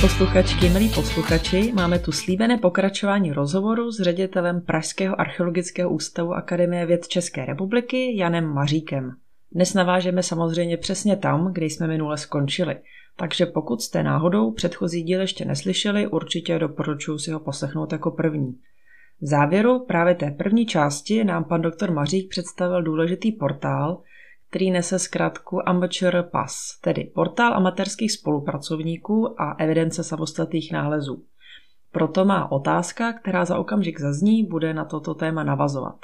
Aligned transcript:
posluchačky, 0.00 0.68
milí 0.68 0.88
posluchači, 0.88 1.72
máme 1.72 1.98
tu 1.98 2.12
slíbené 2.12 2.58
pokračování 2.58 3.32
rozhovoru 3.32 3.92
s 3.92 4.00
ředitelem 4.00 4.60
Pražského 4.60 5.20
archeologického 5.20 5.90
ústavu 5.90 6.32
Akademie 6.32 6.86
věd 6.86 7.08
České 7.08 7.44
republiky 7.44 8.16
Janem 8.16 8.46
Maříkem. 8.46 9.12
Dnes 9.52 9.74
navážeme 9.74 10.22
samozřejmě 10.22 10.76
přesně 10.76 11.16
tam, 11.16 11.52
kde 11.52 11.66
jsme 11.66 11.86
minule 11.86 12.18
skončili. 12.18 12.76
Takže 13.16 13.46
pokud 13.46 13.82
jste 13.82 14.02
náhodou 14.02 14.50
předchozí 14.50 15.02
díl 15.02 15.20
ještě 15.20 15.44
neslyšeli, 15.44 16.06
určitě 16.06 16.58
doporučuji 16.58 17.18
si 17.18 17.30
ho 17.30 17.40
poslechnout 17.40 17.92
jako 17.92 18.10
první. 18.10 18.52
V 19.20 19.26
závěru 19.26 19.84
právě 19.84 20.14
té 20.14 20.30
první 20.30 20.66
části 20.66 21.24
nám 21.24 21.44
pan 21.44 21.62
doktor 21.62 21.90
Mařík 21.90 22.30
představil 22.30 22.82
důležitý 22.82 23.32
portál, 23.32 24.02
který 24.50 24.70
nese 24.70 24.98
zkrátku 24.98 25.68
Amateur 25.68 26.28
Pass, 26.32 26.80
tedy 26.80 27.04
portál 27.14 27.54
amatérských 27.54 28.12
spolupracovníků 28.12 29.40
a 29.40 29.52
evidence 29.58 30.04
samostatných 30.04 30.72
nálezů. 30.72 31.24
Proto 31.92 32.24
má 32.24 32.52
otázka, 32.52 33.12
která 33.12 33.44
za 33.44 33.58
okamžik 33.58 34.00
zazní, 34.00 34.46
bude 34.46 34.74
na 34.74 34.84
toto 34.84 35.14
téma 35.14 35.44
navazovat. 35.44 35.96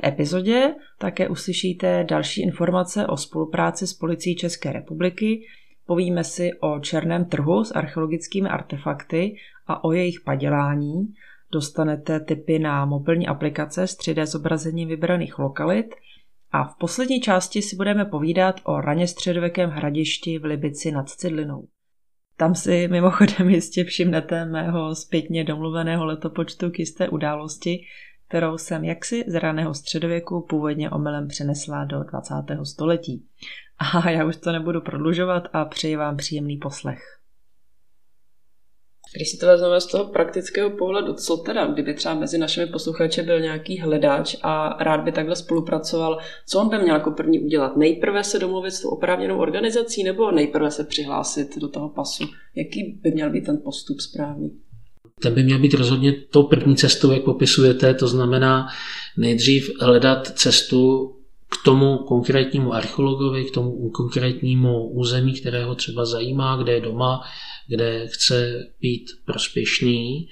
V 0.00 0.06
epizodě 0.06 0.74
také 0.98 1.28
uslyšíte 1.28 2.04
další 2.08 2.42
informace 2.42 3.06
o 3.06 3.16
spolupráci 3.16 3.86
s 3.86 3.94
policií 3.94 4.36
České 4.36 4.72
republiky, 4.72 5.40
povíme 5.86 6.24
si 6.24 6.50
o 6.60 6.80
černém 6.80 7.24
trhu 7.24 7.64
s 7.64 7.72
archeologickými 7.72 8.48
artefakty 8.48 9.36
a 9.66 9.84
o 9.84 9.92
jejich 9.92 10.20
padělání, 10.20 11.14
dostanete 11.52 12.20
tipy 12.20 12.58
na 12.58 12.84
mobilní 12.84 13.26
aplikace 13.26 13.86
s 13.86 13.98
3D 13.98 14.26
zobrazením 14.26 14.88
vybraných 14.88 15.38
lokalit– 15.38 15.94
a 16.52 16.64
v 16.64 16.76
poslední 16.78 17.20
části 17.20 17.62
si 17.62 17.76
budeme 17.76 18.04
povídat 18.04 18.60
o 18.64 18.80
raně 18.80 19.08
středověkém 19.08 19.70
hradišti 19.70 20.38
v 20.38 20.44
Libici 20.44 20.92
nad 20.92 21.08
Cidlinou. 21.08 21.68
Tam 22.36 22.54
si 22.54 22.88
mimochodem 22.88 23.50
jistě 23.50 23.84
všimnete 23.84 24.44
mého 24.44 24.94
zpětně 24.94 25.44
domluveného 25.44 26.04
letopočtu 26.04 26.70
k 26.70 26.78
jisté 26.78 27.08
události, 27.08 27.84
kterou 28.28 28.58
jsem 28.58 28.84
jaksi 28.84 29.24
z 29.26 29.34
raného 29.34 29.74
středověku 29.74 30.46
původně 30.48 30.90
omylem 30.90 31.28
přenesla 31.28 31.84
do 31.84 32.02
20. 32.02 32.34
století. 32.62 33.26
A 33.78 34.10
já 34.10 34.24
už 34.24 34.36
to 34.36 34.52
nebudu 34.52 34.80
prodlužovat 34.80 35.48
a 35.52 35.64
přeji 35.64 35.96
vám 35.96 36.16
příjemný 36.16 36.56
poslech. 36.56 37.19
Když 39.16 39.30
si 39.30 39.36
to 39.36 39.46
vezmeme 39.46 39.80
z 39.80 39.86
toho 39.86 40.04
praktického 40.04 40.70
pohledu, 40.70 41.12
co 41.14 41.36
teda, 41.36 41.66
kdyby 41.66 41.94
třeba 41.94 42.14
mezi 42.14 42.38
našimi 42.38 42.66
posluchači 42.66 43.22
byl 43.22 43.40
nějaký 43.40 43.78
hledáč 43.78 44.36
a 44.42 44.82
rád 44.84 45.00
by 45.00 45.12
takhle 45.12 45.36
spolupracoval, 45.36 46.18
co 46.48 46.60
on 46.60 46.68
by 46.68 46.78
měl 46.78 46.94
jako 46.94 47.10
první 47.10 47.40
udělat? 47.40 47.76
Nejprve 47.76 48.24
se 48.24 48.38
domluvit 48.38 48.70
s 48.70 48.80
tou 48.80 48.88
oprávněnou 48.88 49.38
organizací 49.38 50.02
nebo 50.02 50.30
nejprve 50.30 50.70
se 50.70 50.84
přihlásit 50.84 51.58
do 51.58 51.68
toho 51.68 51.88
pasu? 51.88 52.24
Jaký 52.54 53.00
by 53.02 53.10
měl 53.10 53.30
být 53.30 53.46
ten 53.46 53.60
postup 53.64 54.00
správný? 54.00 54.50
Ten 55.22 55.34
by 55.34 55.42
měl 55.42 55.58
být 55.58 55.74
rozhodně 55.74 56.12
tou 56.12 56.42
první 56.42 56.76
cestou, 56.76 57.10
jak 57.10 57.22
popisujete, 57.22 57.94
to 57.94 58.08
znamená 58.08 58.68
nejdřív 59.18 59.70
hledat 59.80 60.26
cestu 60.26 61.10
k 61.50 61.64
tomu 61.64 61.98
konkrétnímu 61.98 62.72
archeologovi, 62.72 63.44
k 63.44 63.54
tomu 63.54 63.90
konkrétnímu 63.90 64.88
území, 64.88 65.40
které 65.40 65.64
ho 65.64 65.74
třeba 65.74 66.04
zajímá, 66.04 66.56
kde 66.56 66.72
je 66.72 66.80
doma, 66.80 67.20
kde 67.66 68.06
chce 68.06 68.66
být 68.80 69.10
prospěšný. 69.24 70.28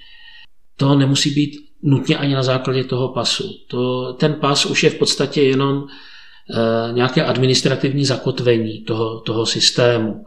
To 0.76 0.94
nemusí 0.94 1.30
být 1.30 1.68
nutně 1.82 2.16
ani 2.16 2.34
na 2.34 2.42
základě 2.42 2.84
toho 2.84 3.08
pasu. 3.08 3.50
To, 3.68 4.12
ten 4.12 4.34
pas 4.34 4.66
už 4.66 4.82
je 4.82 4.90
v 4.90 4.98
podstatě 4.98 5.42
jenom 5.42 5.84
e, 5.84 6.92
nějaké 6.92 7.24
administrativní 7.24 8.04
zakotvení 8.04 8.84
toho, 8.84 9.20
toho 9.20 9.46
systému. 9.46 10.24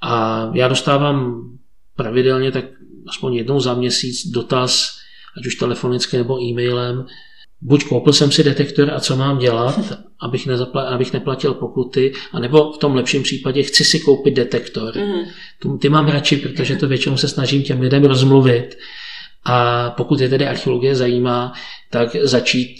A 0.00 0.50
já 0.54 0.68
dostávám 0.68 1.44
pravidelně 1.96 2.52
tak 2.52 2.64
aspoň 3.08 3.34
jednou 3.34 3.60
za 3.60 3.74
měsíc 3.74 4.26
dotaz, 4.26 4.98
ať 5.36 5.46
už 5.46 5.54
telefonicky 5.54 6.16
nebo 6.16 6.42
e-mailem, 6.42 7.06
buď 7.62 7.84
koupil 7.84 8.12
jsem 8.12 8.32
si 8.32 8.44
detektor 8.44 8.90
a 8.90 9.00
co 9.00 9.16
mám 9.16 9.38
dělat, 9.38 9.80
abych, 10.20 10.46
nezapla- 10.46 10.86
abych 10.86 11.12
neplatil 11.12 11.54
pokuty, 11.54 12.12
anebo 12.32 12.72
v 12.72 12.78
tom 12.78 12.94
lepším 12.94 13.22
případě 13.22 13.62
chci 13.62 13.84
si 13.84 14.00
koupit 14.00 14.34
detektor. 14.34 14.94
Mm-hmm. 14.94 15.78
Ty 15.78 15.88
mám 15.88 16.08
radši, 16.08 16.36
protože 16.36 16.76
to 16.76 16.88
většinou 16.88 17.16
se 17.16 17.28
snažím 17.28 17.62
těm 17.62 17.80
lidem 17.80 18.04
rozmluvit. 18.04 18.78
A 19.44 19.90
pokud 19.90 20.20
je 20.20 20.28
tedy 20.28 20.46
archeologie 20.46 20.94
zajímá, 20.94 21.52
tak 21.90 22.16
začít 22.22 22.76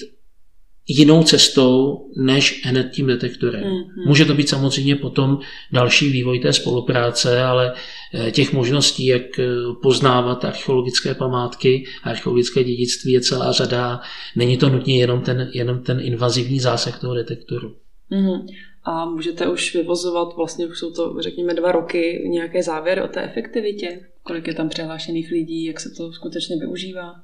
jinou 0.88 1.22
cestou 1.22 2.06
než 2.16 2.62
hned 2.64 2.90
tím 2.90 3.06
detektorem. 3.06 3.64
Mm-hmm. 3.64 4.06
Může 4.06 4.24
to 4.24 4.34
být 4.34 4.48
samozřejmě 4.48 4.96
potom 4.96 5.38
další 5.72 6.10
vývoj 6.10 6.40
té 6.40 6.52
spolupráce, 6.52 7.42
ale 7.42 7.72
eh, 8.14 8.30
těch 8.30 8.52
možností, 8.52 9.06
jak 9.06 9.38
eh, 9.38 9.46
poznávat 9.82 10.44
archeologické 10.44 11.14
památky, 11.14 11.84
archeologické 12.02 12.64
dědictví 12.64 13.12
je 13.12 13.20
celá 13.20 13.52
řada. 13.52 14.00
Není 14.36 14.56
to 14.56 14.68
nutně 14.68 14.98
jenom 14.98 15.20
ten, 15.20 15.50
jenom 15.54 15.82
ten 15.82 16.00
invazivní 16.02 16.60
zásah 16.60 17.00
toho 17.00 17.14
detektoru. 17.14 17.74
Mm-hmm. 18.12 18.46
A 18.84 19.04
můžete 19.04 19.48
už 19.48 19.74
vyvozovat, 19.74 20.36
vlastně 20.36 20.66
už 20.66 20.78
jsou 20.78 20.92
to, 20.92 21.16
řekněme, 21.20 21.54
dva 21.54 21.72
roky, 21.72 22.28
nějaké 22.28 22.62
závěry 22.62 23.02
o 23.02 23.08
té 23.08 23.22
efektivitě? 23.22 24.00
Kolik 24.22 24.46
je 24.46 24.54
tam 24.54 24.68
přihlášených 24.68 25.30
lidí, 25.30 25.64
jak 25.64 25.80
se 25.80 25.90
to 25.90 26.12
skutečně 26.12 26.56
využívá? 26.56 27.14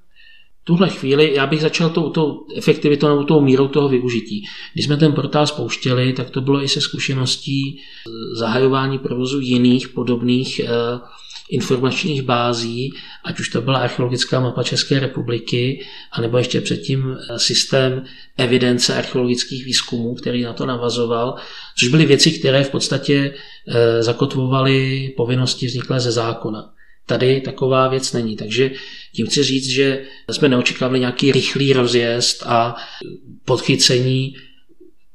Tuhle 0.68 0.88
chvíli 0.88 1.34
já 1.34 1.46
bych 1.46 1.60
začal 1.60 1.90
tou, 1.90 2.10
tou 2.10 2.46
efektivitou 2.56 3.08
nebo 3.08 3.24
tou 3.24 3.40
mírou 3.40 3.68
toho 3.68 3.88
využití. 3.88 4.44
Když 4.72 4.84
jsme 4.86 4.96
ten 4.96 5.12
portál 5.12 5.46
spouštěli, 5.46 6.12
tak 6.12 6.30
to 6.30 6.40
bylo 6.40 6.62
i 6.62 6.68
se 6.68 6.80
zkušeností 6.80 7.80
zahajování 8.32 8.98
provozu 8.98 9.40
jiných 9.40 9.88
podobných 9.88 10.60
eh, 10.60 10.68
informačních 11.50 12.22
bází, 12.22 12.92
ať 13.24 13.40
už 13.40 13.48
to 13.48 13.60
byla 13.60 13.78
archeologická 13.78 14.40
mapa 14.40 14.62
České 14.62 15.00
republiky, 15.00 15.86
anebo 16.12 16.38
ještě 16.38 16.60
předtím 16.60 17.16
eh, 17.16 17.38
systém 17.38 18.04
evidence 18.36 18.94
archeologických 18.94 19.64
výzkumů, 19.64 20.14
který 20.14 20.42
na 20.42 20.52
to 20.52 20.66
navazoval, 20.66 21.34
což 21.78 21.88
byly 21.88 22.06
věci, 22.06 22.30
které 22.32 22.64
v 22.64 22.70
podstatě 22.70 23.34
eh, 23.68 24.02
zakotvovaly 24.02 25.08
povinnosti 25.16 25.66
vzniklé 25.66 26.00
ze 26.00 26.12
zákona. 26.12 26.77
Tady 27.08 27.40
taková 27.40 27.88
věc 27.88 28.12
není. 28.12 28.36
Takže 28.36 28.70
tím 29.14 29.26
chci 29.26 29.42
říct, 29.42 29.68
že 29.68 30.04
jsme 30.30 30.48
neočekávali 30.48 31.00
nějaký 31.00 31.32
rychlý 31.32 31.72
rozjezd 31.72 32.42
a 32.46 32.76
podchycení 33.44 34.36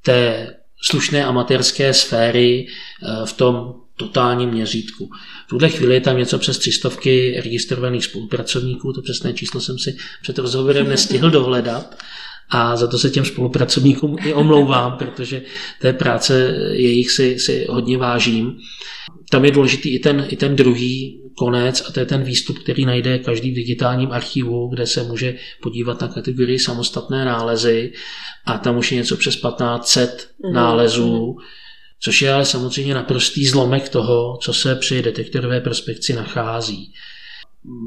té 0.01 0.53
slušné 0.83 1.25
amatérské 1.25 1.93
sféry 1.93 2.67
eh, 2.67 3.25
v 3.25 3.33
tom 3.33 3.73
totálním 3.97 4.49
měřítku. 4.49 5.09
V 5.45 5.49
tuhle 5.49 5.69
chvíli 5.69 5.93
je 5.93 6.01
tam 6.01 6.17
něco 6.17 6.39
přes 6.39 6.57
třistovky 6.57 7.41
registrovaných 7.43 8.05
spolupracovníků, 8.05 8.93
to 8.93 9.01
přesné 9.01 9.33
číslo 9.33 9.61
jsem 9.61 9.79
si 9.79 9.97
před 10.21 10.37
rozhovorem 10.37 10.89
nestihl 10.89 11.29
dohledat 11.29 12.03
a 12.53 12.75
za 12.75 12.87
to 12.87 12.97
se 12.97 13.09
těm 13.09 13.25
spolupracovníkům 13.25 14.15
i 14.25 14.33
omlouvám, 14.33 14.91
protože 14.97 15.41
té 15.81 15.93
práce 15.93 16.55
jejich 16.71 17.11
si, 17.11 17.39
si 17.39 17.67
hodně 17.69 17.97
vážím. 17.97 18.57
Tam 19.29 19.45
je 19.45 19.51
důležitý 19.51 19.95
i 19.95 19.99
ten, 19.99 20.25
i 20.29 20.35
ten 20.35 20.55
druhý 20.55 21.21
konec 21.37 21.83
a 21.87 21.91
to 21.91 21.99
je 21.99 22.05
ten 22.05 22.23
výstup, 22.23 22.59
který 22.59 22.85
najde 22.85 23.19
každý 23.19 23.51
v 23.51 23.55
digitálním 23.55 24.11
archivu, 24.11 24.67
kde 24.67 24.87
se 24.87 25.03
může 25.03 25.35
podívat 25.61 26.01
na 26.01 26.07
kategorii 26.07 26.59
samostatné 26.59 27.25
nálezy 27.25 27.93
a 28.45 28.57
tam 28.57 28.77
už 28.77 28.91
je 28.91 28.97
něco 28.97 29.17
přes 29.17 29.35
1500 29.35 30.29
mm. 30.43 30.53
nálezů, 30.53 31.35
což 31.99 32.21
je 32.21 32.33
ale 32.33 32.45
samozřejmě 32.45 32.93
naprostý 32.93 33.45
zlomek 33.45 33.89
toho, 33.89 34.37
co 34.41 34.53
se 34.53 34.75
při 34.75 35.01
detektorové 35.01 35.61
prospekci 35.61 36.13
nachází. 36.13 36.93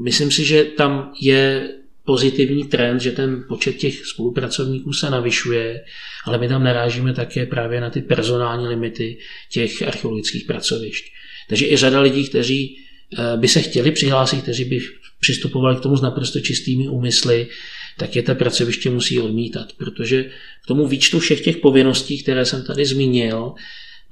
Myslím 0.03 0.31
si, 0.31 0.45
že 0.45 0.63
tam 0.63 1.11
je 1.21 1.69
pozitivní 2.07 2.63
trend, 2.63 2.99
že 2.99 3.11
ten 3.11 3.43
počet 3.47 3.75
těch 3.77 4.05
spolupracovníků 4.05 4.93
se 4.93 5.09
navyšuje, 5.09 5.83
ale 6.25 6.37
my 6.37 6.47
tam 6.47 6.63
narážíme 6.63 7.13
také 7.13 7.45
právě 7.45 7.81
na 7.81 7.89
ty 7.89 8.01
personální 8.01 8.67
limity 8.67 9.17
těch 9.51 9.81
archeologických 9.81 10.45
pracovišť. 10.45 11.05
Takže 11.49 11.67
i 11.67 11.77
řada 11.77 12.01
lidí, 12.01 12.27
kteří 12.27 12.77
eh, 12.77 13.37
by 13.37 13.47
se 13.47 13.61
chtěli 13.61 13.91
přihlásit, 13.91 14.41
kteří 14.41 14.65
by 14.65 14.79
přistupovali 15.19 15.75
k 15.75 15.79
tomu 15.79 15.97
s 15.97 16.01
naprosto 16.01 16.39
čistými 16.39 16.87
úmysly, 16.87 17.47
tak 17.97 18.15
je 18.15 18.23
ta 18.23 18.35
pracoviště 18.35 18.89
musí 18.89 19.19
odmítat, 19.19 19.73
protože 19.77 20.23
k 20.63 20.67
tomu 20.67 20.87
výčtu 20.87 21.19
všech 21.19 21.41
těch 21.41 21.57
povinností, 21.57 22.23
které 22.23 22.45
jsem 22.45 22.63
tady 22.63 22.85
zmínil, 22.85 23.53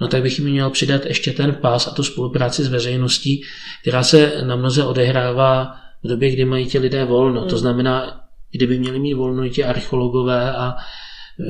no 0.02 0.08
tak 0.08 0.22
bych 0.22 0.40
jim 0.40 0.50
měl 0.50 0.69
přidat 0.69 1.06
ještě 1.06 1.31
ten 1.31 1.56
pás 1.62 1.88
a 1.88 1.92
tu 1.92 2.04
spolupráci 2.04 2.64
s 2.64 2.68
veřejností, 2.68 3.44
která 3.81 4.04
se 4.04 4.44
na 4.48 4.56
mnoze 4.56 4.84
odehrává 4.84 5.85
v 6.06 6.07
době, 6.07 6.31
kdy 6.31 6.46
mají 6.46 6.66
ti 6.66 6.80
lidé 6.80 7.06
volno. 7.06 7.42
Hmm. 7.42 7.50
To 7.50 7.57
znamená, 7.57 8.22
kdyby 8.52 8.80
měli 8.80 9.00
mít 9.00 9.13
volno 9.13 9.46
i 9.46 9.50
ti 9.50 9.63
archeologové 9.63 10.52
a 10.52 10.75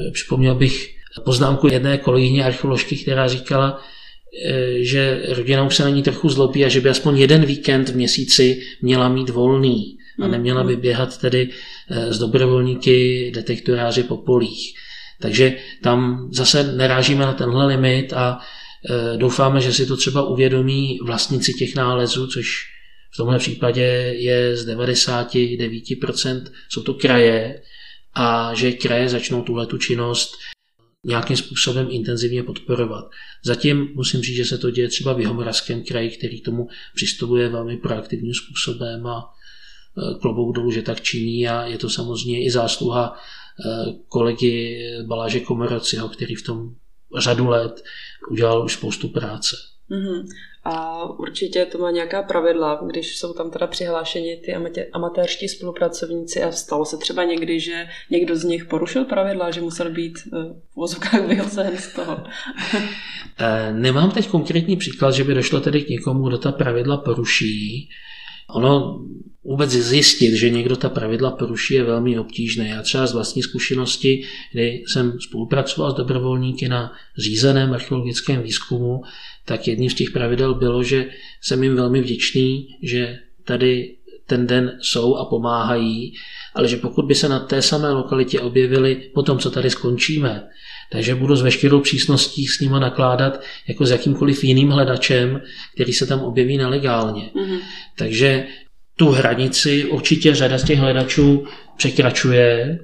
e, 0.07 0.11
připomněl 0.11 0.55
bych 0.55 0.95
poznámku 1.23 1.67
jedné 1.67 1.97
kolegyně 1.97 2.43
archeoložky, 2.43 2.97
která 2.97 3.27
říkala, 3.27 3.81
e, 4.45 4.83
že 4.83 5.23
rodina 5.29 5.63
už 5.63 5.75
se 5.75 5.83
na 5.83 5.89
ní 5.89 6.03
trochu 6.03 6.29
zlobí 6.29 6.65
a 6.65 6.69
že 6.69 6.81
by 6.81 6.89
aspoň 6.89 7.17
jeden 7.17 7.45
víkend 7.45 7.89
v 7.89 7.95
měsíci 7.95 8.61
měla 8.81 9.09
mít 9.09 9.29
volný 9.29 9.97
a 10.19 10.23
hmm. 10.23 10.31
neměla 10.31 10.63
by 10.63 10.75
běhat 10.75 11.17
tedy 11.17 11.49
e, 11.89 12.13
s 12.13 12.19
dobrovolníky, 12.19 13.31
detektoráři 13.35 14.03
po 14.03 14.17
polích. 14.17 14.73
Takže 15.21 15.57
tam 15.83 16.29
zase 16.31 16.63
nerážíme 16.63 17.25
na 17.25 17.33
tenhle 17.33 17.65
limit 17.65 18.13
a 18.13 18.39
doufáme, 19.17 19.61
že 19.61 19.73
si 19.73 19.85
to 19.85 19.97
třeba 19.97 20.23
uvědomí 20.23 20.99
vlastníci 21.03 21.53
těch 21.53 21.75
nálezů, 21.75 22.27
což 22.27 22.74
v 23.15 23.17
tomhle 23.17 23.39
případě 23.39 23.81
je 24.17 24.57
z 24.57 24.67
99% 24.67 26.43
jsou 26.69 26.83
to 26.83 26.93
kraje 26.93 27.61
a 28.13 28.53
že 28.53 28.71
kraje 28.71 29.09
začnou 29.09 29.41
tuhle 29.41 29.65
tu 29.65 29.77
činnost 29.77 30.31
nějakým 31.03 31.37
způsobem 31.37 31.87
intenzivně 31.89 32.43
podporovat. 32.43 33.05
Zatím 33.45 33.87
musím 33.93 34.21
říct, 34.21 34.35
že 34.35 34.45
se 34.45 34.57
to 34.57 34.71
děje 34.71 34.87
třeba 34.87 35.13
v 35.13 35.19
Jihomoravském 35.19 35.83
kraji, 35.83 36.09
který 36.09 36.41
tomu 36.41 36.67
přistupuje 36.95 37.49
velmi 37.49 37.77
proaktivním 37.77 38.33
způsobem 38.33 39.07
a 39.07 39.23
e, 39.23 40.19
klobouk 40.19 40.55
dolů, 40.55 40.71
že 40.71 40.81
tak 40.81 41.01
činí 41.01 41.47
a 41.47 41.65
je 41.65 41.77
to 41.77 41.89
samozřejmě 41.89 42.45
i 42.45 42.51
zásluha 42.51 43.15
e, 43.15 43.93
kolegy 44.07 44.79
Baláže 45.07 45.39
Komorociho, 45.39 46.09
který 46.09 46.35
v 46.35 46.43
tom 46.43 46.75
řadu 47.17 47.47
let 47.47 47.83
udělal 48.31 48.65
už 48.65 48.73
spoustu 48.73 49.07
práce. 49.07 49.55
Mm-hmm. 49.91 50.25
A 50.65 51.05
určitě 51.09 51.65
to 51.65 51.77
má 51.77 51.91
nějaká 51.91 52.23
pravidla, 52.23 52.81
když 52.85 53.17
jsou 53.17 53.33
tam 53.33 53.51
teda 53.51 53.67
přihlášeni 53.67 54.37
ty 54.37 54.55
amatérští 54.93 55.47
spolupracovníci 55.47 56.43
a 56.43 56.51
stalo 56.51 56.85
se 56.85 56.97
třeba 56.97 57.23
někdy, 57.23 57.59
že 57.59 57.87
někdo 58.09 58.35
z 58.35 58.43
nich 58.43 58.65
porušil 58.65 59.05
pravidla, 59.05 59.51
že 59.51 59.61
musel 59.61 59.91
být 59.91 60.19
eh, 60.25 60.37
v 60.71 60.75
vozovkách 60.75 61.27
vyhozen 61.27 61.77
z 61.77 61.93
toho. 61.93 62.23
Eh, 63.39 63.73
nemám 63.73 64.11
teď 64.11 64.27
konkrétní 64.27 64.77
příklad, 64.77 65.11
že 65.11 65.23
by 65.23 65.33
došlo 65.33 65.61
tedy 65.61 65.81
k 65.81 65.89
někomu, 65.89 66.27
kdo 66.27 66.37
ta 66.37 66.51
pravidla 66.51 66.97
poruší. 66.97 67.89
Ono 68.49 69.01
vůbec 69.43 69.69
zjistit, 69.69 70.35
že 70.35 70.49
někdo 70.49 70.75
ta 70.75 70.89
pravidla 70.89 71.31
poruší, 71.31 71.73
je 71.73 71.83
velmi 71.83 72.19
obtížné. 72.19 72.67
Já 72.67 72.81
třeba 72.81 73.07
z 73.07 73.13
vlastní 73.13 73.43
zkušenosti, 73.43 74.23
kdy 74.51 74.83
jsem 74.87 75.19
spolupracoval 75.19 75.91
s 75.91 75.95
dobrovolníky 75.95 76.69
na 76.69 76.91
řízeném 77.17 77.73
archeologickém 77.73 78.41
výzkumu, 78.41 79.01
tak 79.45 79.67
jedním 79.67 79.89
z 79.89 79.93
těch 79.93 80.09
pravidel 80.09 80.53
bylo, 80.53 80.83
že 80.83 81.09
jsem 81.41 81.63
jim 81.63 81.75
velmi 81.75 82.01
vděčný, 82.01 82.67
že 82.83 83.17
tady 83.43 83.95
ten 84.27 84.47
den 84.47 84.77
jsou 84.81 85.15
a 85.15 85.25
pomáhají, 85.25 86.13
ale 86.53 86.67
že 86.67 86.77
pokud 86.77 87.05
by 87.05 87.15
se 87.15 87.29
na 87.29 87.39
té 87.39 87.61
samé 87.61 87.89
lokalitě 87.91 88.39
objevili 88.39 88.95
po 89.13 89.23
tom, 89.23 89.39
co 89.39 89.51
tady 89.51 89.69
skončíme, 89.69 90.47
takže 90.91 91.15
budu 91.15 91.35
s 91.35 91.41
veškerou 91.41 91.79
přísností 91.79 92.47
s 92.47 92.59
nima 92.59 92.79
nakládat 92.79 93.41
jako 93.67 93.85
s 93.85 93.91
jakýmkoliv 93.91 94.43
jiným 94.43 94.69
hledačem, 94.69 95.41
který 95.75 95.93
se 95.93 96.05
tam 96.05 96.19
objeví 96.19 96.57
nelegálně. 96.57 97.29
Mm-hmm. 97.35 97.59
Takže 97.97 98.45
tu 98.95 99.09
hranici 99.09 99.85
určitě 99.85 100.35
řada 100.35 100.57
z 100.57 100.63
těch 100.63 100.79
hledačů 100.79 101.45
překračuje, 101.77 102.79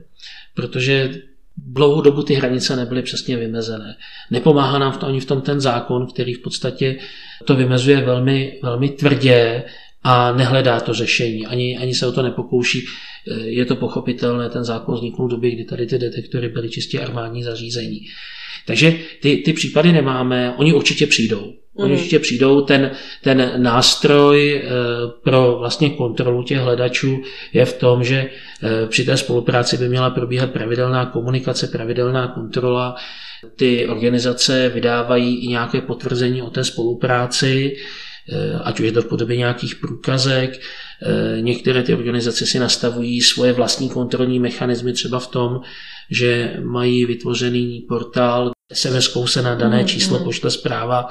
protože 0.56 1.12
dlouhou 1.58 2.02
dobu 2.02 2.24
ty 2.24 2.34
hranice 2.34 2.76
nebyly 2.76 3.02
přesně 3.02 3.38
vymezené. 3.38 3.96
Nepomáhá 4.32 4.80
nám 4.80 4.92
v 4.92 4.98
tom 4.98 5.10
ani 5.10 5.20
v 5.20 5.26
tom 5.26 5.42
ten 5.42 5.62
zákon, 5.62 6.08
který 6.08 6.34
v 6.34 6.42
podstatě 6.42 7.00
to 7.46 7.56
vymezuje 7.56 8.02
velmi, 8.02 8.60
velmi 8.64 8.90
tvrdě 8.90 9.64
a 10.04 10.32
nehledá 10.32 10.80
to 10.80 10.94
řešení, 10.94 11.48
ani, 11.48 11.78
ani 11.78 11.94
se 11.94 12.08
o 12.08 12.12
to 12.12 12.22
nepokouší. 12.22 12.86
Je 13.44 13.66
to 13.66 13.76
pochopitelné, 13.76 14.50
ten 14.50 14.64
zákon 14.64 14.96
vzniknul 14.96 15.28
v 15.28 15.32
době, 15.32 15.52
kdy 15.52 15.64
tady 15.64 15.88
ty 15.88 15.98
detektory 15.98 16.50
byly 16.50 16.70
čistě 16.70 17.00
armádní 17.00 17.44
zařízení. 17.44 18.00
Takže 18.66 18.94
ty, 19.22 19.38
ty 19.38 19.54
případy 19.54 19.92
nemáme, 19.92 20.54
oni 20.58 20.74
určitě 20.74 21.08
přijdou. 21.08 21.54
Oni 21.76 21.94
mm. 21.94 21.98
určitě 21.98 22.20
přijdou, 22.20 22.62
ten, 22.62 22.92
ten 23.22 23.52
nástroj 23.58 24.56
eh, 24.56 24.70
pro 25.24 25.56
vlastně 25.60 25.90
kontrolu 25.90 26.44
těch 26.44 26.58
hledačů 26.58 27.22
je 27.54 27.66
v 27.66 27.74
tom, 27.74 28.04
že 28.04 28.30
eh, 28.64 28.88
při 28.88 29.06
té 29.06 29.18
spolupráci 29.18 29.78
by 29.78 29.90
měla 29.90 30.10
probíhat 30.10 30.52
pravidelná 30.52 31.06
komunikace, 31.06 31.68
pravidelná 31.68 32.28
kontrola. 32.28 32.96
Ty 33.56 33.88
organizace 33.88 34.70
vydávají 34.70 35.46
i 35.46 35.48
nějaké 35.48 35.82
potvrzení 35.82 36.42
o 36.42 36.50
té 36.50 36.64
spolupráci, 36.64 37.76
ať 38.64 38.80
už 38.80 38.86
je 38.86 38.92
to 38.92 39.02
v 39.02 39.08
podobě 39.08 39.38
nějakých 39.38 39.76
průkazek. 39.76 40.62
Některé 41.40 41.84
ty 41.84 41.94
organizace 41.94 42.46
si 42.46 42.60
nastavují 42.60 43.22
svoje 43.22 43.54
vlastní 43.54 43.90
kontrolní 43.90 44.40
mechanismy 44.40 44.94
třeba 44.94 45.20
v 45.20 45.28
tom, 45.28 45.60
že 46.12 46.58
mají 46.64 47.06
vytvořený 47.06 47.86
portál, 47.90 48.52
SMS-kou 48.74 49.28
se 49.28 49.42
na 49.42 49.56
dané 49.56 49.82
mm, 49.82 49.88
číslo 49.88 50.20
mm. 50.20 50.24
pošle 50.24 50.52
zpráva, 50.52 51.08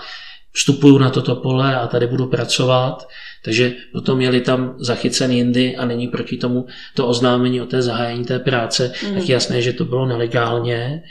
vstupuju 0.53 0.99
na 0.99 1.11
toto 1.11 1.37
pole 1.37 1.77
a 1.77 1.87
tady 1.87 2.07
budu 2.07 2.27
pracovat, 2.27 3.09
takže 3.45 3.75
potom 3.93 4.21
je 4.21 4.41
tam 4.41 4.75
zachycen 4.79 5.31
jindy 5.31 5.77
a 5.77 5.85
není 5.85 6.09
proti 6.09 6.37
tomu 6.37 6.67
to 6.95 7.09
oznámení 7.09 7.61
o 7.61 7.67
té 7.67 7.83
zahájení 7.83 8.25
té 8.25 8.39
práce, 8.39 8.93
mm. 9.09 9.15
tak 9.15 9.29
je 9.29 9.33
jasné, 9.33 9.63
že 9.63 9.73
to 9.73 9.85
bylo 9.85 10.07
nelegálně. 10.07 11.03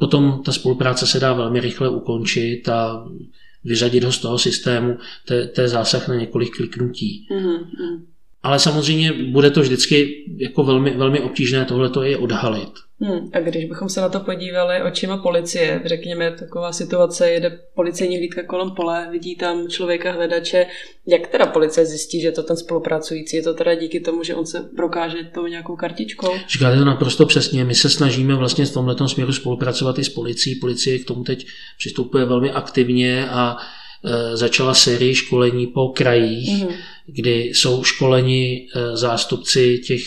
Potom 0.00 0.42
ta 0.44 0.52
spolupráce 0.52 1.06
se 1.06 1.20
dá 1.20 1.32
velmi 1.32 1.60
rychle 1.60 1.88
ukončit 1.88 2.68
a 2.68 3.04
vyřadit 3.64 4.04
ho 4.04 4.12
z 4.12 4.18
toho 4.18 4.38
systému, 4.38 4.98
to 5.54 5.60
je 5.60 5.68
zásah 5.68 6.08
na 6.08 6.14
několik 6.14 6.56
kliknutí. 6.56 7.26
Mm. 7.30 8.06
Ale 8.42 8.58
samozřejmě 8.58 9.12
bude 9.12 9.50
to 9.50 9.60
vždycky 9.60 10.24
jako 10.36 10.64
velmi, 10.64 10.96
velmi 10.96 11.20
obtížné 11.20 11.64
tohleto 11.64 12.02
je 12.02 12.18
odhalit. 12.18 12.72
Hmm. 13.02 13.30
A 13.32 13.40
když 13.40 13.64
bychom 13.64 13.88
se 13.88 14.00
na 14.00 14.08
to 14.08 14.20
podívali 14.20 14.82
očima 14.82 15.16
policie, 15.16 15.82
řekněme, 15.84 16.30
taková 16.30 16.72
situace, 16.72 17.30
jede 17.30 17.58
policejní 17.74 18.16
hlídka 18.16 18.42
kolem 18.42 18.70
pole, 18.70 19.08
vidí 19.12 19.36
tam 19.36 19.68
člověka 19.68 20.12
hledače, 20.12 20.66
jak 21.06 21.26
teda 21.26 21.46
policie 21.46 21.86
zjistí, 21.86 22.20
že 22.20 22.32
to 22.32 22.42
ten 22.42 22.56
spolupracující, 22.56 23.36
je 23.36 23.42
to 23.42 23.54
teda 23.54 23.74
díky 23.74 24.00
tomu, 24.00 24.22
že 24.22 24.34
on 24.34 24.46
se 24.46 24.60
prokáže 24.76 25.16
tou 25.34 25.46
nějakou 25.46 25.76
kartičkou? 25.76 26.28
Říkáte 26.48 26.78
to 26.78 26.84
naprosto 26.84 27.26
přesně. 27.26 27.64
My 27.64 27.74
se 27.74 27.90
snažíme 27.90 28.34
vlastně 28.34 28.66
v 28.66 28.72
tomto 28.72 29.08
směru 29.08 29.32
spolupracovat 29.32 29.98
i 29.98 30.04
s 30.04 30.08
policií. 30.08 30.54
Policie 30.54 30.98
k 30.98 31.04
tomu 31.04 31.24
teď 31.24 31.46
přistupuje 31.78 32.24
velmi 32.24 32.50
aktivně 32.50 33.28
a 33.28 33.56
e, 34.04 34.36
začala 34.36 34.74
série 34.74 35.14
školení 35.14 35.66
po 35.66 35.88
krajích, 35.88 36.64
mm-hmm. 36.64 36.74
kdy 37.06 37.40
jsou 37.54 37.84
školeni 37.84 38.68
e, 38.74 38.96
zástupci 38.96 39.78
těch 39.78 40.02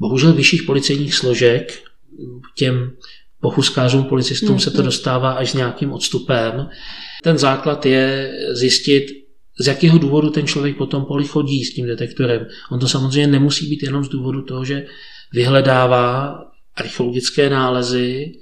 bohužel 0.00 0.32
vyšších 0.32 0.62
policejních 0.62 1.14
složek, 1.14 1.87
těm 2.56 2.92
pochuskářům, 3.40 4.04
policistům 4.04 4.48
hmm, 4.48 4.60
se 4.60 4.70
to 4.70 4.76
hmm. 4.76 4.84
dostává 4.84 5.30
až 5.30 5.50
s 5.50 5.54
nějakým 5.54 5.92
odstupem. 5.92 6.68
Ten 7.22 7.38
základ 7.38 7.86
je 7.86 8.32
zjistit, 8.52 9.06
z 9.60 9.66
jakého 9.66 9.98
důvodu 9.98 10.30
ten 10.30 10.46
člověk 10.46 10.76
potom 10.76 11.04
poli 11.04 11.24
chodí 11.24 11.64
s 11.64 11.74
tím 11.74 11.86
detektorem. 11.86 12.46
On 12.70 12.80
to 12.80 12.88
samozřejmě 12.88 13.26
nemusí 13.26 13.66
být 13.66 13.82
jenom 13.82 14.04
z 14.04 14.08
důvodu 14.08 14.42
toho, 14.42 14.64
že 14.64 14.86
vyhledává 15.32 16.38
archeologické 16.76 17.50
nálezy, 17.50 18.32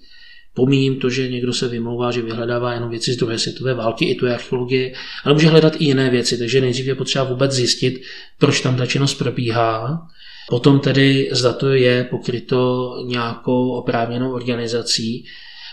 Pomíním 0.56 0.96
to, 0.96 1.10
že 1.10 1.28
někdo 1.28 1.52
se 1.52 1.68
vymlouvá, 1.68 2.10
že 2.10 2.22
vyhledává 2.22 2.72
jenom 2.72 2.90
věci 2.90 3.12
z 3.12 3.16
druhé 3.16 3.38
světové 3.38 3.74
války, 3.74 4.04
i 4.04 4.14
to 4.14 4.26
je 4.26 4.34
archeologie, 4.34 4.92
ale 5.24 5.34
může 5.34 5.48
hledat 5.48 5.76
i 5.78 5.84
jiné 5.84 6.10
věci, 6.10 6.38
takže 6.38 6.60
nejdřív 6.60 6.86
je 6.86 6.94
potřeba 6.94 7.24
vůbec 7.24 7.52
zjistit, 7.52 8.02
proč 8.38 8.60
tam 8.60 8.76
ta 8.76 8.86
činnost 8.86 9.14
probíhá 9.14 9.98
Potom 10.48 10.80
tedy 10.80 11.28
zda 11.32 11.52
to 11.52 11.68
je 11.68 12.04
pokryto 12.04 12.92
nějakou 13.06 13.70
oprávněnou 13.70 14.32
organizací, 14.32 15.24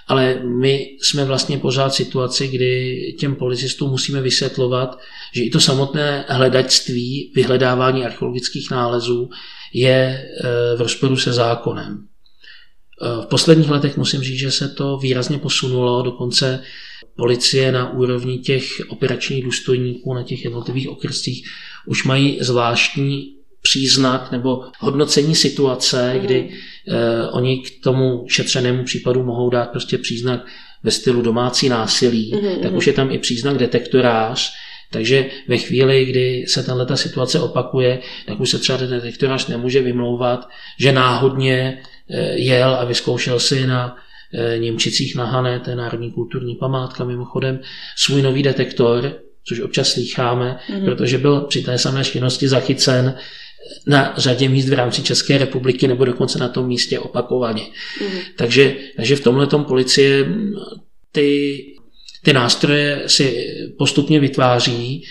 ale 0.07 0.41
my 0.43 0.97
jsme 1.01 1.25
vlastně 1.25 1.57
pořád 1.57 1.87
v 1.87 1.95
situaci, 1.95 2.47
kdy 2.47 2.97
těm 3.19 3.35
policistům 3.35 3.89
musíme 3.89 4.21
vysvětlovat, 4.21 4.99
že 5.35 5.43
i 5.43 5.49
to 5.49 5.59
samotné 5.59 6.25
hledačství, 6.27 7.31
vyhledávání 7.35 8.05
archeologických 8.05 8.71
nálezů 8.71 9.29
je 9.73 9.93
e, 9.93 10.27
v 10.77 10.81
rozporu 10.81 11.17
se 11.17 11.33
zákonem. 11.33 11.97
E, 11.97 13.23
v 13.23 13.25
posledních 13.25 13.69
letech 13.69 13.97
musím 13.97 14.21
říct, 14.21 14.39
že 14.39 14.51
se 14.51 14.69
to 14.69 14.97
výrazně 14.97 15.37
posunulo, 15.37 16.01
dokonce 16.01 16.63
policie 17.15 17.71
na 17.71 17.93
úrovni 17.93 18.37
těch 18.37 18.81
operačních 18.87 19.43
důstojníků 19.43 20.13
na 20.13 20.23
těch 20.23 20.43
jednotlivých 20.43 20.89
okrscích 20.89 21.47
už 21.87 22.03
mají 22.03 22.37
zvláštní 22.41 23.32
příznak 23.63 24.31
nebo 24.31 24.63
hodnocení 24.79 25.35
situace, 25.35 26.13
mm. 26.13 26.19
kdy 26.19 26.49
eh, 26.87 27.27
oni 27.31 27.61
k 27.61 27.83
tomu 27.83 28.25
šetřenému 28.27 28.83
případu 28.83 29.23
mohou 29.23 29.49
dát 29.49 29.69
prostě 29.69 29.97
příznak 29.97 30.45
ve 30.83 30.91
stylu 30.91 31.21
domácí 31.21 31.69
násilí, 31.69 32.33
mm. 32.35 32.61
tak 32.61 32.73
už 32.73 32.87
je 32.87 32.93
tam 32.93 33.11
i 33.11 33.17
příznak 33.17 33.57
detektorář, 33.57 34.53
takže 34.91 35.25
ve 35.47 35.57
chvíli, 35.57 36.05
kdy 36.05 36.45
se 36.47 36.63
tahle 36.63 36.97
situace 36.97 37.39
opakuje, 37.39 37.99
tak 38.25 38.39
už 38.39 38.49
se 38.49 38.59
třeba 38.59 38.77
ten 38.77 38.89
detektorář 38.89 39.47
nemůže 39.47 39.81
vymlouvat, 39.81 40.49
že 40.79 40.91
náhodně 40.91 41.81
eh, 42.09 42.33
jel 42.35 42.75
a 42.75 42.85
vyzkoušel 42.85 43.39
si 43.39 43.67
na 43.67 43.95
eh, 44.33 44.59
Němčicích 44.59 45.15
na 45.15 45.25
Hané, 45.25 45.59
to 45.59 45.69
je 45.69 45.75
národní 45.75 46.11
kulturní 46.11 46.55
památka 46.55 47.03
mimochodem, 47.03 47.59
svůj 47.97 48.21
nový 48.21 48.43
detektor, 48.43 49.13
což 49.47 49.59
občas 49.59 49.89
slýcháme, 49.89 50.59
mm. 50.69 50.85
protože 50.85 51.17
byl 51.17 51.41
při 51.41 51.63
té 51.63 51.77
samé 51.77 52.03
činnosti 52.03 52.47
zachycen 52.47 53.15
na 53.87 54.13
řadě 54.17 54.49
míst 54.49 54.69
v 54.69 54.73
rámci 54.73 55.01
České 55.01 55.37
republiky 55.37 55.87
nebo 55.87 56.05
dokonce 56.05 56.39
na 56.39 56.47
tom 56.47 56.67
místě 56.67 56.99
opakovaně. 56.99 57.63
Mm. 58.01 58.19
Takže, 58.37 58.75
takže 58.95 59.15
v 59.15 59.23
tomhle 59.23 59.47
policie 59.47 60.25
ty, 61.11 61.59
ty 62.23 62.33
nástroje 62.33 63.03
si 63.07 63.47
postupně 63.77 64.19
vytváří 64.19 65.03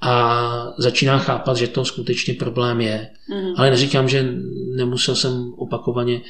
a 0.00 0.74
začíná 0.78 1.18
chápat, 1.18 1.56
že 1.56 1.66
to 1.68 1.84
skutečně 1.84 2.34
problém 2.34 2.80
je. 2.80 3.08
Mm. 3.28 3.52
Ale 3.56 3.70
neříkám, 3.70 4.08
že 4.08 4.26
nemusel 4.76 5.14
jsem 5.14 5.52
opakovaně 5.56 6.20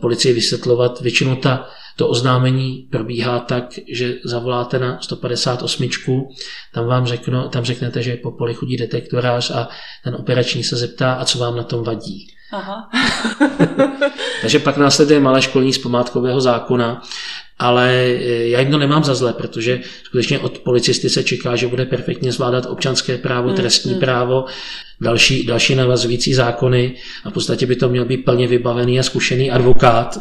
policii 0.00 0.32
vysvětlovat. 0.32 1.00
Většinou 1.00 1.36
ta, 1.36 1.68
to 1.96 2.08
oznámení 2.08 2.88
probíhá 2.90 3.38
tak, 3.38 3.64
že 3.92 4.14
zavoláte 4.24 4.78
na 4.78 4.98
158, 5.00 5.88
tam 6.74 6.86
vám 6.86 7.06
řekno, 7.06 7.48
tam 7.48 7.64
řeknete, 7.64 8.02
že 8.02 8.16
po 8.16 8.30
poli 8.30 8.54
chodí 8.54 8.76
detektorář 8.76 9.50
a 9.50 9.68
ten 10.04 10.14
operační 10.14 10.64
se 10.64 10.76
zeptá, 10.76 11.12
a 11.12 11.24
co 11.24 11.38
vám 11.38 11.56
na 11.56 11.62
tom 11.62 11.84
vadí. 11.84 12.26
Aha. 12.52 12.90
Takže 14.40 14.58
pak 14.58 14.76
následuje 14.76 15.20
malé 15.20 15.42
školní 15.42 15.72
z 15.72 15.78
památkového 15.78 16.40
zákona, 16.40 17.02
ale 17.60 17.92
eh, 17.94 18.48
já 18.48 18.60
jim 18.60 18.70
to 18.70 18.78
nemám 18.78 19.04
za 19.04 19.14
zle, 19.14 19.32
protože 19.32 19.80
skutečně 20.04 20.38
od 20.38 20.58
policisty 20.58 21.10
se 21.10 21.24
čeká, 21.24 21.56
že 21.56 21.66
bude 21.66 21.86
perfektně 21.86 22.32
zvládat 22.32 22.66
občanské 22.66 23.18
právo, 23.18 23.48
mm, 23.48 23.54
trestní 23.54 23.92
mm. 23.92 24.00
právo, 24.00 24.44
další, 25.00 25.46
další 25.46 25.74
navazující 25.74 26.34
zákony 26.34 26.96
a 27.24 27.30
v 27.30 27.32
podstatě 27.32 27.66
by 27.66 27.76
to 27.76 27.88
měl 27.88 28.04
být 28.04 28.24
plně 28.24 28.46
vybavený 28.46 29.00
a 29.00 29.02
zkušený 29.02 29.50
advokát 29.50 30.18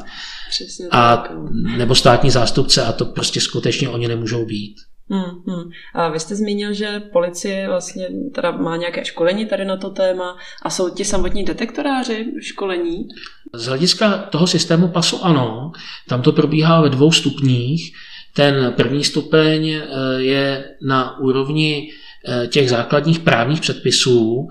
Přesně 0.49 0.85
a, 0.91 1.17
tak. 1.17 1.31
nebo 1.77 1.95
státní 1.95 2.31
zástupce 2.31 2.83
a 2.83 2.91
to 2.91 3.05
prostě 3.05 3.41
skutečně 3.41 3.89
oni 3.89 4.07
nemůžou 4.07 4.45
být. 4.45 4.75
Hmm, 5.11 5.43
hmm. 5.47 5.69
A 5.93 6.09
vy 6.09 6.19
jste 6.19 6.35
zmínil, 6.35 6.73
že 6.73 6.99
policie 6.99 7.67
vlastně 7.67 8.07
teda 8.35 8.51
má 8.51 8.75
nějaké 8.75 9.05
školení 9.05 9.45
tady 9.45 9.65
na 9.65 9.77
to 9.77 9.89
téma 9.89 10.37
a 10.63 10.69
jsou 10.69 10.89
ti 10.89 11.05
samotní 11.05 11.43
detektoráři 11.43 12.25
školení? 12.41 13.07
Z 13.53 13.67
hlediska 13.67 14.17
toho 14.17 14.47
systému 14.47 14.87
pasu 14.87 15.25
ano, 15.25 15.71
tam 16.07 16.21
to 16.21 16.31
probíhá 16.31 16.81
ve 16.81 16.89
dvou 16.89 17.11
stupních. 17.11 17.93
Ten 18.35 18.73
první 18.77 19.03
stupeň 19.03 19.69
eh, 19.69 19.87
je 20.17 20.65
na 20.87 21.19
úrovni 21.19 21.89
eh, 22.27 22.47
těch 22.47 22.69
základních 22.69 23.19
právních 23.19 23.61
předpisů 23.61 24.47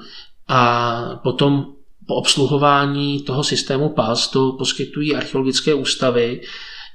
a 0.48 1.20
potom 1.22 1.66
po 2.06 2.14
obsluhování 2.14 3.22
toho 3.22 3.44
systému 3.44 3.88
PAS 3.88 4.28
to 4.28 4.52
poskytují 4.52 5.14
archeologické 5.14 5.74
ústavy. 5.74 6.40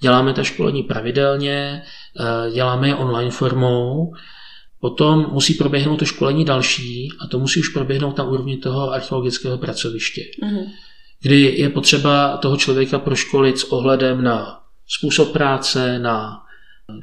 Děláme 0.03 0.33
ta 0.33 0.43
školení 0.43 0.83
pravidelně, 0.83 1.83
Eh, 2.19 2.51
děláme 2.51 2.87
je 2.87 2.95
online 2.95 3.31
formou, 3.31 4.13
Potom 4.83 5.27
musí 5.31 5.53
proběhnout 5.53 5.97
to 5.97 6.05
školení 6.05 6.45
další 6.45 7.09
a 7.19 7.27
to 7.27 7.39
musí 7.39 7.59
už 7.59 7.69
proběhnout 7.69 8.17
na 8.17 8.23
úrovni 8.23 8.57
toho 8.57 8.91
archeologického 8.91 9.57
pracoviště. 9.57 10.21
Mm-hmm. 10.43 10.65
Kdy 11.21 11.41
je 11.41 11.69
potřeba 11.69 12.37
toho 12.37 12.57
člověka 12.57 12.99
proškolit 12.99 13.59
s 13.59 13.63
ohledem 13.63 14.23
na 14.23 14.59
způsob 14.87 15.31
práce, 15.31 15.99
na 15.99 16.39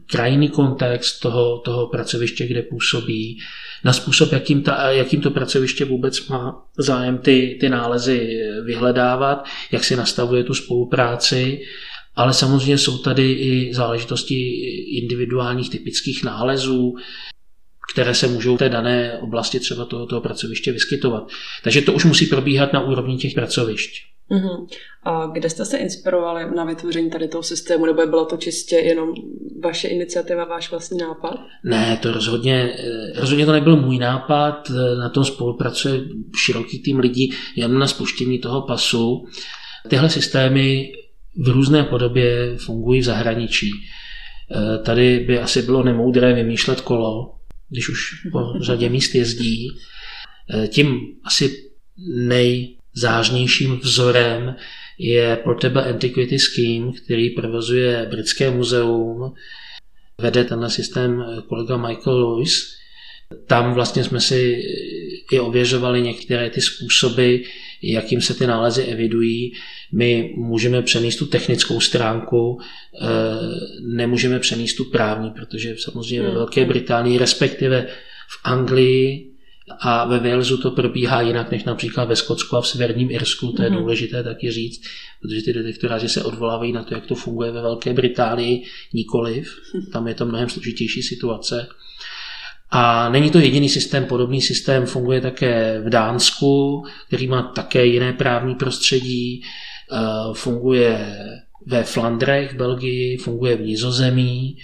krajinný 0.07 0.49
kontext 0.49 1.21
toho, 1.21 1.59
toho 1.59 1.87
pracoviště, 1.87 2.47
kde 2.47 2.63
působí, 2.63 3.39
na 3.85 3.93
způsob, 3.93 4.33
jakým, 4.33 4.63
ta, 4.63 4.91
jakým 4.91 5.21
to 5.21 5.31
pracoviště 5.31 5.85
vůbec 5.85 6.29
má 6.29 6.63
zájem 6.79 7.19
ty, 7.19 7.59
ty 7.61 7.69
nálezy 7.69 8.29
vyhledávat, 8.65 9.45
jak 9.73 9.85
si 9.85 9.97
nastavuje 9.97 10.45
tu 10.45 10.55
spolupráci 10.55 11.61
ale 12.21 12.33
samozřejmě 12.35 12.79
jsou 12.79 12.99
tady 12.99 13.33
i 13.33 13.75
záležitosti 13.75 14.35
individuálních 15.03 15.71
typických 15.71 16.25
nálezů, 16.25 16.95
které 17.93 18.15
se 18.15 18.29
můžou 18.29 18.57
v 18.57 18.59
té 18.59 18.69
dané 18.69 19.19
oblasti 19.19 19.61
třeba 19.61 19.85
toho, 19.85 20.07
toho 20.07 20.21
pracoviště 20.21 20.73
vyskytovat. 20.73 21.29
Takže 21.65 21.83
to 21.83 21.93
už 21.93 22.05
musí 22.05 22.27
probíhat 22.27 22.73
na 22.73 22.81
úrovni 22.81 23.17
těch 23.17 23.35
pracovišť. 23.35 23.91
Uh-huh. 24.31 24.67
A 25.05 25.27
kde 25.27 25.51
jste 25.51 25.65
se 25.65 25.77
inspirovali 25.77 26.57
na 26.57 26.65
vytvoření 26.65 27.11
tady 27.11 27.29
toho 27.29 27.43
systému, 27.43 27.87
nebo 27.87 28.07
bylo 28.07 28.25
to 28.25 28.37
čistě 28.37 28.77
jenom 28.77 29.09
vaše 29.65 29.89
iniciativa, 29.89 30.45
váš 30.45 30.71
vlastní 30.71 30.99
nápad? 30.99 31.41
Ne, 31.65 31.99
to 32.03 32.13
rozhodně, 32.13 32.77
rozhodně 33.17 33.47
to 33.47 33.53
nebyl 33.53 33.77
můj 33.77 33.99
nápad, 33.99 34.71
na 34.99 35.09
tom 35.09 35.25
spolupracuje 35.25 36.01
široký 36.45 36.83
tým 36.83 36.99
lidí 36.99 37.33
jen 37.57 37.79
na 37.79 37.87
spuštění 37.87 38.39
toho 38.39 38.63
pasu. 38.63 39.25
Tyhle 39.89 40.11
systémy 40.11 40.93
v 41.37 41.49
různé 41.49 41.85
podobě 41.85 42.57
fungují 42.57 43.01
v 43.01 43.05
zahraničí. 43.05 43.71
E, 43.71 44.79
tady 44.79 45.21
by 45.21 45.39
asi 45.39 45.63
bylo 45.63 45.83
nemoudré 45.83 46.35
vymýšlet 46.35 46.81
kolo, 46.81 47.35
když 47.69 47.89
už 47.89 48.01
po 48.33 48.53
řadě 48.61 48.89
míst 48.89 49.15
jezdí. 49.15 49.69
E, 50.55 50.69
tím 50.69 51.01
asi 51.25 51.71
nejzářnějším 52.17 53.77
vzorem 53.77 54.57
je 54.99 55.37
Portable 55.37 55.85
Antiquity 55.85 56.39
Scheme, 56.39 56.93
který 56.93 57.31
provozuje 57.31 58.07
Britské 58.11 58.51
muzeum. 58.51 59.35
Vede 60.21 60.45
tenhle 60.45 60.71
systém 60.71 61.25
kolega 61.49 61.77
Michael 61.77 62.29
Lewis. 62.29 62.80
Tam 63.47 63.75
vlastně 63.75 64.05
jsme 64.05 64.21
si 64.21 64.63
i 65.33 65.41
ověřovali 65.41 66.03
některé 66.03 66.51
ty 66.51 66.61
způsoby, 66.61 67.37
jakým 67.83 68.21
se 68.21 68.35
ty 68.35 68.47
nálezy 68.47 68.83
evidují. 68.83 69.53
My 69.93 70.35
můžeme 70.37 70.83
přenést 70.83 71.17
tu 71.17 71.27
technickou 71.27 71.81
stránku, 71.81 72.61
eh, 72.61 73.07
nemůžeme 73.81 74.39
přenést 74.39 74.75
tu 74.75 74.85
právní, 74.85 75.31
protože 75.31 75.77
samozřejmě 75.79 76.23
ve 76.23 76.29
hmm, 76.29 76.37
Velké. 76.37 76.65
Británii, 76.65 77.19
respektive 77.19 77.87
v 78.29 78.41
Anglii 78.45 79.31
a 79.81 80.05
ve 80.05 80.19
Walesu 80.19 80.59
to 80.59 80.71
probíhá 80.71 81.23
jinak 81.23 81.51
než 81.51 81.65
například 81.65 82.05
ve 82.05 82.17
Skotsku 82.17 82.57
a 82.57 82.61
v 82.61 82.67
Severním 82.67 83.11
Irsku, 83.11 83.53
to 83.53 83.63
je 83.63 83.69
hmm. 83.69 83.79
důležité 83.79 84.23
taky 84.23 84.51
říct, 84.51 84.83
protože 85.23 85.43
ty 85.43 85.53
detektoráři 85.53 86.09
se 86.09 86.23
odvolávají 86.23 86.73
na 86.73 86.85
to, 86.85 86.95
jak 86.95 87.07
to 87.07 87.15
funguje 87.15 87.51
ve 87.51 87.63
Velké 87.63 87.93
Británii, 87.93 88.65
nikoliv. 88.93 89.55
Tam 89.93 90.09
je 90.09 90.15
to 90.15 90.27
mnohem 90.27 90.49
složitější 90.49 91.03
situace. 91.03 91.69
A 92.71 93.09
není 93.09 93.31
to 93.31 93.39
jediný 93.39 93.69
systém, 93.69 94.05
podobný 94.05 94.43
systém 94.43 94.87
funguje 94.87 95.21
také 95.21 95.81
v 95.81 95.89
Dánsku, 95.89 96.85
který 97.07 97.27
má 97.27 97.43
také 97.43 97.87
jiné 97.87 98.13
právní 98.13 98.55
prostředí, 98.55 99.43
eh, 99.43 99.97
funguje 100.33 101.17
ve 101.67 101.85
Flandrech 101.85 102.53
v 102.53 102.57
Belgii, 102.57 103.17
funguje 103.17 103.57
v 103.57 103.61
Nizozemí. 103.61 104.57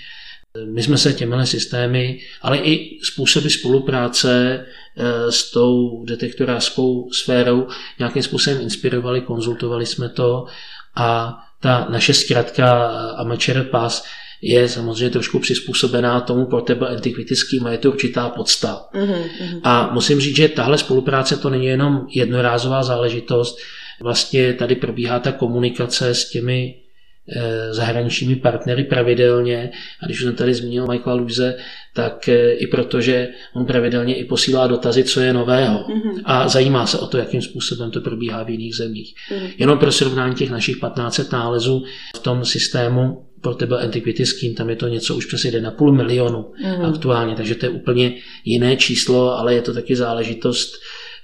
My 0.73 0.83
jsme 0.83 0.99
se 0.99 1.13
těmihle 1.13 1.47
systémy, 1.47 2.19
ale 2.43 2.59
i 2.59 2.99
způsoby 3.03 3.49
spolupráce 3.49 4.65
eh, 4.97 5.33
s 5.33 5.51
tou 5.51 6.05
detektorářskou 6.05 7.11
sférou 7.13 7.69
nějakým 7.99 8.23
způsobem 8.23 8.61
inspirovali, 8.61 9.21
konzultovali 9.21 9.87
jsme 9.87 10.09
to 10.09 10.47
a 10.97 11.39
ta 11.61 11.87
naše 11.91 12.15
zkratka 12.15 12.89
Amateur 13.17 13.65
Pass 13.65 14.05
je 14.43 14.69
samozřejmě 14.69 15.11
trošku 15.11 15.39
přizpůsobená 15.39 16.21
tomu 16.21 16.47
Portable 16.47 16.89
Antiquity 16.89 17.37
Scheme, 17.37 17.73
je 17.73 17.79
to 17.79 17.91
určitá 17.91 18.29
podsta. 18.29 18.85
Mm-hmm. 18.95 19.61
A 19.63 19.91
musím 19.93 20.21
říct, 20.21 20.37
že 20.37 20.49
tahle 20.49 20.79
spolupráce 20.79 21.37
to 21.37 21.51
není 21.51 21.67
jenom 21.67 22.07
jednorázová 22.11 22.83
záležitost, 22.83 23.59
vlastně 24.01 24.53
tady 24.53 24.75
probíhá 24.75 25.19
ta 25.19 25.33
komunikace 25.33 26.15
s 26.15 26.31
těmi 26.31 26.75
eh, 27.37 27.75
zahraničními 27.75 28.37
partnery 28.37 28.85
pravidelně. 28.85 29.71
A 30.03 30.07
když 30.07 30.19
už 30.19 30.25
jsem 30.25 30.35
tady 30.35 30.55
zmínil 30.55 30.87
Michaela 30.87 31.21
Luise, 31.21 31.57
tak 31.95 32.29
eh, 32.29 32.53
i 32.53 32.67
protože 32.67 33.29
on 33.55 33.67
pravidelně 33.67 34.15
i 34.15 34.25
posílá 34.25 34.67
dotazy, 34.67 35.05
co 35.05 35.21
je 35.21 35.33
nového. 35.33 35.79
Mm-hmm. 35.79 36.23
A 36.25 36.49
zajímá 36.49 36.87
se 36.87 36.99
o 36.99 37.07
to, 37.07 37.19
jakým 37.19 37.43
způsobem 37.43 37.91
to 37.91 38.01
probíhá 38.01 38.43
v 38.43 38.51
jiných 38.51 38.75
zemích. 38.75 39.15
Mm-hmm. 39.31 39.51
Jenom 39.59 39.79
pro 39.79 39.93
srovnání 39.93 40.35
těch 40.35 40.51
našich 40.51 40.77
1500 40.77 41.33
nálezů 41.33 41.85
v 42.17 42.19
tom 42.19 42.45
systému 42.45 43.26
Portable 43.47 43.83
Antiquity 43.83 44.27
Scheme, 44.27 44.55
tam 44.55 44.71
je 44.71 44.77
to 44.77 44.89
něco 44.89 45.17
už 45.17 45.27
přes 45.27 45.41
1,5 45.41 45.97
milionu 45.97 46.53
mm. 46.65 46.85
aktuálně, 46.85 47.35
takže 47.35 47.55
to 47.55 47.67
je 47.67 47.71
úplně 47.71 48.15
jiné 48.45 48.77
číslo, 48.77 49.39
ale 49.39 49.55
je 49.55 49.63
to 49.63 49.75
taky 49.75 49.97
záležitost 49.97 50.75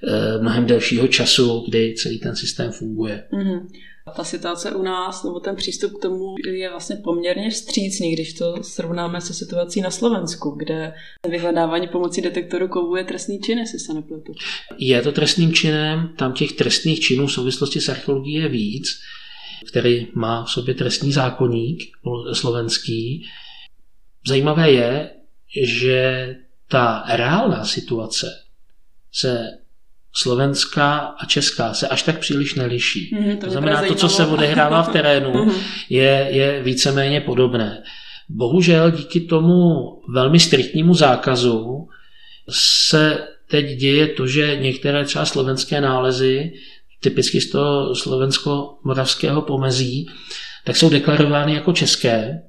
eh, 0.07 0.37
mnohem 0.41 0.65
delšího 0.65 1.07
času, 1.07 1.63
kdy 1.69 1.93
celý 1.97 2.19
ten 2.19 2.35
systém 2.35 2.71
funguje. 2.71 3.23
Mm. 3.31 3.67
Ta 4.15 4.23
situace 4.23 4.71
u 4.71 4.81
nás, 4.81 5.23
nebo 5.23 5.39
ten 5.39 5.55
přístup 5.55 5.97
k 5.97 6.01
tomu 6.01 6.35
je 6.53 6.69
vlastně 6.69 6.95
poměrně 6.95 7.49
vstřícný, 7.49 8.13
když 8.13 8.33
to 8.33 8.55
srovnáme 8.61 9.21
se 9.21 9.33
situací 9.33 9.81
na 9.81 9.91
Slovensku, 9.91 10.49
kde 10.49 10.93
vyhledávání 11.29 11.87
pomocí 11.87 12.21
detektoru 12.21 12.67
kovů 12.67 12.95
je 12.95 13.03
trestný 13.03 13.39
čin, 13.39 13.59
jestli 13.59 13.79
se 13.79 13.93
nepletu. 13.93 14.33
Je 14.77 15.01
to 15.01 15.11
trestným 15.11 15.53
činem, 15.53 16.13
tam 16.17 16.33
těch 16.33 16.51
trestných 16.51 16.99
činů 16.99 17.27
v 17.27 17.31
souvislosti 17.31 17.81
s 17.81 17.89
archeologií 17.89 18.33
je 18.33 18.49
víc 18.49 18.87
který 19.67 20.07
má 20.15 20.43
v 20.43 20.49
sobě 20.49 20.73
trestní 20.73 21.11
zákonník 21.11 21.83
slovenský. 22.33 23.25
Zajímavé 24.27 24.71
je, 24.71 25.09
že 25.63 26.35
ta 26.67 27.03
reálná 27.07 27.65
situace 27.65 28.27
se 29.11 29.47
slovenská 30.15 30.97
a 30.97 31.25
česká 31.25 31.73
se 31.73 31.87
až 31.87 32.03
tak 32.03 32.19
příliš 32.19 32.55
neliší. 32.55 33.15
Mm, 33.15 33.37
to, 33.37 33.45
to 33.45 33.51
znamená, 33.51 33.81
to, 33.87 33.95
co 33.95 34.09
se 34.09 34.25
odehrává 34.25 34.83
v 34.83 34.91
terénu, 34.91 35.45
mhm. 35.45 35.55
je, 35.89 36.27
je 36.29 36.63
víceméně 36.63 37.21
podobné. 37.21 37.83
Bohužel 38.29 38.91
díky 38.91 39.19
tomu 39.19 39.63
velmi 40.13 40.39
striktnímu 40.39 40.93
zákazu 40.93 41.87
se 42.49 43.27
teď 43.49 43.65
děje 43.77 44.07
to, 44.07 44.27
že 44.27 44.55
některé 44.55 45.05
třeba 45.05 45.25
slovenské 45.25 45.81
nálezy 45.81 46.53
typicky 47.03 47.41
z 47.41 47.51
toho 47.51 47.95
slovensko-moravského 47.95 49.41
pomezí, 49.41 50.09
tak 50.65 50.75
jsou 50.75 50.89
deklarovány 50.89 51.53
jako 51.53 51.73
české. 51.73 52.41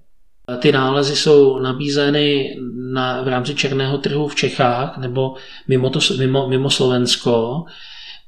Ty 0.59 0.73
nálezy 0.73 1.17
jsou 1.17 1.59
nabízeny 1.59 2.57
na, 2.93 3.23
v 3.23 3.29
rámci 3.29 3.55
černého 3.55 3.99
trhu 3.99 4.29
v 4.29 4.35
Čechách 4.35 4.99
nebo 4.99 5.35
mimo, 5.69 5.91
to, 5.91 5.99
mimo, 6.19 6.49
mimo 6.49 6.71
Slovensko 6.71 7.65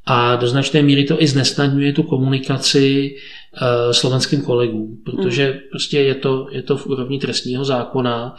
a 0.06 0.37
do 0.37 0.49
značné 0.49 0.83
míry 0.83 1.04
to 1.04 1.23
i 1.23 1.26
znesnadňuje 1.26 1.92
tu 1.92 2.02
komunikaci 2.02 3.14
uh, 3.14 3.92
slovenským 3.92 4.42
kolegům, 4.42 5.02
protože 5.04 5.52
mm. 5.52 5.59
prostě 5.71 6.00
je 6.00 6.14
to, 6.14 6.47
je 6.50 6.62
to 6.62 6.76
v 6.76 6.87
úrovni 6.87 7.18
trestního 7.18 7.64
zákona. 7.64 8.37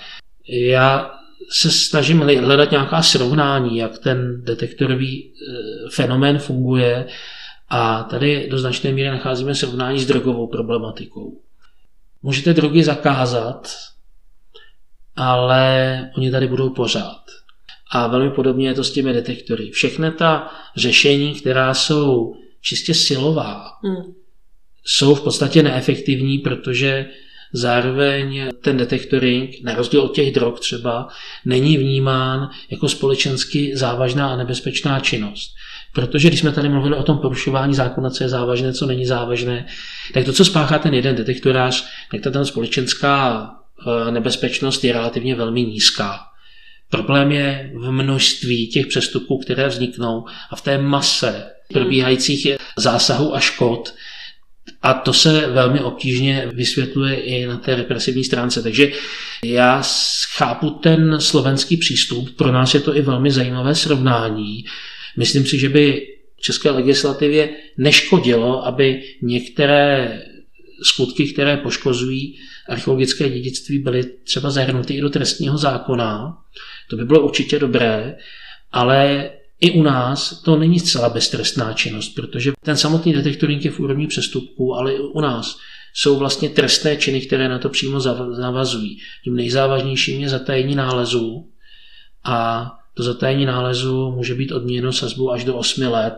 Já 0.50 1.12
se 1.50 1.72
snažím 1.72 2.20
hledat 2.20 2.72
nějaká 2.72 3.02
srovnání, 3.02 3.78
jak 3.78 3.98
ten 4.00 4.42
detektorový 4.44 5.24
uh, 5.24 5.90
fenomén 5.90 6.40
funguje 6.40 7.06
a 7.70 8.04
tady 8.04 8.48
do 8.50 8.60
značné 8.60 8.92
míry 8.92 9.10
nacházíme 9.10 9.56
srovnání 9.56 10.00
s 10.00 10.06
drogovou 10.06 10.48
problematikou. 10.48 11.42
Můžete 12.22 12.54
drogy 12.54 12.84
zakázat, 12.84 13.76
ale 15.16 16.12
oni 16.18 16.32
tady 16.32 16.48
budou 16.48 16.70
pořád. 16.70 17.24
A 17.92 18.08
velmi 18.08 18.32
podobně 18.32 18.68
je 18.68 18.74
to 18.74 18.84
s 18.84 18.92
těmi 18.92 19.14
detektory. 19.14 19.72
Všechny 19.72 20.12
ta 20.12 20.52
řešení, 20.76 21.36
která 21.36 21.74
jsou 21.74 22.36
čistě 22.62 22.94
silová, 22.94 23.66
hmm. 23.84 24.14
jsou 24.86 25.16
v 25.16 25.22
podstatě 25.22 25.64
neefektivní, 25.64 26.40
protože 26.40 27.06
zároveň 27.54 28.50
ten 28.62 28.78
detektoring, 28.78 29.50
na 29.64 29.76
rozdíl 29.76 30.02
od 30.02 30.16
těch 30.16 30.34
drog 30.34 30.60
třeba, 30.60 31.08
není 31.46 31.78
vnímán 31.78 32.50
jako 32.70 32.90
společensky 32.90 33.78
závažná 33.78 34.34
a 34.34 34.36
nebezpečná 34.36 35.00
činnost. 35.00 35.52
Protože 35.98 36.28
když 36.28 36.40
jsme 36.40 36.52
tady 36.52 36.70
mluvili 36.70 36.96
o 36.96 37.04
tom 37.04 37.18
porušování 37.18 37.74
zákona, 37.74 38.10
co 38.10 38.24
je 38.24 38.30
závažné, 38.30 38.74
co 38.74 38.86
není 38.86 39.06
závažné, 39.06 39.66
tak 40.14 40.26
to, 40.26 40.34
co 40.34 40.46
spáchá 40.46 40.80
ten 40.80 40.94
jeden 40.94 41.16
detektorář, 41.16 41.88
tak 42.12 42.22
ta 42.22 42.32
tam 42.32 42.46
společenská 42.46 43.50
eh, 44.08 44.12
nebezpečnost 44.12 44.84
je 44.84 44.94
relativně 44.94 45.36
velmi 45.36 45.64
nízká. 45.64 46.20
Problém 46.90 47.32
je 47.32 47.72
v 47.76 47.92
množství 47.92 48.68
těch 48.68 48.88
přestupků, 48.88 49.38
které 49.38 49.68
vzniknou 49.68 50.26
a 50.52 50.56
v 50.56 50.62
té 50.62 50.78
mase 50.78 51.46
probíhajících 51.74 52.48
zásahů 52.78 53.36
a 53.36 53.40
škod. 53.40 53.94
A 54.82 54.94
to 54.94 55.14
se 55.14 55.48
velmi 55.48 55.80
obtížně 55.80 56.52
vysvětluje 56.54 57.16
i 57.16 57.46
na 57.46 57.58
té 57.58 57.76
represivní 57.76 58.24
stránce. 58.24 58.64
Takže 58.64 58.92
já 59.44 59.84
chápu 60.36 60.70
ten 60.70 61.22
slovenský 61.22 61.78
přístup. 61.78 62.36
Pro 62.36 62.52
nás 62.52 62.74
je 62.74 62.80
to 62.80 62.98
i 62.98 63.02
velmi 63.02 63.32
zajímavé 63.32 63.76
srovnání. 63.76 64.66
Myslím 65.18 65.46
si, 65.46 65.60
že 65.60 65.70
by 65.70 66.08
české 66.40 66.70
legislativě 66.70 67.50
neškodilo, 67.78 68.66
aby 68.66 69.04
některé 69.22 70.22
skutky, 70.84 71.34
které 71.34 71.58
poškozují 71.58 72.38
archeologické 72.70 73.30
dědictví, 73.30 73.80
byly 73.80 74.04
třeba 74.04 74.50
zahrnuty 74.50 74.94
i 74.94 75.02
do 75.02 75.10
trestního 75.10 75.58
zákona. 75.58 76.38
To 76.90 76.96
by 76.96 77.06
bylo 77.06 77.26
určitě 77.26 77.60
dobré, 77.60 78.16
ale 78.72 79.30
i 79.62 79.72
u 79.72 79.84
nás 79.84 80.42
to 80.42 80.56
není 80.56 80.80
zcela 80.80 81.10
beztrestná 81.10 81.74
činnost, 81.74 82.10
protože 82.10 82.52
ten 82.64 82.78
samotný 82.78 83.14
detektoring 83.14 83.66
je 83.66 83.72
v 83.72 83.80
úrovni 83.80 84.08
přestupků, 84.08 84.76
ale 84.76 84.94
i 84.94 85.00
u 85.00 85.22
nás 85.22 85.58
jsou 85.94 86.18
vlastně 86.18 86.50
trestné 86.50 86.98
činy, 86.98 87.22
které 87.22 87.50
na 87.50 87.60
to 87.60 87.70
přímo 87.70 88.00
navazují. 88.40 88.98
Tím 89.24 89.36
nejzávažnějším 89.36 90.22
je 90.22 90.30
zatajení 90.30 90.76
nálezu 90.76 91.52
a 92.24 92.72
to 92.98 93.04
zatajení 93.04 93.46
nálezu 93.46 94.12
může 94.12 94.36
být 94.36 94.52
odměněno 94.52 94.94
sazbou 94.94 95.32
až 95.32 95.44
do 95.44 95.56
8 95.56 95.82
let. 95.82 96.14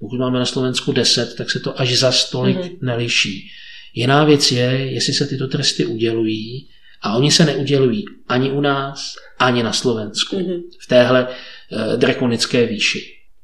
Pokud 0.00 0.18
máme 0.18 0.38
na 0.38 0.46
Slovensku 0.46 0.92
10, 0.92 1.34
tak 1.38 1.50
se 1.50 1.60
to 1.60 1.80
až 1.80 1.98
za 1.98 2.12
stolik 2.12 2.56
mm-hmm. 2.56 2.78
neliší. 2.82 3.50
Jiná 3.94 4.24
věc 4.24 4.52
je, 4.52 4.92
jestli 4.92 5.12
se 5.12 5.26
tyto 5.26 5.48
tresty 5.48 5.86
udělují 5.86 6.68
a 7.02 7.16
oni 7.16 7.30
se 7.30 7.44
neudělují 7.44 8.04
ani 8.28 8.50
u 8.50 8.60
nás, 8.60 9.14
ani 9.38 9.62
na 9.62 9.72
Slovensku 9.72 10.36
mm-hmm. 10.36 10.62
v 10.80 10.86
téhle 10.86 11.28
uh, 11.28 11.96
drakonické 11.96 12.66
výši. 12.66 13.00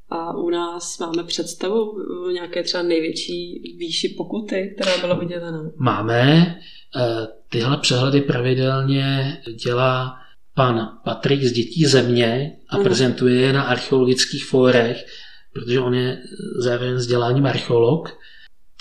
A 0.09 0.37
u 0.37 0.49
nás 0.49 0.99
máme 0.99 1.23
představu 1.23 1.91
nějaké 2.33 2.63
třeba 2.63 2.83
největší 2.83 3.61
výši 3.77 4.09
pokuty, 4.17 4.75
která 4.75 4.97
byla 4.97 5.21
udělena? 5.21 5.71
Máme. 5.77 6.55
Uh, 6.95 7.27
tyhle 7.49 7.77
přehledy 7.77 8.21
pravidelně 8.21 9.37
dělá 9.63 10.20
pan 10.55 10.89
Patrik 11.03 11.43
z 11.43 11.51
Dětí 11.51 11.85
země 11.85 12.51
a 12.69 12.77
mm. 12.77 12.83
prezentuje 12.83 13.41
je 13.41 13.53
na 13.53 13.63
archeologických 13.63 14.45
fórech, 14.45 15.05
protože 15.53 15.79
on 15.79 15.93
je 15.93 16.21
zároveň 16.57 16.93
vzděláním 16.93 17.45
archeolog. 17.45 18.17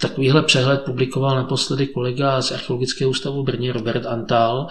Takovýhle 0.00 0.42
přehled 0.42 0.82
publikoval 0.82 1.36
naposledy 1.36 1.86
kolega 1.86 2.42
z 2.42 2.52
Archeologického 2.52 3.10
ústavu 3.10 3.42
v 3.42 3.46
Brně 3.46 3.72
Robert 3.72 4.06
Antal. 4.06 4.66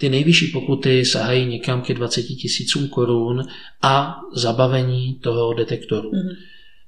Ty 0.00 0.08
nejvyšší 0.08 0.46
pokuty 0.46 1.04
sahají 1.04 1.46
někam 1.46 1.82
ke 1.82 1.94
20 1.94 2.22
tisícům 2.22 2.88
korun 2.88 3.42
a 3.82 4.20
zabavení 4.34 5.14
toho 5.14 5.54
detektoru. 5.54 6.10
Mm-hmm. 6.10 6.36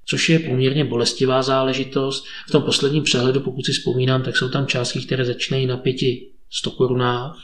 Což 0.05 0.29
je 0.29 0.39
poměrně 0.39 0.85
bolestivá 0.85 1.43
záležitost. 1.43 2.25
V 2.49 2.51
tom 2.51 2.63
posledním 2.63 3.03
přehledu, 3.03 3.41
pokud 3.41 3.65
si 3.67 3.73
vzpomínám, 3.73 4.23
tak 4.23 4.37
jsou 4.37 4.49
tam 4.49 4.67
částky, 4.67 5.01
které 5.01 5.25
začínají 5.25 5.67
na 5.67 5.77
500 5.77 6.75
korunách 6.77 7.37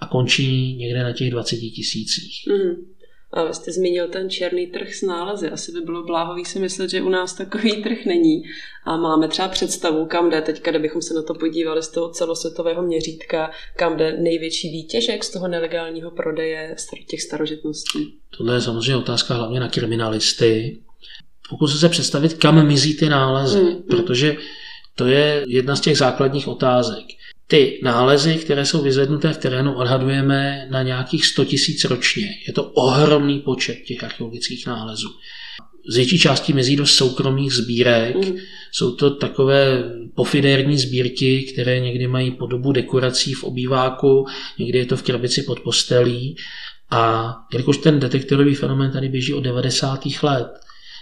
a 0.00 0.06
končí 0.06 0.76
někde 0.76 1.02
na 1.02 1.12
těch 1.12 1.30
20 1.30 1.56
tisících. 1.56 2.46
Mm. 2.48 2.90
A 3.32 3.44
vy 3.44 3.54
jste 3.54 3.72
zmínil 3.72 4.08
ten 4.08 4.30
černý 4.30 4.66
trh 4.66 4.94
s 4.94 5.02
nálezy. 5.02 5.50
Asi 5.50 5.72
by 5.72 5.80
bylo 5.80 6.04
bláhový 6.04 6.44
si 6.44 6.58
myslet, 6.58 6.90
že 6.90 7.02
u 7.02 7.08
nás 7.08 7.34
takový 7.34 7.82
trh 7.82 8.06
není. 8.06 8.42
A 8.84 8.96
máme 8.96 9.28
třeba 9.28 9.48
představu, 9.48 10.06
kam 10.06 10.30
jde 10.30 10.42
teďka, 10.42 10.70
kdybychom 10.70 11.02
se 11.02 11.14
na 11.14 11.22
to 11.22 11.34
podívali 11.34 11.82
z 11.82 11.88
toho 11.88 12.10
celosvětového 12.10 12.82
měřítka, 12.82 13.50
kam 13.76 13.96
jde 13.96 14.16
největší 14.20 14.70
výtěžek 14.70 15.24
z 15.24 15.30
toho 15.30 15.48
nelegálního 15.48 16.10
prodeje 16.10 16.76
těch 17.08 17.22
starožitností. 17.22 18.14
Tohle 18.38 18.54
je 18.54 18.60
samozřejmě 18.60 18.96
otázka 18.96 19.34
hlavně 19.34 19.60
na 19.60 19.68
kriminalisty. 19.68 20.78
Pokud 21.50 21.68
se 21.68 21.88
představit, 21.88 22.34
kam 22.34 22.66
mizí 22.66 22.96
ty 22.96 23.08
nálezy, 23.08 23.60
mm, 23.62 23.82
protože 23.82 24.36
to 24.94 25.06
je 25.06 25.44
jedna 25.48 25.76
z 25.76 25.80
těch 25.80 25.98
základních 25.98 26.48
otázek. 26.48 27.04
Ty 27.50 27.80
nálezy, 27.82 28.34
které 28.34 28.66
jsou 28.66 28.82
vyzvednuté 28.82 29.32
v 29.32 29.38
terénu, 29.38 29.74
odhadujeme 29.74 30.68
na 30.70 30.82
nějakých 30.82 31.26
100 31.26 31.44
tisíc 31.44 31.84
ročně. 31.84 32.28
Je 32.46 32.52
to 32.52 32.64
ohromný 32.64 33.38
počet 33.38 33.76
těch 33.86 34.04
archeologických 34.04 34.66
nálezů. 34.66 35.08
Z 35.88 35.96
větší 35.96 36.18
části 36.18 36.52
mizí 36.52 36.76
do 36.76 36.86
soukromých 36.86 37.52
sbírek. 37.52 38.16
Mm. 38.16 38.36
Jsou 38.72 38.94
to 38.94 39.10
takové 39.10 39.84
pofidérní 40.14 40.78
sbírky, 40.78 41.42
které 41.42 41.80
někdy 41.80 42.06
mají 42.06 42.30
podobu 42.30 42.72
dekorací 42.72 43.34
v 43.34 43.44
obýváku, 43.44 44.26
někdy 44.58 44.78
je 44.78 44.86
to 44.86 44.96
v 44.96 45.02
krabici 45.02 45.42
pod 45.42 45.60
postelí. 45.60 46.36
A 46.90 47.34
jelikož 47.52 47.78
ten 47.78 48.00
detektorový 48.00 48.54
fenomén 48.54 48.90
tady 48.90 49.08
běží 49.08 49.34
od 49.34 49.40
90. 49.40 50.00
let, 50.22 50.48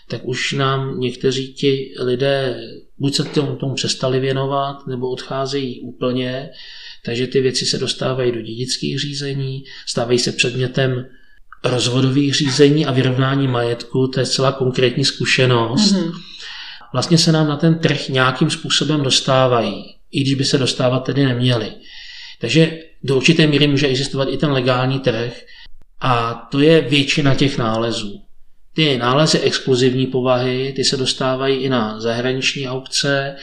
tak 0.08 0.20
už 0.24 0.52
nám 0.52 1.00
někteří 1.00 1.52
ti 1.52 1.94
lidé 2.00 2.60
buď 2.98 3.14
se 3.14 3.24
tomu, 3.24 3.56
tomu 3.56 3.74
přestali 3.74 4.20
věnovat, 4.20 4.86
nebo 4.86 5.10
odcházejí 5.10 5.80
úplně, 5.80 6.50
takže 7.04 7.26
ty 7.26 7.40
věci 7.40 7.66
se 7.66 7.78
dostávají 7.78 8.32
do 8.32 8.40
dědických 8.40 9.00
řízení, 9.00 9.64
stávají 9.86 10.18
se 10.18 10.32
předmětem 10.32 11.06
rozvodových 11.64 12.34
řízení 12.34 12.86
a 12.86 12.92
vyrovnání 12.92 13.48
majetku, 13.48 14.08
to 14.08 14.20
je 14.20 14.26
celá 14.26 14.52
konkrétní 14.52 15.04
zkušenost. 15.04 15.92
Mm-hmm. 15.92 16.12
Vlastně 16.92 17.18
se 17.18 17.32
nám 17.32 17.48
na 17.48 17.56
ten 17.56 17.78
trh 17.78 18.08
nějakým 18.08 18.50
způsobem 18.50 19.02
dostávají, 19.02 19.84
i 20.10 20.20
když 20.20 20.34
by 20.34 20.44
se 20.44 20.58
dostávat 20.58 20.98
tedy 21.00 21.24
neměli. 21.24 21.72
Takže 22.40 22.78
do 23.02 23.16
určité 23.16 23.46
míry 23.46 23.66
může 23.66 23.86
existovat 23.86 24.28
i 24.30 24.36
ten 24.36 24.50
legální 24.50 24.98
trh 24.98 25.42
a 26.00 26.34
to 26.50 26.60
je 26.60 26.80
většina 26.80 27.34
těch 27.34 27.58
nálezů. 27.58 28.27
Ty 28.78 28.98
nálezy 28.98 29.38
exkluzivní 29.38 30.06
povahy, 30.06 30.72
ty 30.76 30.84
se 30.84 30.96
dostávají 30.96 31.56
i 31.56 31.68
na 31.68 32.00
zahraniční 32.00 32.68
aukce. 32.68 33.36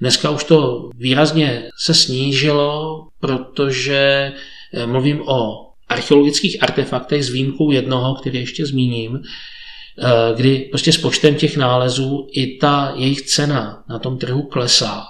Dneska 0.00 0.30
už 0.30 0.44
to 0.44 0.90
výrazně 0.96 1.70
se 1.78 1.94
snížilo, 1.94 3.00
protože 3.20 4.32
eh, 4.74 4.86
mluvím 4.86 5.22
o 5.28 5.70
archeologických 5.88 6.62
artefaktech 6.62 7.24
s 7.24 7.30
výjimkou 7.30 7.70
jednoho, 7.70 8.14
který 8.14 8.38
ještě 8.38 8.66
zmíním, 8.66 9.16
eh, 9.18 10.34
kdy 10.36 10.58
prostě 10.58 10.92
s 10.92 10.98
počtem 10.98 11.34
těch 11.34 11.56
nálezů 11.56 12.26
i 12.32 12.56
ta 12.56 12.92
jejich 12.96 13.22
cena 13.22 13.84
na 13.88 13.98
tom 13.98 14.18
trhu 14.18 14.42
klesá. 14.42 15.04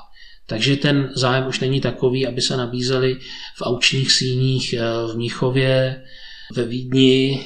Takže 0.46 0.76
ten 0.76 1.10
zájem 1.14 1.46
už 1.46 1.60
není 1.60 1.80
takový, 1.80 2.26
aby 2.26 2.40
se 2.40 2.56
nabízely 2.56 3.16
v 3.56 3.62
aučních 3.62 4.12
síních 4.12 4.72
eh, 4.72 4.82
v 5.12 5.16
Míchově, 5.16 6.02
ve 6.54 6.64
Vídni, 6.64 7.44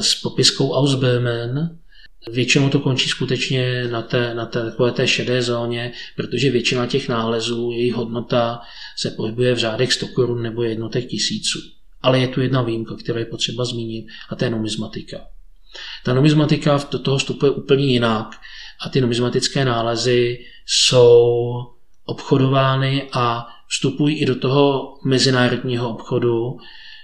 s 0.00 0.14
popiskou 0.14 0.72
Ausböhmen. 0.72 1.78
Většinou 2.32 2.68
to 2.68 2.80
končí 2.80 3.08
skutečně 3.08 3.88
na 3.88 4.02
té, 4.02 4.34
na 4.34 4.46
té 4.46 4.64
takové 4.64 4.92
té 4.92 5.08
šedé 5.08 5.42
zóně, 5.42 5.92
protože 6.16 6.50
většina 6.50 6.86
těch 6.86 7.08
nálezů, 7.08 7.70
jejich 7.70 7.94
hodnota 7.94 8.60
se 8.96 9.10
pohybuje 9.10 9.54
v 9.54 9.58
řádech 9.58 9.92
100 9.92 10.08
korun 10.08 10.42
nebo 10.42 10.62
jednotek 10.62 11.06
tisíců. 11.06 11.58
Ale 12.02 12.18
je 12.18 12.28
tu 12.28 12.40
jedna 12.40 12.62
výjimka, 12.62 12.96
kterou 12.96 13.18
je 13.18 13.24
potřeba 13.24 13.64
zmínit, 13.64 14.06
a 14.28 14.36
to 14.36 14.44
je 14.44 14.50
numizmatika. 14.50 15.18
Ta 16.04 16.14
numizmatika 16.14 16.80
do 16.90 16.98
toho 16.98 17.18
vstupuje 17.18 17.50
úplně 17.50 17.86
jinak 17.86 18.26
a 18.86 18.88
ty 18.88 19.00
numizmatické 19.00 19.64
nálezy 19.64 20.38
jsou 20.66 21.52
obchodovány 22.04 23.08
a 23.12 23.46
vstupují 23.68 24.18
i 24.18 24.26
do 24.26 24.34
toho 24.34 24.94
mezinárodního 25.04 25.90
obchodu, 25.90 26.56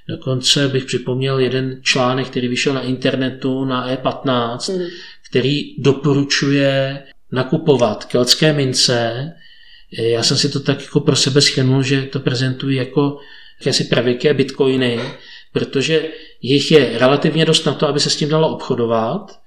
Dokonce 0.08 0.68
bych 0.68 0.84
připomněl 0.84 1.38
jeden 1.38 1.80
článek, 1.82 2.26
který 2.26 2.48
vyšel 2.48 2.74
na 2.74 2.82
internetu 2.82 3.64
na 3.64 3.94
E15, 3.94 4.78
mm. 4.78 4.86
který 5.28 5.74
doporučuje 5.78 7.02
nakupovat 7.32 8.04
keltské 8.04 8.52
mince. 8.52 9.32
Já 9.98 10.22
jsem 10.22 10.36
si 10.36 10.48
to 10.48 10.60
tak 10.60 10.82
jako 10.82 11.00
pro 11.00 11.16
sebe 11.16 11.40
schrnul, 11.40 11.82
že 11.82 12.02
to 12.02 12.20
prezentují 12.20 12.76
jako 12.76 13.18
jakési 13.60 13.84
pravěké 13.84 14.34
bitcoiny, 14.34 15.00
protože 15.52 16.08
jich 16.42 16.70
je 16.70 16.98
relativně 16.98 17.44
dost 17.44 17.64
na 17.64 17.74
to, 17.74 17.88
aby 17.88 18.00
se 18.00 18.10
s 18.10 18.16
tím 18.16 18.28
dalo 18.28 18.48
obchodovat, 18.48 19.40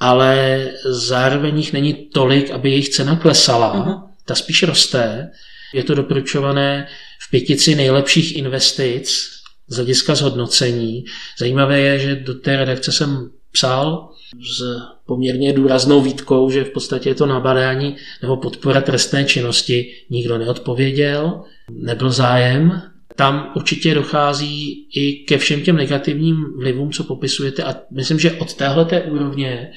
ale 0.00 0.68
zároveň 0.84 1.58
jich 1.58 1.72
není 1.72 1.94
tolik, 1.94 2.50
aby 2.50 2.70
jejich 2.70 2.88
cena 2.88 3.16
klesala. 3.16 3.74
Uh-huh. 3.76 4.02
Ta 4.24 4.34
spíš 4.34 4.62
roste. 4.62 5.30
Je 5.74 5.84
to 5.84 5.94
doporučované 5.94 6.88
v 7.26 7.30
pětici 7.30 7.74
nejlepších 7.74 8.36
investic 8.36 9.34
z 9.68 9.76
hlediska 9.76 10.14
zhodnocení. 10.14 11.04
Zajímavé 11.38 11.80
je, 11.80 11.98
že 11.98 12.16
do 12.16 12.34
té 12.34 12.56
redakce 12.56 12.92
jsem 12.92 13.30
psal 13.52 14.10
s 14.58 14.62
poměrně 15.06 15.52
důraznou 15.52 16.00
výtkou, 16.00 16.50
že 16.50 16.64
v 16.64 16.70
podstatě 16.70 17.08
je 17.08 17.14
to 17.14 17.26
nabadání 17.26 17.96
nebo 18.22 18.36
podpora 18.36 18.80
trestné 18.80 19.24
činnosti. 19.24 19.92
Nikdo 20.10 20.38
neodpověděl, 20.38 21.42
nebyl 21.70 22.10
zájem. 22.10 22.82
Tam 23.16 23.52
určitě 23.56 23.94
dochází 23.94 24.88
i 24.96 25.24
ke 25.28 25.38
všem 25.38 25.62
těm 25.62 25.76
negativním 25.76 26.44
vlivům, 26.58 26.92
co 26.92 27.04
popisujete 27.04 27.62
a 27.62 27.74
myslím, 27.92 28.18
že 28.18 28.32
od 28.32 28.54
téhle 28.54 29.02
úrovně, 29.02 29.70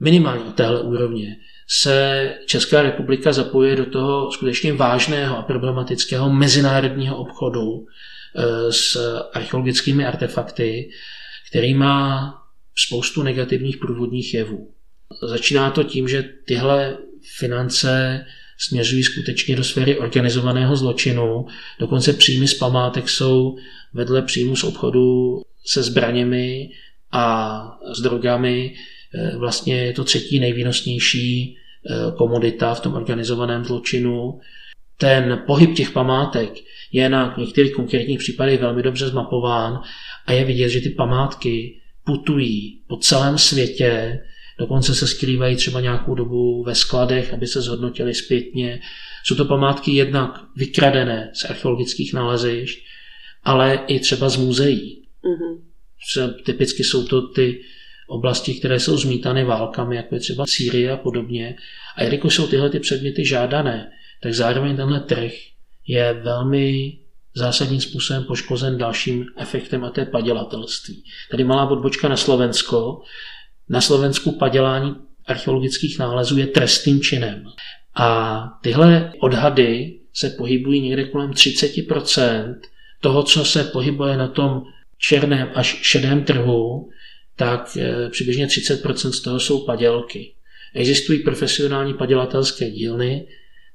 minimálně 0.00 0.44
od 0.44 0.54
téhle 0.54 0.82
úrovně, 0.82 1.36
se 1.68 2.28
Česká 2.46 2.82
republika 2.82 3.32
zapojuje 3.32 3.76
do 3.76 3.86
toho 3.86 4.32
skutečně 4.32 4.72
vážného 4.72 5.38
a 5.38 5.42
problematického 5.42 6.30
mezinárodního 6.32 7.16
obchodu 7.16 7.86
s 8.70 8.96
archeologickými 9.32 10.06
artefakty, 10.06 10.90
který 11.50 11.74
má 11.74 12.34
spoustu 12.76 13.22
negativních 13.22 13.76
průvodních 13.76 14.34
jevů. 14.34 14.74
Začíná 15.22 15.70
to 15.70 15.84
tím, 15.84 16.08
že 16.08 16.22
tyhle 16.46 16.96
finance 17.38 18.24
směřují 18.58 19.02
skutečně 19.02 19.56
do 19.56 19.64
sféry 19.64 19.98
organizovaného 19.98 20.76
zločinu. 20.76 21.46
Dokonce 21.78 22.12
příjmy 22.12 22.48
z 22.48 22.54
památek 22.54 23.08
jsou 23.08 23.56
vedle 23.94 24.22
příjmu 24.22 24.56
z 24.56 24.64
obchodu 24.64 25.36
se 25.66 25.82
zbraněmi 25.82 26.70
a 27.12 27.62
s 27.96 28.00
drogami 28.00 28.74
eh, 29.14 29.36
vlastně 29.36 29.74
je 29.74 29.92
to 29.92 30.04
třetí 30.04 30.40
nejvýnosnější 30.40 31.56
eh, 31.56 31.94
komodita 32.16 32.74
v 32.74 32.80
tom 32.80 32.94
organizovaném 32.94 33.64
zločinu. 33.64 34.40
Ten 34.98 35.42
pohyb 35.46 35.74
těch 35.74 35.90
památek 35.90 36.52
je 36.92 37.08
na 37.08 37.34
některých 37.38 37.72
konkrétních 37.72 38.18
případech 38.18 38.60
velmi 38.60 38.82
dobře 38.82 39.08
zmapován 39.08 39.80
a 40.26 40.32
je 40.32 40.44
vidět, 40.44 40.68
že 40.68 40.80
ty 40.80 40.90
památky 40.90 41.80
putují 42.04 42.82
po 42.86 42.96
celém 42.96 43.38
světě, 43.38 44.20
dokonce 44.58 44.94
se 44.94 45.06
skrývají 45.06 45.56
třeba 45.56 45.80
nějakou 45.80 46.14
dobu 46.14 46.62
ve 46.62 46.74
skladech, 46.74 47.34
aby 47.34 47.46
se 47.46 47.60
zhodnotili 47.60 48.14
zpětně. 48.14 48.80
Jsou 49.24 49.34
to 49.34 49.44
památky 49.44 49.90
jednak 49.90 50.44
vykradené 50.56 51.30
z 51.34 51.44
archeologických 51.44 52.12
nalezišť, 52.12 52.78
ale 53.42 53.84
i 53.86 54.00
třeba 54.00 54.28
z 54.28 54.36
muzeí. 54.36 55.02
Mm-hmm. 55.24 56.34
Typicky 56.44 56.84
jsou 56.84 57.04
to 57.06 57.28
ty 57.28 57.60
oblasti, 58.08 58.54
které 58.54 58.80
jsou 58.80 58.96
zmítány 58.96 59.44
válkami, 59.44 59.96
jako 59.96 60.14
je 60.14 60.20
třeba 60.20 60.44
Sýrie 60.46 60.92
a 60.92 60.96
podobně. 60.96 61.56
A 61.96 62.02
jelikož 62.02 62.34
jsou 62.34 62.46
tyhle 62.46 62.70
ty 62.70 62.80
předměty 62.80 63.24
žádané, 63.24 63.90
tak 64.22 64.34
zároveň 64.34 64.76
tenhle 64.76 65.00
trh 65.00 65.32
je 65.90 66.12
velmi 66.12 66.98
zásadním 67.34 67.80
způsobem 67.80 68.24
poškozen 68.24 68.78
dalším 68.78 69.26
efektem 69.36 69.84
a 69.84 69.90
to 69.90 70.00
je 70.00 70.06
padělatelství. 70.06 71.04
Tady 71.30 71.44
malá 71.44 71.70
odbočka 71.70 72.08
na 72.08 72.16
Slovensko. 72.16 73.02
Na 73.68 73.80
Slovensku 73.80 74.32
padělání 74.32 74.94
archeologických 75.26 75.98
nálezů 75.98 76.38
je 76.38 76.46
trestným 76.46 77.00
činem. 77.00 77.44
A 77.94 78.40
tyhle 78.62 79.12
odhady 79.20 80.00
se 80.12 80.30
pohybují 80.30 80.80
někde 80.80 81.04
kolem 81.04 81.30
30% 81.30 82.54
toho, 83.00 83.22
co 83.22 83.44
se 83.44 83.64
pohybuje 83.64 84.16
na 84.16 84.28
tom 84.28 84.62
černém 84.98 85.50
až 85.54 85.78
šedém 85.82 86.24
trhu, 86.24 86.88
tak 87.36 87.76
eh, 87.76 88.10
přibližně 88.10 88.46
30% 88.46 89.10
z 89.10 89.20
toho 89.20 89.40
jsou 89.40 89.66
padělky. 89.66 90.34
Existují 90.74 91.18
profesionální 91.18 91.94
padělatelské 91.94 92.70
dílny, 92.70 93.26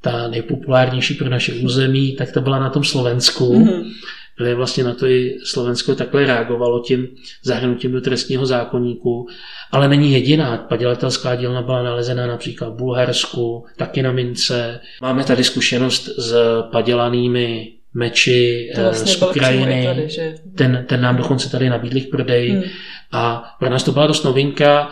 ta 0.05 0.27
nejpopulárnější 0.27 1.13
pro 1.13 1.29
naše 1.29 1.53
území, 1.53 2.15
tak 2.15 2.31
to 2.31 2.41
byla 2.41 2.59
na 2.59 2.69
tom 2.69 2.83
Slovensku. 2.83 3.53
Mm-hmm. 3.53 3.91
Protože 4.37 4.55
vlastně 4.55 4.83
na 4.83 4.93
to 4.93 5.07
i 5.07 5.37
Slovensko 5.45 5.95
takhle 5.95 6.25
reagovalo 6.25 6.79
tím 6.79 7.07
zahrnutím 7.43 7.91
do 7.91 8.01
trestního 8.01 8.45
zákonníku. 8.45 9.27
Ale 9.71 9.89
není 9.89 10.13
jediná. 10.13 10.57
Padělatelská 10.57 11.35
dílna 11.35 11.61
byla 11.61 11.83
nalezena 11.83 12.27
například 12.27 12.69
v 12.69 12.77
Bulharsku, 12.77 13.65
taky 13.77 14.01
na 14.01 14.11
mince. 14.11 14.79
Máme 15.01 15.23
tady 15.23 15.43
zkušenost 15.43 16.09
s 16.17 16.35
padělanými 16.71 17.71
meči 17.93 18.69
vlastně 18.81 19.13
z 19.13 19.21
Ukrajiny. 19.21 19.85
Tady, 19.85 20.09
že... 20.09 20.35
ten, 20.57 20.85
ten 20.89 21.01
nám 21.01 21.17
dokonce 21.17 21.49
tady 21.49 21.69
nabídli 21.69 22.01
k 22.01 22.09
prodeji. 22.09 22.51
Hmm. 22.51 22.63
A 23.11 23.43
pro 23.59 23.69
nás 23.69 23.83
to 23.83 23.91
byla 23.91 24.07
dost 24.07 24.23
novinka. 24.23 24.89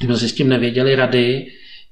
My 0.00 0.16
jsme 0.16 0.28
s 0.28 0.32
tím 0.32 0.48
nevěděli 0.48 0.94
rady 0.94 1.46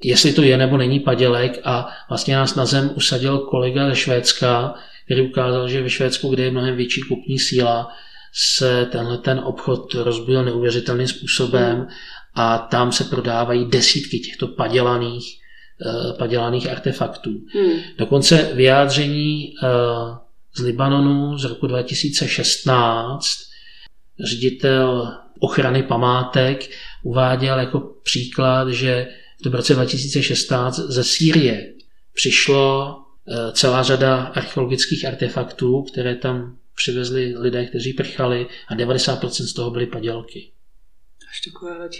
jestli 0.05 0.33
to 0.33 0.43
je 0.43 0.57
nebo 0.57 0.77
není 0.77 1.01
padělek 1.01 1.61
a 1.65 1.89
vlastně 2.09 2.37
nás 2.37 2.55
na 2.55 2.67
zem 2.67 2.91
usadil 2.95 3.39
kolega 3.39 3.89
ze 3.89 3.97
Švédska, 3.97 4.75
který 5.05 5.29
ukázal, 5.29 5.69
že 5.69 5.83
ve 5.83 5.91
Švédsku, 5.91 6.29
kde 6.29 6.43
je 6.43 6.51
mnohem 6.51 6.77
větší 6.77 7.01
kupní 7.01 7.39
síla, 7.39 7.89
se 8.33 8.87
tenhle 8.93 9.19
ten 9.19 9.39
obchod 9.45 9.95
rozbudil 9.95 10.45
neuvěřitelným 10.45 11.09
způsobem 11.09 11.87
a 12.35 12.59
tam 12.59 12.93
se 12.93 13.05
prodávají 13.05 13.65
desítky 13.65 14.19
těchto 14.19 14.49
padělaných, 14.49 15.25
uh, 15.87 16.19
padělaných 16.19 16.71
artefaktů. 16.71 17.31
Hmm. 17.55 17.81
Dokonce 17.99 18.51
vyjádření 18.55 19.53
uh, 19.63 20.17
z 20.57 20.61
Libanonu 20.61 21.39
z 21.39 21.45
roku 21.45 21.67
2016 21.67 23.39
ředitel 24.25 25.15
ochrany 25.41 25.83
památek 25.83 26.71
uváděl 27.03 27.59
jako 27.59 27.81
příklad, 28.03 28.69
že 28.69 29.09
v 29.45 29.55
roce 29.55 29.75
2016 29.75 30.79
ze 30.79 31.05
Sýrie 31.05 31.73
přišlo 32.15 32.97
eh, 33.29 33.53
celá 33.53 33.83
řada 33.83 34.17
archeologických 34.17 35.05
artefaktů, 35.05 35.83
které 35.83 36.15
tam 36.17 36.57
přivezli 36.77 37.35
lidé, 37.39 37.67
kteří 37.67 37.93
prchali 37.93 38.47
a 38.69 38.75
90% 38.75 39.29
z 39.29 39.53
toho 39.53 39.71
byly 39.71 39.87
padělky. 39.87 40.51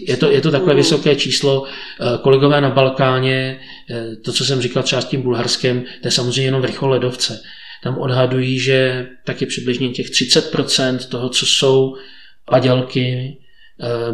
Je 0.01 0.17
to, 0.17 0.31
je 0.31 0.41
to 0.41 0.51
takové 0.51 0.75
vysoké 0.75 1.17
číslo. 1.17 1.67
Eh, 1.67 2.19
kolegové 2.23 2.61
na 2.61 2.71
Balkáně, 2.71 3.61
eh, 3.91 4.17
to, 4.17 4.33
co 4.33 4.45
jsem 4.45 4.61
říkal 4.61 4.83
třeba 4.83 5.03
s 5.03 5.05
tím 5.05 5.23
Bulharskem, 5.23 5.85
to 6.01 6.09
je 6.09 6.11
samozřejmě 6.11 6.45
jenom 6.45 6.63
vrchol 6.63 6.91
ledovce. 6.91 7.43
Tam 7.83 7.99
odhadují, 7.99 8.59
že 8.59 9.07
taky 9.25 9.47
přibližně 9.47 9.89
těch 9.89 10.11
30% 10.11 11.09
toho, 11.09 11.29
co 11.29 11.47
jsou 11.47 11.97
padělky 12.45 13.37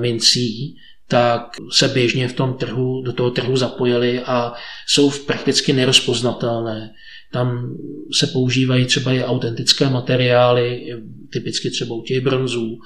mincí, 0.01 0.77
tak 1.11 1.57
se 1.70 1.88
běžně 1.88 2.29
v 2.29 2.33
tom 2.33 2.55
trhu, 2.55 3.03
do 3.03 3.12
toho 3.12 3.31
trhu 3.31 3.57
zapojili 3.57 4.20
a 4.20 4.53
jsou 4.87 5.11
prakticky 5.11 5.73
nerozpoznatelné. 5.73 6.94
Tam 7.33 7.77
se 8.18 8.27
používají 8.27 8.87
třeba 8.87 9.12
i 9.12 9.25
autentické 9.25 9.90
materiály, 9.90 10.87
typicky 11.33 11.70
třeba 11.70 11.94
u 11.94 12.03
těch 12.03 12.20
bronzů. 12.20 12.79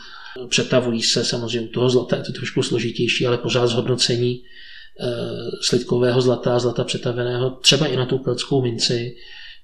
Přetavují 0.48 1.02
se 1.02 1.24
samozřejmě 1.24 1.68
u 1.68 1.72
toho 1.72 1.90
zlata, 1.90 2.16
je 2.16 2.22
to 2.22 2.32
trošku 2.32 2.62
složitější, 2.62 3.26
ale 3.26 3.38
pořád 3.38 3.66
zhodnocení 3.66 4.40
eh, 4.40 5.06
slidkového 5.62 6.20
zlata, 6.20 6.58
zlata 6.58 6.84
přetaveného, 6.84 7.50
třeba 7.50 7.86
i 7.86 7.96
na 7.96 8.06
tu 8.06 8.18
keltskou 8.18 8.62
minci, 8.62 9.16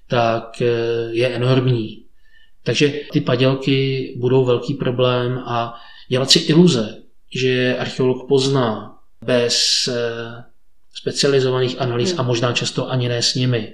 tak 0.07 0.61
eh, 0.61 0.65
je 1.11 1.27
enormní. 1.27 2.05
Takže 2.63 2.93
ty 3.11 3.21
padělky 3.21 4.07
budou 4.19 4.45
velký 4.45 4.73
problém 4.73 5.37
a 5.45 5.73
dělat 6.09 6.31
si 6.31 6.39
iluze, 6.39 7.00
že 7.35 7.77
archeolog 7.77 8.27
pozná 8.27 8.97
bez 9.25 9.87
eh, 9.87 10.43
specializovaných 10.93 11.81
analýz 11.81 12.11
hmm. 12.11 12.19
a 12.19 12.23
možná 12.23 12.53
často 12.53 12.89
ani 12.89 13.09
ne 13.09 13.21
s 13.21 13.35
nimi, 13.35 13.73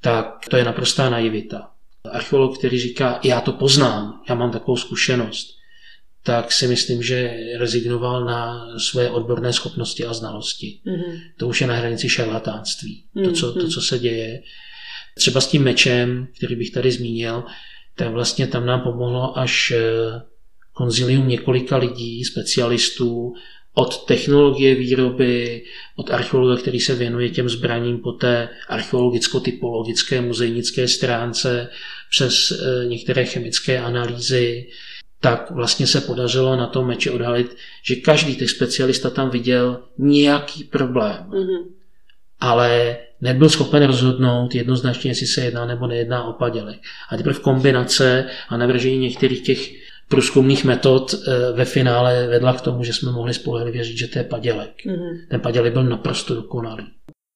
tak 0.00 0.48
to 0.50 0.56
je 0.56 0.64
naprostá 0.64 1.10
naivita. 1.10 1.70
Archeolog, 2.10 2.58
který 2.58 2.80
říká, 2.80 3.20
já 3.24 3.40
to 3.40 3.52
poznám, 3.52 4.22
já 4.28 4.34
mám 4.34 4.50
takovou 4.50 4.76
zkušenost, 4.76 5.58
tak 6.22 6.52
si 6.52 6.66
myslím, 6.66 7.02
že 7.02 7.36
rezignoval 7.58 8.24
na 8.24 8.68
své 8.78 9.10
odborné 9.10 9.52
schopnosti 9.52 10.04
a 10.04 10.14
znalosti. 10.14 10.80
Mm-hmm. 10.86 11.20
To 11.36 11.48
už 11.48 11.60
je 11.60 11.66
na 11.66 11.74
hranici 11.74 12.08
šarlatánství. 12.08 13.04
Mm-hmm. 13.16 13.24
To, 13.24 13.32
co, 13.32 13.52
to, 13.52 13.60
hmm. 13.60 13.70
co 13.70 13.80
se 13.80 13.98
děje. 13.98 14.42
Třeba 15.16 15.40
s 15.40 15.46
tím 15.46 15.62
mečem, 15.62 16.28
který 16.36 16.56
bych 16.56 16.70
tady 16.70 16.90
zmínil, 16.92 17.44
tak 17.94 18.12
vlastně 18.12 18.46
tam 18.46 18.66
nám 18.66 18.80
pomohlo 18.80 19.38
až 19.38 19.70
eh, 19.70 19.80
konzilium 20.78 21.28
několika 21.28 21.76
lidí, 21.76 22.24
specialistů, 22.24 23.34
od 23.74 24.06
technologie 24.06 24.74
výroby, 24.74 25.62
od 25.96 26.10
archeologa, 26.10 26.56
který 26.56 26.80
se 26.80 26.94
věnuje 26.94 27.30
těm 27.30 27.48
zbraním 27.48 27.98
po 27.98 28.12
té 28.12 28.48
archeologicko-typologické 28.68 30.20
muzejnické 30.20 30.88
stránce, 30.88 31.68
přes 32.10 32.50
e, 32.50 32.86
některé 32.86 33.24
chemické 33.24 33.78
analýzy, 33.78 34.66
tak 35.20 35.50
vlastně 35.50 35.86
se 35.86 36.00
podařilo 36.00 36.56
na 36.56 36.66
tom 36.66 36.86
meči 36.86 37.10
odhalit, 37.10 37.56
že 37.82 37.94
každý 37.94 38.36
těch 38.36 38.50
specialista 38.50 39.10
tam 39.10 39.30
viděl 39.30 39.82
nějaký 39.98 40.64
problém. 40.64 41.26
Mm-hmm. 41.30 41.64
ale 42.40 42.96
nebyl 43.20 43.48
schopen 43.48 43.82
rozhodnout 43.82 44.54
jednoznačně, 44.54 45.10
jestli 45.10 45.26
se 45.26 45.40
jedná 45.40 45.66
nebo 45.66 45.86
nejedná 45.86 46.24
o 46.24 46.32
padělek. 46.32 46.78
A 47.10 47.16
teprve 47.16 47.40
kombinace 47.40 48.26
a 48.48 48.56
navržení 48.56 48.98
některých 48.98 49.42
těch 49.42 49.87
průzkumných 50.08 50.64
metod 50.64 51.14
eh, 51.14 51.52
ve 51.52 51.64
finále 51.64 52.26
vedla 52.26 52.52
k 52.52 52.60
tomu, 52.60 52.84
že 52.84 52.92
jsme 52.92 53.12
mohli 53.12 53.34
spolehlivě 53.34 53.84
říct, 53.84 53.98
že 53.98 54.06
to 54.06 54.18
je 54.18 54.24
padělek. 54.24 54.70
Mm-hmm. 54.86 55.28
Ten 55.30 55.40
padělek 55.40 55.72
byl 55.72 55.84
naprosto 55.84 56.34
dokonalý. 56.34 56.84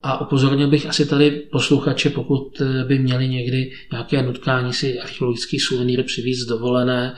A 0.02 0.20
upozornil 0.20 0.70
bych 0.70 0.86
asi 0.86 1.06
tady 1.06 1.30
posluchače, 1.30 2.10
pokud 2.10 2.60
eh, 2.60 2.84
by 2.84 2.98
měli 2.98 3.28
někdy 3.28 3.72
nějaké 3.92 4.22
nutkání 4.22 4.72
si 4.72 4.98
archeologický 4.98 5.60
suvenýr 5.60 6.02
přivízt 6.02 6.48
dovolené, 6.48 7.14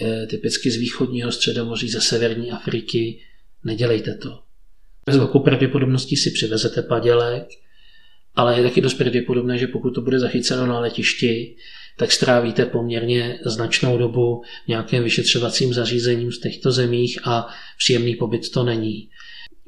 eh, 0.00 0.26
typicky 0.26 0.70
z 0.70 0.76
východního 0.76 1.32
středomoří, 1.32 1.88
ze 1.88 2.00
severní 2.00 2.50
Afriky, 2.50 3.20
nedělejte 3.64 4.14
to. 4.14 4.38
Bez 5.06 5.16
velkou 5.16 5.38
pravděpodobností 5.38 6.16
si 6.16 6.30
přivezete 6.30 6.82
padělek, 6.82 7.44
ale 8.34 8.56
je 8.56 8.62
taky 8.62 8.80
dost 8.80 8.94
pravděpodobné, 8.94 9.58
že 9.58 9.66
pokud 9.66 9.90
to 9.90 10.00
bude 10.00 10.18
zachyceno 10.18 10.66
na 10.66 10.80
letišti, 10.80 11.56
tak 11.96 12.12
strávíte 12.12 12.66
poměrně 12.66 13.38
značnou 13.44 13.98
dobu 13.98 14.42
nějakým 14.68 15.02
vyšetřovacím 15.02 15.74
zařízením 15.74 16.30
v 16.30 16.40
těchto 16.42 16.72
zemích 16.72 17.18
a 17.24 17.48
příjemný 17.78 18.14
pobyt 18.14 18.50
to 18.50 18.64
není. 18.64 19.08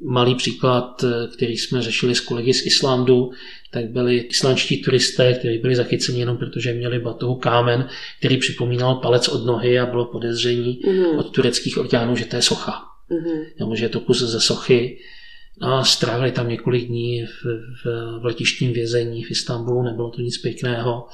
Malý 0.09 0.35
příklad, 0.35 1.05
který 1.35 1.57
jsme 1.57 1.81
řešili 1.81 2.15
s 2.15 2.19
kolegy 2.19 2.53
z 2.53 2.65
Islandu, 2.65 3.31
tak 3.71 3.89
byli 3.89 4.17
islandští 4.17 4.81
turisté, 4.81 5.33
kteří 5.33 5.57
byli 5.57 5.75
zachyceni 5.75 6.19
jenom 6.19 6.37
protože 6.37 6.73
měli 6.73 6.99
batohu 6.99 7.35
kámen, 7.35 7.89
který 8.19 8.37
připomínal 8.37 8.95
palec 8.95 9.27
od 9.27 9.45
nohy 9.45 9.79
a 9.79 9.85
bylo 9.85 10.05
podezření 10.05 10.79
mm. 10.87 11.05
od 11.05 11.31
tureckých 11.31 11.77
orgánů, 11.77 12.15
že 12.15 12.25
to 12.25 12.35
je 12.35 12.41
socha. 12.41 12.81
Mm. 13.09 13.41
Nebo 13.59 13.75
že 13.75 13.85
je 13.85 13.89
to 13.89 13.99
kus 13.99 14.21
ze 14.21 14.39
sochy. 14.39 14.99
No 15.61 15.73
a 15.73 15.83
strávili 15.83 16.31
tam 16.31 16.49
několik 16.49 16.87
dní 16.87 17.25
v, 17.25 17.43
v, 17.83 18.19
v 18.21 18.25
letištním 18.25 18.73
vězení 18.73 19.23
v 19.23 19.31
Istanbulu, 19.31 19.83
nebylo 19.83 20.09
to 20.09 20.21
nic 20.21 20.37
pěkného. 20.37 21.07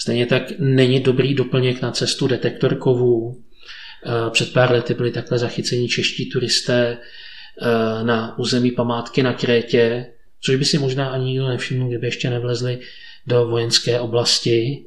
Stejně 0.00 0.26
tak 0.26 0.42
není 0.58 1.00
dobrý 1.00 1.34
doplněk 1.34 1.82
na 1.82 1.90
cestu 1.90 2.26
detektor 2.26 2.76
kovů. 2.76 3.42
Eh, 4.06 4.30
před 4.30 4.52
pár 4.52 4.72
lety 4.72 4.94
byli 4.94 5.12
takhle 5.12 5.38
zachyceni 5.38 5.88
čeští 5.88 6.30
turisté 6.30 6.98
eh, 6.98 8.04
na 8.04 8.38
území 8.38 8.70
památky 8.70 9.22
na 9.22 9.32
Krétě, 9.32 10.06
což 10.40 10.56
by 10.56 10.64
si 10.64 10.78
možná 10.78 11.08
ani 11.08 11.24
nikdo 11.24 11.48
nevšiml, 11.48 11.88
kdyby 11.88 12.06
ještě 12.06 12.30
nevlezli 12.30 12.80
do 13.26 13.46
vojenské 13.46 14.00
oblasti. 14.00 14.84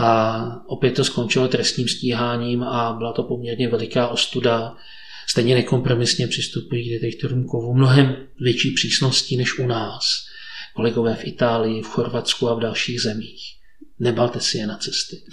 A 0.00 0.46
opět 0.66 0.90
to 0.90 1.04
skončilo 1.04 1.48
trestním 1.48 1.88
stíháním 1.88 2.62
a 2.62 2.92
byla 2.98 3.12
to 3.12 3.22
poměrně 3.22 3.68
veliká 3.68 4.08
ostuda. 4.08 4.76
Stejně 5.26 5.54
nekompromisně 5.54 6.26
přistupují 6.26 6.88
k 6.88 7.00
detektorům 7.00 7.44
kovu 7.46 7.74
mnohem 7.74 8.16
větší 8.40 8.70
přísností 8.70 9.36
než 9.36 9.58
u 9.58 9.66
nás. 9.66 10.04
Kolegové 10.74 11.14
v 11.14 11.26
Itálii, 11.26 11.82
v 11.82 11.86
Chorvatsku 11.86 12.48
a 12.48 12.54
v 12.54 12.60
dalších 12.60 13.00
zemích. 13.00 13.57
Nebalte 13.98 14.40
si 14.40 14.58
je 14.58 14.66
na 14.66 14.76
cesty. 14.76 15.16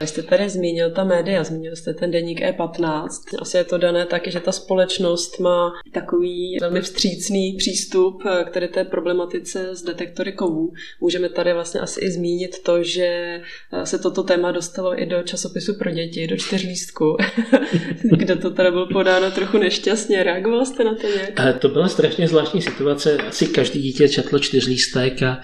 Vy 0.00 0.06
jste 0.06 0.22
tady 0.22 0.50
zmínil 0.50 0.90
ta 0.90 1.04
média, 1.04 1.44
zmínil 1.44 1.76
jste 1.76 1.94
ten 1.94 2.10
deník 2.10 2.40
E15. 2.40 3.08
Asi 3.40 3.56
je 3.56 3.64
to 3.64 3.78
dané 3.78 4.06
tak, 4.06 4.28
že 4.28 4.40
ta 4.40 4.52
společnost 4.52 5.38
má 5.40 5.72
takový 5.92 6.58
velmi 6.60 6.80
vstřícný 6.80 7.56
přístup 7.58 8.22
k 8.44 8.50
tady 8.50 8.68
té 8.68 8.84
problematice 8.84 9.76
z 9.76 9.82
detektory 9.82 10.32
kovů. 10.32 10.72
Můžeme 11.00 11.28
tady 11.28 11.52
vlastně 11.52 11.80
asi 11.80 12.00
i 12.00 12.10
zmínit 12.10 12.62
to, 12.62 12.82
že 12.82 13.40
se 13.84 13.98
toto 13.98 14.22
téma 14.22 14.52
dostalo 14.52 15.02
i 15.02 15.06
do 15.06 15.22
časopisu 15.22 15.74
pro 15.74 15.90
děti, 15.90 16.26
do 16.26 16.36
čtyřlístku, 16.36 17.16
kde 18.16 18.36
to 18.36 18.50
teda 18.50 18.70
bylo 18.70 18.86
podáno 18.86 19.30
trochu 19.30 19.58
nešťastně. 19.58 20.22
Reagoval 20.22 20.66
jste 20.66 20.84
na 20.84 20.94
to 20.94 21.06
nějak? 21.06 21.60
To 21.60 21.68
byla 21.68 21.88
strašně 21.88 22.28
zvláštní 22.28 22.62
situace. 22.62 23.16
Asi 23.16 23.46
každý 23.46 23.82
dítě 23.82 24.08
četlo 24.08 24.38
čtyřlístek 24.38 25.22
a 25.22 25.40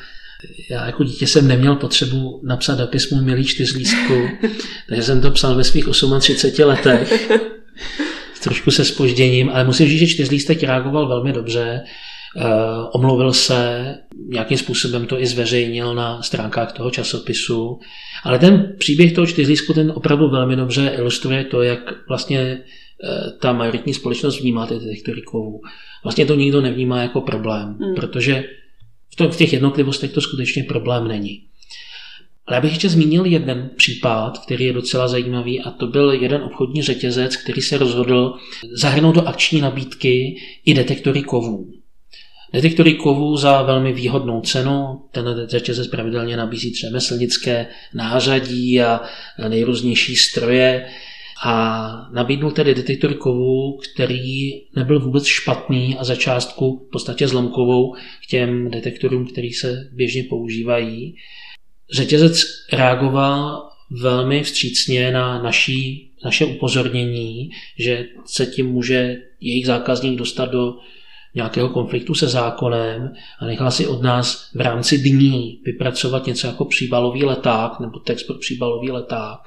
já 0.70 0.87
jako 0.87 1.05
dítě 1.05 1.27
jsem 1.27 1.49
neměl 1.49 1.77
potřebu 1.77 2.40
napsat 2.44 2.79
dopis 2.79 3.11
můj 3.11 3.25
milý 3.25 3.44
čtyřlístku, 3.44 4.29
takže 4.88 5.03
jsem 5.03 5.20
to 5.20 5.31
psal 5.31 5.55
ve 5.55 5.64
svých 5.64 5.85
38 6.20 6.68
letech, 6.68 7.31
trošku 8.42 8.70
se 8.70 8.85
spožděním, 8.85 9.51
ale 9.51 9.64
musím 9.64 9.88
říct, 9.88 9.99
že 9.99 10.07
čtyřlístek 10.07 10.62
reagoval 10.62 11.09
velmi 11.09 11.33
dobře, 11.33 11.81
eh, 12.37 12.44
omluvil 12.92 13.33
se, 13.33 13.94
nějakým 14.29 14.59
způsobem 14.59 15.07
to 15.07 15.20
i 15.20 15.27
zveřejnil 15.27 15.94
na 15.94 16.22
stránkách 16.22 16.72
toho 16.72 16.90
časopisu, 16.90 17.79
ale 18.25 18.38
ten 18.38 18.75
příběh 18.79 19.12
toho 19.12 19.27
čtyřlístku 19.27 19.72
ten 19.72 19.92
opravdu 19.94 20.31
velmi 20.31 20.57
dobře 20.57 20.92
ilustruje 20.96 21.44
to, 21.44 21.62
jak 21.62 22.09
vlastně 22.09 22.38
eh, 22.40 23.31
ta 23.40 23.53
majoritní 23.53 23.94
společnost 23.94 24.40
vnímá 24.40 24.66
ty 24.66 24.75
detektory 24.75 25.22
kovů. 25.22 25.61
Vlastně 26.05 26.27
to 26.27 26.35
nikdo 26.35 26.61
nevnímá 26.61 27.03
jako 27.03 27.20
problém, 27.20 27.77
mm. 27.81 27.94
protože 27.94 28.44
v 29.18 29.37
těch 29.37 29.52
jednotlivostech 29.52 30.12
to 30.12 30.20
skutečně 30.20 30.64
problém 30.64 31.09
není. 31.09 31.42
Ale 32.46 32.57
já 32.57 32.61
bych 32.61 32.70
ještě 32.70 32.88
zmínil 32.88 33.26
jeden 33.26 33.70
případ, 33.76 34.38
který 34.38 34.64
je 34.64 34.72
docela 34.72 35.09
zajímavý, 35.09 35.61
a 35.61 35.70
to 35.70 35.87
byl 35.87 36.11
jeden 36.11 36.42
obchodní 36.42 36.83
řetězec, 36.83 37.37
který 37.37 37.62
se 37.62 37.79
rozhodl 37.79 38.35
zahrnout 38.72 39.14
do 39.14 39.29
akční 39.29 39.61
nabídky 39.61 40.37
i 40.64 40.74
detektory 40.74 41.22
kovů. 41.22 41.70
Detektory 42.52 42.94
kovů 42.94 43.37
za 43.37 43.62
velmi 43.62 43.92
výhodnou 43.92 44.40
cenu. 44.40 45.00
Ten 45.12 45.46
řetězec 45.48 45.88
pravidelně 45.88 46.37
nabízí 46.37 46.74
řemeslnické 46.74 47.66
nářadí 47.94 48.83
a 48.83 49.00
nejrůznější 49.48 50.16
stroje 50.16 50.87
a 51.44 52.09
nabídnul 52.12 52.51
tedy 52.51 52.75
detektor 52.75 53.14
kovů, 53.14 53.79
který 53.94 54.51
nebyl 54.77 55.01
vůbec 55.01 55.25
špatný 55.25 55.96
a 55.99 56.05
za 56.05 56.14
částku 56.14 56.87
v 56.88 56.90
podstatě 56.92 57.29
zlomkovou 57.29 57.94
k 57.94 58.27
těm 58.31 58.70
detektorům, 58.70 59.27
který 59.27 59.53
se 59.53 59.90
běžně 59.92 60.25
používají. 60.25 61.16
Řetězec 61.92 62.42
reagoval 62.72 63.68
velmi 63.90 64.42
vstřícně 64.42 65.11
na 65.11 65.42
naší, 65.42 66.12
naše 66.25 66.44
upozornění, 66.44 67.51
že 67.79 68.07
se 68.25 68.46
tím 68.46 68.66
může 68.66 69.16
jejich 69.40 69.66
zákazník 69.66 70.18
dostat 70.18 70.51
do 70.51 70.75
nějakého 71.35 71.68
konfliktu 71.68 72.14
se 72.14 72.29
zákonem 72.29 73.12
a 73.38 73.46
nechal 73.46 73.70
si 73.70 73.87
od 73.87 74.03
nás 74.03 74.51
v 74.55 74.61
rámci 74.61 74.99
dní 74.99 75.61
vypracovat 75.64 76.27
něco 76.27 76.46
jako 76.46 76.64
příbalový 76.64 77.25
leták 77.25 77.81
nebo 77.81 77.99
text 77.99 78.22
pro 78.22 78.38
příbalový 78.38 78.90
leták, 78.90 79.40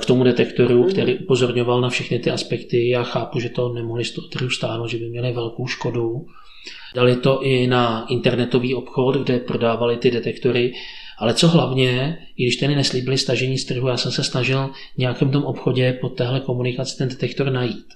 k 0.00 0.06
tomu 0.06 0.24
detektoru, 0.24 0.82
mhm. 0.82 0.90
který 0.90 1.18
upozorňoval 1.18 1.80
na 1.80 1.88
všechny 1.88 2.18
ty 2.18 2.30
aspekty. 2.30 2.88
Já 2.88 3.02
chápu, 3.02 3.40
že 3.40 3.48
to 3.48 3.72
nemohli 3.72 4.04
z 4.04 4.12
toho 4.12 4.28
trhu 4.28 4.50
stáhnout, 4.50 4.86
že 4.86 4.98
by 4.98 5.08
měli 5.08 5.32
velkou 5.32 5.66
škodu. 5.66 6.26
Dali 6.94 7.16
to 7.16 7.42
i 7.42 7.66
na 7.66 8.06
internetový 8.08 8.74
obchod, 8.74 9.16
kde 9.16 9.38
prodávali 9.38 9.96
ty 9.96 10.10
detektory, 10.10 10.72
ale 11.18 11.34
co 11.34 11.48
hlavně, 11.48 12.18
i 12.36 12.44
když 12.44 12.56
ten 12.56 12.76
neslíbili 12.76 13.18
stažení 13.18 13.58
z 13.58 13.64
trhu, 13.64 13.88
já 13.88 13.96
jsem 13.96 14.12
se 14.12 14.24
snažil 14.24 14.70
v 14.94 14.98
nějakém 14.98 15.30
tom 15.30 15.44
obchodě 15.44 15.98
po 16.00 16.08
téhle 16.08 16.40
komunikaci 16.40 16.98
ten 16.98 17.08
detektor 17.08 17.50
najít. 17.50 17.86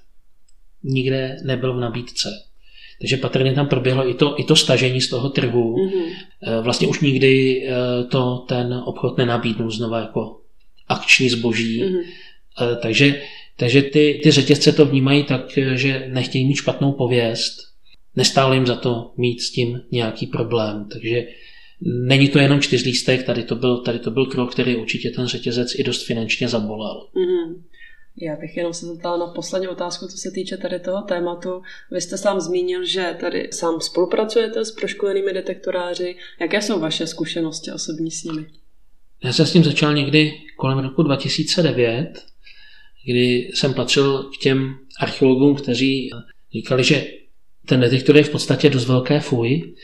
Nikde 0.82 1.36
nebyl 1.44 1.76
v 1.76 1.80
nabídce. 1.80 2.28
Takže 3.00 3.16
patrně 3.16 3.52
tam 3.52 3.68
proběhlo 3.68 4.08
i 4.08 4.14
to, 4.14 4.40
i 4.40 4.44
to 4.44 4.56
stažení 4.56 5.00
z 5.00 5.10
toho 5.10 5.28
trhu. 5.28 5.76
Mm-hmm. 5.76 6.62
Vlastně 6.62 6.88
už 6.88 7.00
nikdy 7.00 7.62
eh, 7.68 8.04
to 8.04 8.44
ten 8.48 8.82
obchod 8.84 9.18
nenabídnul 9.18 9.70
znova 9.70 10.00
jako 10.00 10.40
akční 10.88 11.28
zboží. 11.28 11.82
Mm-hmm. 11.82 12.02
Takže, 12.82 13.22
takže 13.56 13.82
ty, 13.82 14.20
ty 14.22 14.30
řetězce 14.30 14.72
to 14.72 14.86
vnímají 14.86 15.24
tak, 15.24 15.58
že 15.74 16.08
nechtějí 16.08 16.46
mít 16.46 16.54
špatnou 16.54 16.92
pověst, 16.92 17.56
nestálo 18.16 18.54
jim 18.54 18.66
za 18.66 18.76
to 18.76 19.12
mít 19.16 19.40
s 19.40 19.50
tím 19.50 19.80
nějaký 19.92 20.26
problém. 20.26 20.88
Takže 20.92 21.26
není 21.80 22.28
to 22.28 22.38
jenom 22.38 22.60
čtyřlístek, 22.60 23.22
tady 23.22 23.42
to 23.42 23.54
byl, 23.54 23.82
tady 23.82 23.98
to 23.98 24.10
byl 24.10 24.26
krok, 24.26 24.52
který 24.52 24.76
určitě 24.76 25.10
ten 25.10 25.26
řetězec 25.26 25.78
i 25.78 25.84
dost 25.84 26.06
finančně 26.06 26.48
zabolel. 26.48 27.08
Mm-hmm. 27.14 27.62
Já 28.22 28.36
bych 28.36 28.56
jenom 28.56 28.72
se 28.72 28.86
zeptala 28.86 29.16
na 29.16 29.26
poslední 29.26 29.68
otázku, 29.68 30.06
co 30.06 30.16
se 30.16 30.30
týče 30.30 30.56
tady 30.56 30.80
toho 30.80 31.02
tématu. 31.02 31.62
Vy 31.92 32.00
jste 32.00 32.18
sám 32.18 32.40
zmínil, 32.40 32.84
že 32.84 33.16
tady 33.20 33.48
sám 33.52 33.80
spolupracujete 33.80 34.64
s 34.64 34.72
proškolenými 34.72 35.32
detektoráři. 35.32 36.16
Jaké 36.40 36.62
jsou 36.62 36.80
vaše 36.80 37.06
zkušenosti 37.06 37.72
osobní 37.72 38.10
s 38.10 38.24
nimi? 38.24 38.46
Já 39.24 39.32
jsem 39.32 39.46
s 39.46 39.52
tím 39.52 39.64
začal 39.64 39.94
někdy 39.94 40.32
kolem 40.56 40.78
roku 40.78 41.02
2009, 41.02 42.24
kdy 43.06 43.50
jsem 43.54 43.74
patřil 43.74 44.22
k 44.22 44.42
těm 44.42 44.74
archeologům, 45.00 45.56
kteří 45.56 46.10
říkali, 46.52 46.84
že 46.84 47.06
ten 47.66 47.80
detektor 47.80 48.16
je 48.16 48.24
v 48.24 48.30
podstatě 48.30 48.70
dost 48.70 48.86
velké 48.86 49.20
fuj 49.20 49.74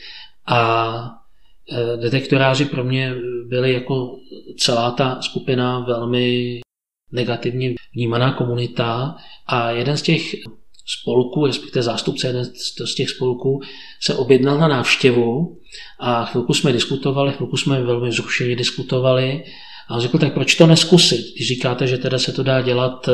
a 0.47 0.95
e, 1.71 1.97
detektoráři 1.97 2.65
pro 2.65 2.83
mě 2.83 3.15
byli 3.47 3.73
jako 3.73 4.19
celá 4.57 4.91
ta 4.91 5.21
skupina 5.21 5.79
velmi 5.79 6.59
negativně 7.11 7.73
vnímaná 7.93 8.33
komunita 8.33 9.15
a 9.47 9.71
jeden 9.71 9.97
z 9.97 10.01
těch 10.01 10.35
spolků, 10.85 11.45
respektive 11.45 11.83
zástupce 11.83 12.27
jeden 12.27 12.45
z 12.85 12.95
těch 12.95 13.09
spolků, 13.09 13.61
se 13.99 14.15
objednal 14.15 14.57
na 14.57 14.67
návštěvu 14.67 15.57
a 15.99 16.25
chvilku 16.25 16.53
jsme 16.53 16.73
diskutovali, 16.73 17.33
chvilku 17.33 17.57
jsme 17.57 17.81
velmi 17.81 18.11
zrušeně 18.11 18.55
diskutovali 18.55 19.43
A 19.87 19.95
on 19.95 20.01
řekl, 20.01 20.17
tak 20.17 20.33
proč 20.33 20.55
to 20.55 20.67
neskusit, 20.67 21.35
když 21.35 21.47
říkáte, 21.47 21.87
že 21.87 21.97
teda 21.97 22.19
se 22.19 22.31
to 22.31 22.43
dá 22.43 22.61
dělat 22.61 23.09
e, 23.09 23.11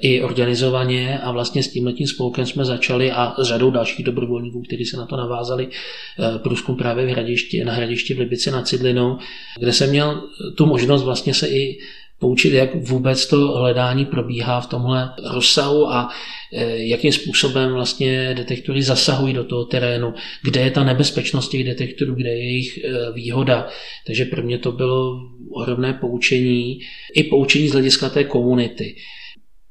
i 0.00 0.22
organizovaně 0.22 1.18
a 1.18 1.32
vlastně 1.32 1.62
s 1.62 1.68
tímhletím 1.68 2.06
spolkem 2.06 2.46
jsme 2.46 2.64
začali 2.64 3.12
a 3.12 3.34
s 3.38 3.46
řadou 3.46 3.70
dalších 3.70 4.06
dobrovolníků, 4.06 4.62
kteří 4.62 4.84
se 4.84 4.96
na 4.96 5.06
to 5.06 5.16
navázali, 5.16 5.68
e, 5.68 6.38
průzkum 6.38 6.76
právě 6.76 7.06
v 7.06 7.08
hradišti, 7.08 7.64
na 7.64 7.72
hradišti 7.72 8.14
v 8.14 8.18
Libici 8.18 8.50
nad 8.50 8.68
Cidlinou, 8.68 9.18
kde 9.58 9.72
jsem 9.72 9.90
měl 9.90 10.22
tu 10.56 10.66
možnost 10.66 11.02
vlastně 11.02 11.34
se 11.34 11.48
i 11.48 11.78
poučit, 12.18 12.52
jak 12.52 12.74
vůbec 12.74 13.26
to 13.26 13.48
hledání 13.48 14.04
probíhá 14.04 14.60
v 14.60 14.66
tomhle 14.66 15.10
rozsahu 15.24 15.90
a 15.90 16.08
e, 16.52 16.76
jakým 16.86 17.12
způsobem 17.12 17.72
vlastně 17.72 18.34
detektory 18.36 18.82
zasahují 18.82 19.34
do 19.34 19.44
toho 19.44 19.64
terénu, 19.64 20.14
kde 20.42 20.60
je 20.60 20.70
ta 20.70 20.84
nebezpečnost 20.84 21.48
těch 21.48 21.64
detektorů, 21.64 22.14
kde 22.14 22.28
je 22.28 22.44
jejich 22.44 22.78
e, 22.78 23.12
výhoda. 23.12 23.68
Takže 24.06 24.24
pro 24.24 24.42
mě 24.42 24.58
to 24.58 24.72
bylo 24.72 25.20
ohromné 25.50 25.92
poučení, 25.92 26.78
i 27.14 27.24
poučení 27.24 27.68
z 27.68 27.72
hlediska 27.72 28.08
té 28.08 28.24
komunity. 28.24 28.96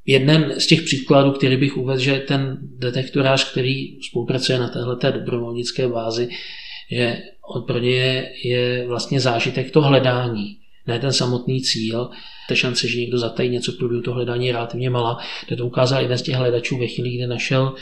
Jeden 0.05 0.53
z 0.58 0.67
těch 0.67 0.81
příkladů, 0.81 1.31
který 1.31 1.58
bych 1.58 1.77
uvedl, 1.77 1.99
že 1.99 2.19
ten 2.19 2.58
detektorář, 2.62 3.51
který 3.51 4.01
spolupracuje 4.01 4.60
na 4.60 4.67
této 4.67 5.12
dobrovolnické 5.12 5.88
bázi, 5.88 6.29
že 6.91 7.17
pro 7.67 7.79
ně 7.79 8.29
je 8.43 8.88
vlastně 8.88 9.19
zážitek 9.19 9.71
to 9.71 9.81
hledání 9.81 10.58
ne 10.88 10.99
ten 10.99 11.13
samotný 11.13 11.62
cíl. 11.62 12.10
Ta 12.49 12.55
šance, 12.55 12.88
že 12.88 12.99
někdo 12.99 13.17
zatají 13.17 13.49
něco 13.49 13.71
v 13.71 13.77
průběhu 13.77 14.03
toho 14.03 14.15
hledání 14.15 14.47
je 14.47 14.53
relativně 14.53 14.89
malá. 14.89 15.17
To, 15.49 15.55
to 15.55 15.65
ukázal 15.65 16.01
jeden 16.01 16.17
z 16.17 16.21
těch 16.21 16.36
hledačů 16.36 16.77
ve 16.77 16.88
chvíli, 16.88 17.10
kdy 17.10 17.27
našel 17.27 17.73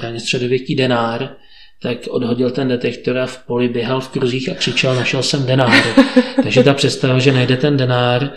raně 0.00 0.20
středověký 0.20 0.74
denár, 0.74 1.36
tak 1.82 1.98
odhodil 2.10 2.50
ten 2.50 2.68
detektor 2.68 3.18
a 3.18 3.26
v 3.26 3.46
poli 3.46 3.68
běhal 3.68 4.00
v 4.00 4.08
kruzích 4.08 4.48
a 4.48 4.54
křičel, 4.54 4.94
našel 4.94 5.22
jsem 5.22 5.46
denár. 5.46 5.84
Takže 6.42 6.62
ta 6.62 6.74
představa, 6.74 7.18
že 7.18 7.32
najde 7.32 7.56
ten 7.56 7.76
denár, 7.76 8.32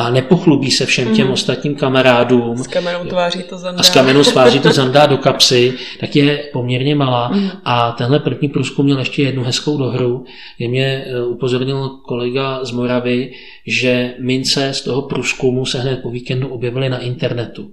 a 0.00 0.10
nepochlubí 0.10 0.70
se 0.70 0.86
všem 0.86 1.16
těm 1.16 1.26
mm. 1.26 1.32
ostatním 1.32 1.74
kamarádům. 1.74 2.58
S 2.58 2.66
kamerou 2.66 3.04
tváří 3.04 3.42
to 3.42 3.58
zandá. 3.58 3.80
A 3.80 3.82
s 3.82 3.90
kamerou 3.90 4.22
tváří 4.22 4.58
to 4.58 4.72
zandá 4.72 5.06
do 5.06 5.16
kapsy, 5.18 5.74
tak 6.00 6.16
je 6.16 6.48
poměrně 6.52 6.94
malá. 6.94 7.28
Mm. 7.28 7.50
A 7.64 7.92
tenhle 7.92 8.18
první 8.18 8.48
průzkum 8.48 8.84
měl 8.84 8.98
ještě 8.98 9.22
jednu 9.22 9.42
hezkou 9.42 9.78
dohru. 9.78 10.24
Je 10.58 10.68
mě 10.68 10.84
e, 10.86 11.24
upozornil 11.24 11.88
kolega 11.88 12.64
z 12.64 12.70
Moravy, 12.70 13.32
že 13.66 14.14
mince 14.18 14.74
z 14.74 14.82
toho 14.82 15.02
průzkumu 15.02 15.66
se 15.66 15.80
hned 15.80 16.02
po 16.02 16.10
víkendu 16.10 16.48
objevily 16.48 16.88
na 16.88 16.98
internetu 16.98 17.70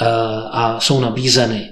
e, 0.00 0.06
a 0.50 0.80
jsou 0.80 1.00
nabízeny. 1.00 1.68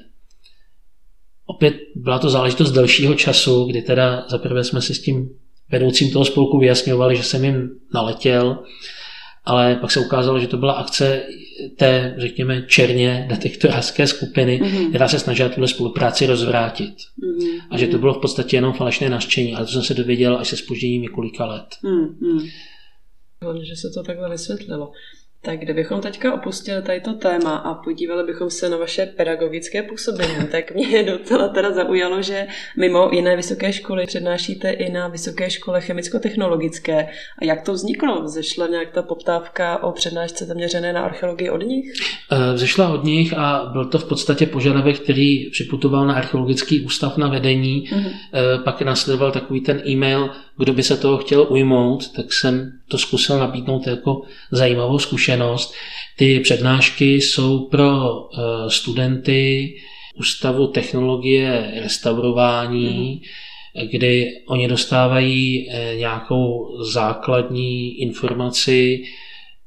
Opět 1.47 1.75
byla 1.97 2.19
to 2.19 2.31
záležitost 2.31 2.73
delšího 2.73 3.15
času, 3.15 3.65
kdy 3.65 3.83
teda 3.83 4.25
zaprvé 4.29 4.65
jsme 4.65 4.81
si 4.81 4.95
s 4.95 5.03
tím 5.03 5.29
vedoucím 5.71 6.11
toho 6.11 6.25
spolku 6.25 6.59
vyjasňovali, 6.59 7.17
že 7.17 7.23
jsem 7.23 7.45
jim 7.45 7.71
naletěl 7.95 8.59
ale 9.45 9.77
pak 9.77 9.91
se 9.91 10.01
ukázalo, 10.01 10.41
že 10.41 10.47
to 10.47 10.57
byla 10.57 10.73
akce 10.73 11.23
té, 11.77 12.15
řekněme, 12.19 12.63
černě 12.63 13.27
detektorářské 13.29 14.07
skupiny, 14.07 14.61
mm-hmm. 14.63 14.89
která 14.89 15.09
se 15.09 15.19
snažila 15.19 15.49
tuhle 15.49 15.69
spolupráci 15.69 16.27
rozvrátit. 16.27 16.95
Mm-hmm. 16.95 17.61
A 17.71 17.79
že 17.79 17.87
to 17.87 17.99
bylo 17.99 18.15
v 18.15 18.21
podstatě 18.21 18.57
jenom 18.57 18.73
falešné 18.73 19.11
naštění, 19.11 19.55
ale 19.55 19.67
to 19.67 19.73
jsem 19.73 19.83
se 19.83 19.95
dověděl 19.95 20.37
až 20.39 20.49
se 20.49 20.57
spožděním 20.57 21.03
několika 21.03 21.47
let. 21.47 21.67
Mm-hmm. 21.85 22.51
Že 23.63 23.77
se 23.77 23.91
to 23.95 24.03
takhle 24.03 24.31
vysvětlilo. 24.31 24.93
Tak 25.45 25.59
kdybychom 25.59 26.01
teďka 26.01 26.35
opustili 26.35 26.83
tady 26.83 27.01
to 27.01 27.13
téma 27.13 27.57
a 27.57 27.75
podívali 27.75 28.25
bychom 28.25 28.51
se 28.51 28.69
na 28.69 28.77
vaše 28.77 29.07
pedagogické 29.07 29.83
působení, 29.83 30.35
tak 30.51 30.75
mě 30.75 31.03
docela 31.13 31.49
teda 31.49 31.73
zaujalo, 31.73 32.23
že 32.23 32.47
mimo 32.79 33.11
jiné 33.13 33.37
vysoké 33.37 33.73
školy 33.73 34.07
přednášíte 34.07 34.71
i 34.71 34.93
na 34.93 35.09
Vysoké 35.09 35.51
škole 35.51 35.81
chemicko-technologické. 35.81 37.09
A 37.39 37.45
jak 37.45 37.63
to 37.63 37.73
vzniklo? 37.73 38.23
Vzešla 38.23 38.67
nějak 38.67 38.91
ta 38.91 39.03
poptávka 39.03 39.83
o 39.83 39.93
přednášce 39.93 40.45
zaměřené 40.45 40.93
na 40.93 41.03
archeologii 41.03 41.51
od 41.51 41.63
nich? 41.63 41.93
Eh, 42.33 42.55
vzešla 42.55 42.89
od 42.89 43.05
nich 43.05 43.39
a 43.39 43.71
byl 43.73 43.85
to 43.85 43.99
v 43.99 44.09
podstatě 44.09 44.47
požadavek, 44.47 45.01
který 45.01 45.51
připutoval 45.51 46.07
na 46.07 46.15
archeologický 46.15 46.81
ústav 46.81 47.17
na 47.17 47.29
vedení. 47.29 47.85
Mm-hmm. 47.91 48.63
Pak 48.65 48.83
následoval 48.83 49.33
takový 49.33 49.61
ten 49.61 49.83
e-mail, 49.87 50.31
kdo 50.59 50.73
by 50.73 50.83
se 50.83 50.97
toho 50.97 51.19
chtěl 51.19 51.47
ujmout, 51.51 52.13
tak 52.13 52.33
jsem 52.33 52.73
to 52.89 52.99
zkusil 52.99 53.39
nabídnout 53.39 53.87
jako 53.87 54.23
zajímavou 54.51 54.99
zkušenost. 54.99 55.75
Ty 56.17 56.41
přednášky 56.41 57.15
jsou 57.15 57.69
pro 57.69 58.13
eh, 58.15 58.71
studenty 58.71 59.75
Ústavu 60.15 60.67
technologie 60.67 61.73
restaurování, 61.83 63.23
mm. 63.77 63.89
kdy 63.89 64.31
oni 64.49 64.69
dostávají 64.69 65.71
eh, 65.71 65.95
nějakou 65.97 66.77
základní 66.83 68.01
informaci 68.01 69.05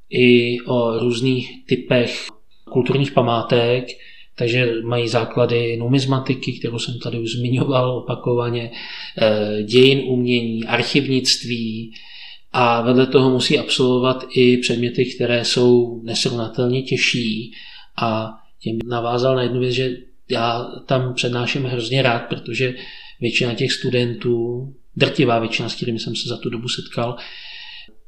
i 0.10 0.58
o 0.62 1.00
různých 1.00 1.66
typech 1.66 2.28
kulturních 2.72 3.12
památek, 3.12 3.88
takže 4.36 4.74
mají 4.84 5.08
základy 5.08 5.78
numizmatiky, 5.78 6.54
kterou 6.54 6.80
jsem 6.80 7.00
tady 7.00 7.20
už 7.20 7.32
zmiňoval 7.32 7.98
opakovaně, 7.98 8.72
eh, 9.22 9.64
dějin 9.64 10.02
umění, 10.08 10.66
archivnictví 10.66 11.94
a 12.52 12.82
vedle 12.82 13.08
toho 13.08 13.30
musí 13.30 13.60
absolvovat 13.60 14.26
i 14.36 14.58
předměty, 14.58 15.06
které 15.06 15.46
jsou 15.46 16.02
nesrovnatelně 16.04 16.82
těžší. 16.82 17.52
A 18.02 18.32
tím 18.60 18.80
navázal 18.86 19.36
na 19.36 19.44
jednu 19.44 19.60
věc, 19.60 19.74
že 19.74 19.98
já 20.30 20.64
tam 20.86 21.14
přednáším 21.14 21.64
hrozně 21.64 22.02
rád, 22.02 22.20
protože 22.20 22.74
většina 23.22 23.54
těch 23.54 23.72
studentů, 23.72 24.68
drtivá 24.96 25.40
většina, 25.40 25.70
s 25.70 25.76
kterými 25.76 26.00
jsem 26.00 26.16
se 26.16 26.30
za 26.30 26.38
tu 26.38 26.50
dobu 26.50 26.68
setkal, 26.68 27.18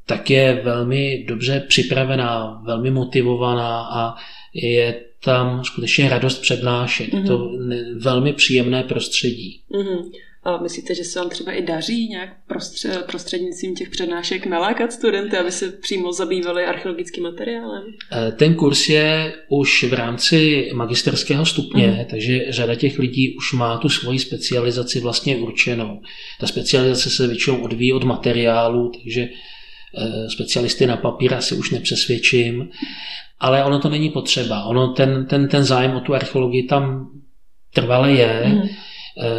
tak 0.05 0.29
je 0.29 0.61
velmi 0.63 1.25
dobře 1.27 1.65
připravená, 1.67 2.61
velmi 2.65 2.91
motivovaná 2.91 3.81
a 3.81 4.15
je 4.53 5.01
tam 5.23 5.63
skutečně 5.63 6.09
radost 6.09 6.41
přednášet. 6.41 7.09
Mm-hmm. 7.09 7.27
To 7.27 7.51
velmi 7.99 8.33
příjemné 8.33 8.83
prostředí. 8.83 9.61
Mm-hmm. 9.71 10.11
A 10.47 10.57
myslíte, 10.57 10.95
že 10.95 11.03
se 11.03 11.19
vám 11.19 11.29
třeba 11.29 11.51
i 11.51 11.61
daří 11.61 12.09
nějak 12.09 12.29
prostřednictvím 13.07 13.75
těch 13.75 13.89
přednášek 13.89 14.45
nalákat 14.45 14.93
studenty, 14.93 15.37
aby 15.37 15.51
se 15.51 15.71
přímo 15.71 16.13
zabývali 16.13 16.65
archeologickým 16.65 17.23
materiálem? 17.23 17.83
Eh, 18.11 18.31
ten 18.31 18.55
kurz 18.55 18.89
je 18.89 19.33
už 19.49 19.83
v 19.83 19.93
rámci 19.93 20.69
magisterského 20.73 21.45
stupně, 21.45 21.87
mm. 21.87 22.05
takže 22.09 22.45
řada 22.49 22.75
těch 22.75 22.99
lidí 22.99 23.35
už 23.37 23.53
má 23.53 23.77
tu 23.77 23.89
svoji 23.89 24.19
specializaci 24.19 24.99
vlastně 24.99 25.37
určenou. 25.37 26.01
Ta 26.39 26.47
specializace 26.47 27.09
se 27.09 27.27
většinou 27.27 27.61
odvíjí 27.61 27.93
od 27.93 28.03
materiálu, 28.03 28.91
takže 29.03 29.21
eh, 29.21 30.29
specialisty 30.29 30.85
na 30.85 30.97
papír 30.97 31.33
asi 31.33 31.55
už 31.55 31.71
nepřesvědčím, 31.71 32.69
ale 33.39 33.63
ono 33.63 33.79
to 33.79 33.89
není 33.89 34.09
potřeba. 34.09 34.63
Ono 34.63 34.87
ten, 34.87 35.25
ten, 35.25 35.47
ten 35.47 35.63
zájem 35.63 35.95
o 35.95 35.99
tu 35.99 36.15
archeologii 36.15 36.63
tam 36.63 37.09
trvale 37.73 38.11
je. 38.11 38.43
Mm. 38.45 38.61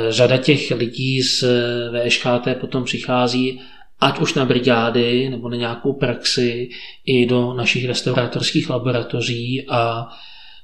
Řada 0.08 0.36
těch 0.36 0.70
lidí 0.70 1.22
z 1.22 1.44
VŠKT 1.92 2.60
potom 2.60 2.84
přichází 2.84 3.60
ať 4.00 4.20
už 4.20 4.34
na 4.34 4.44
brigády 4.44 5.30
nebo 5.30 5.48
na 5.48 5.56
nějakou 5.56 5.92
praxi 5.92 6.68
i 7.04 7.26
do 7.26 7.54
našich 7.54 7.86
restaurátorských 7.86 8.70
laboratoří 8.70 9.66
a 9.68 10.08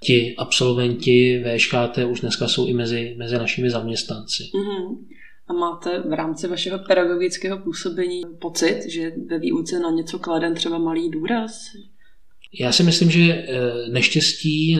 ti 0.02 0.34
absolventi 0.38 1.44
VŠKT 1.44 1.98
už 2.10 2.20
dneska 2.20 2.48
jsou 2.48 2.66
i 2.66 2.72
mezi, 2.72 3.14
mezi 3.18 3.38
našimi 3.38 3.70
zaměstnanci. 3.70 4.42
Mm-hmm. 4.42 4.96
A 5.48 5.52
máte 5.52 6.00
v 6.00 6.12
rámci 6.12 6.48
vašeho 6.48 6.78
pedagogického 6.78 7.58
působení 7.58 8.22
pocit, 8.40 8.80
že 8.88 9.12
ve 9.30 9.38
výuce 9.38 9.78
na 9.78 9.90
něco 9.90 10.18
kladen 10.18 10.54
třeba 10.54 10.78
malý 10.78 11.10
důraz? 11.10 11.52
Já 12.60 12.72
si 12.72 12.82
myslím, 12.82 13.10
že 13.10 13.20
eh, 13.32 13.44
neštěstí, 13.92 14.78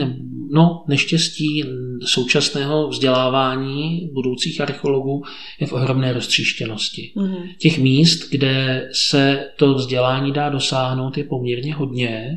no, 0.51 0.83
neštěstí 0.87 1.63
současného 2.05 2.87
vzdělávání 2.87 4.09
budoucích 4.13 4.61
archeologů 4.61 5.23
je 5.59 5.67
v 5.67 5.73
ohromné 5.73 6.13
roztříštěnosti. 6.13 7.11
Mm-hmm. 7.15 7.55
Těch 7.59 7.79
míst, 7.79 8.29
kde 8.29 8.87
se 8.93 9.49
to 9.57 9.73
vzdělání 9.73 10.31
dá 10.31 10.49
dosáhnout, 10.49 11.17
je 11.17 11.23
poměrně 11.23 11.75
hodně. 11.75 12.35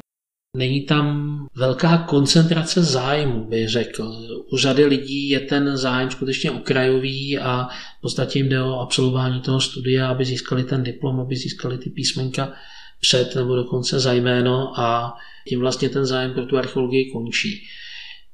Není 0.57 0.81
tam 0.81 1.37
velká 1.57 1.99
koncentrace 1.99 2.83
zájmu, 2.83 3.45
bych 3.45 3.69
řekl. 3.69 4.13
U 4.53 4.57
řady 4.57 4.85
lidí 4.85 5.29
je 5.29 5.41
ten 5.41 5.77
zájem 5.77 6.11
skutečně 6.11 6.51
okrajový 6.51 7.39
a 7.39 7.69
v 7.99 8.01
podstatě 8.03 8.39
jim 8.39 8.49
jde 8.49 8.63
o 8.63 8.81
absolvování 8.81 9.41
toho 9.41 9.61
studia, 9.61 10.09
aby 10.09 10.25
získali 10.25 10.65
ten 10.65 10.83
diplom, 10.83 11.21
aby 11.21 11.37
získali 11.37 11.79
ty 11.79 11.91
písmenka 11.91 12.53
před 13.01 13.35
nebo 13.35 13.57
dokonce 13.57 14.01
za 14.01 14.13
jméno 14.13 14.81
a 14.81 15.17
tím 15.49 15.61
vlastně 15.61 15.89
ten 15.89 16.07
zájem 16.07 16.35
pro 16.35 16.47
tu 16.47 16.59
archeologii 16.59 17.11
končí. 17.11 17.67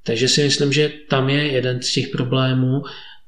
Takže 0.02 0.28
si 0.28 0.44
myslím, 0.44 0.72
že 0.72 0.92
tam 1.08 1.28
je 1.28 1.52
jeden 1.52 1.82
z 1.82 1.92
těch 1.92 2.08
problémů 2.08 2.82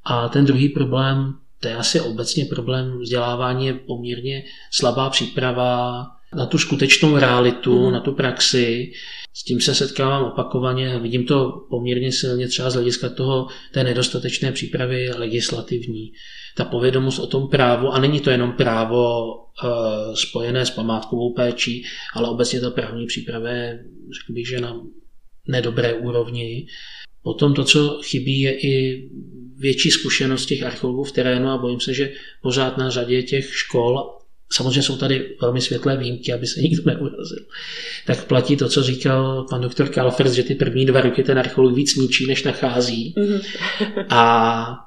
a 0.05 0.29
ten 0.29 0.45
druhý 0.45 0.69
problém, 0.69 1.35
to 1.61 1.69
je 1.69 1.77
asi 1.77 2.01
obecně 2.01 2.45
problém 2.45 2.99
vzdělávání, 2.99 3.67
je 3.67 3.75
poměrně 3.75 4.45
slabá 4.71 5.11
příprava 5.11 6.07
na 6.37 6.47
tu 6.47 6.59
skutečnou 6.59 7.17
realitu, 7.17 7.87
mm. 7.87 7.93
na 7.93 8.01
tu 8.01 8.13
praxi. 8.13 8.93
S 9.35 9.45
tím 9.45 9.61
se 9.61 9.75
setkávám 9.75 10.25
opakovaně, 10.25 10.99
vidím 10.99 11.27
to 11.27 11.67
poměrně 11.71 12.13
silně 12.13 12.49
třeba 12.49 12.71
z 12.71 12.75
hlediska 12.75 13.09
toho, 13.09 13.47
té 13.73 13.85
nedostatečné 13.85 14.53
přípravy 14.53 15.11
legislativní. 15.11 16.13
Ta 16.57 16.65
povědomost 16.65 17.19
o 17.19 17.27
tom 17.27 17.49
právu, 17.49 17.89
a 17.89 18.01
není 18.01 18.21
to 18.21 18.31
jenom 18.31 18.53
právo 18.53 19.35
e, 19.35 19.69
spojené 20.17 20.67
s 20.67 20.71
památkovou 20.71 21.35
péčí, 21.35 21.85
ale 22.15 22.29
obecně 22.29 22.61
ta 22.61 22.71
právní 22.71 23.07
příprava 23.07 23.51
je, 23.51 23.85
řekl 24.21 24.33
bych, 24.33 24.49
že 24.49 24.61
na 24.61 24.81
nedobré 25.49 25.95
úrovni. 25.95 26.67
Potom 27.23 27.55
to, 27.55 27.65
co 27.65 28.01
chybí, 28.05 28.41
je 28.41 28.61
i 28.61 29.09
větší 29.57 29.91
zkušenost 29.91 30.47
těch 30.47 30.63
archeologů 30.63 31.05
v 31.05 31.13
terénu 31.13 31.49
a 31.49 31.59
bojím 31.59 31.81
se, 31.81 31.95
že 31.95 32.13
pořád 32.43 32.79
na 32.79 32.91
řadě 32.91 33.23
těch 33.23 33.55
škol 33.55 34.17
Samozřejmě 34.53 34.83
jsou 34.83 34.97
tady 34.97 35.37
velmi 35.41 35.61
světlé 35.61 35.97
výjimky, 35.97 36.33
aby 36.33 36.47
se 36.47 36.61
nikdo 36.61 36.83
neurazil. 36.87 37.47
Tak 38.07 38.25
platí 38.25 38.57
to, 38.57 38.69
co 38.69 38.83
říkal 38.83 39.47
pan 39.51 39.61
doktor 39.61 39.89
Kalfers, 39.89 40.33
že 40.33 40.43
ty 40.43 40.55
první 40.55 40.87
dva 40.87 41.01
roky 41.01 41.23
ten 41.23 41.39
archeolog 41.39 41.75
víc 41.75 41.97
ničí, 41.97 42.27
než 42.27 42.43
nachází. 42.43 43.15
Mm-hmm. 43.17 43.41
A 44.11 44.87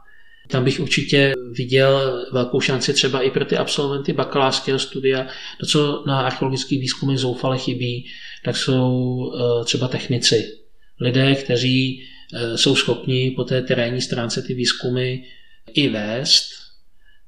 tam 0.51 0.63
bych 0.63 0.79
určitě 0.79 1.33
viděl 1.51 2.25
velkou 2.31 2.61
šanci 2.61 2.93
třeba 2.93 3.21
i 3.21 3.31
pro 3.31 3.45
ty 3.45 3.57
absolventy 3.57 4.13
bakalářského 4.13 4.79
studia. 4.79 5.27
To, 5.59 5.65
co 5.65 6.03
na 6.07 6.21
archeologických 6.21 6.79
výzkumech 6.79 7.17
zoufale 7.17 7.57
chybí, 7.57 8.05
tak 8.45 8.57
jsou 8.57 9.19
eh, 9.35 9.65
třeba 9.65 9.87
technici. 9.87 10.45
Lidé, 11.01 11.35
kteří 11.35 12.03
eh, 12.33 12.57
jsou 12.57 12.75
schopni 12.75 13.33
po 13.35 13.43
té 13.43 13.61
terénní 13.61 14.01
stránce 14.01 14.41
ty 14.41 14.53
výzkumy 14.53 15.23
i 15.73 15.89
vést, 15.89 16.58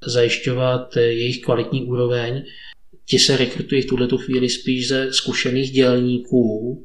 zajišťovat 0.06 0.96
jejich 0.96 1.40
kvalitní 1.40 1.82
úroveň. 1.82 2.44
Ti 3.06 3.18
se 3.18 3.36
rekrutují 3.36 3.82
v 3.82 3.86
tuto 3.86 4.18
chvíli 4.18 4.48
spíš 4.48 4.88
ze 4.88 5.12
zkušených 5.12 5.70
dělníků, 5.70 6.82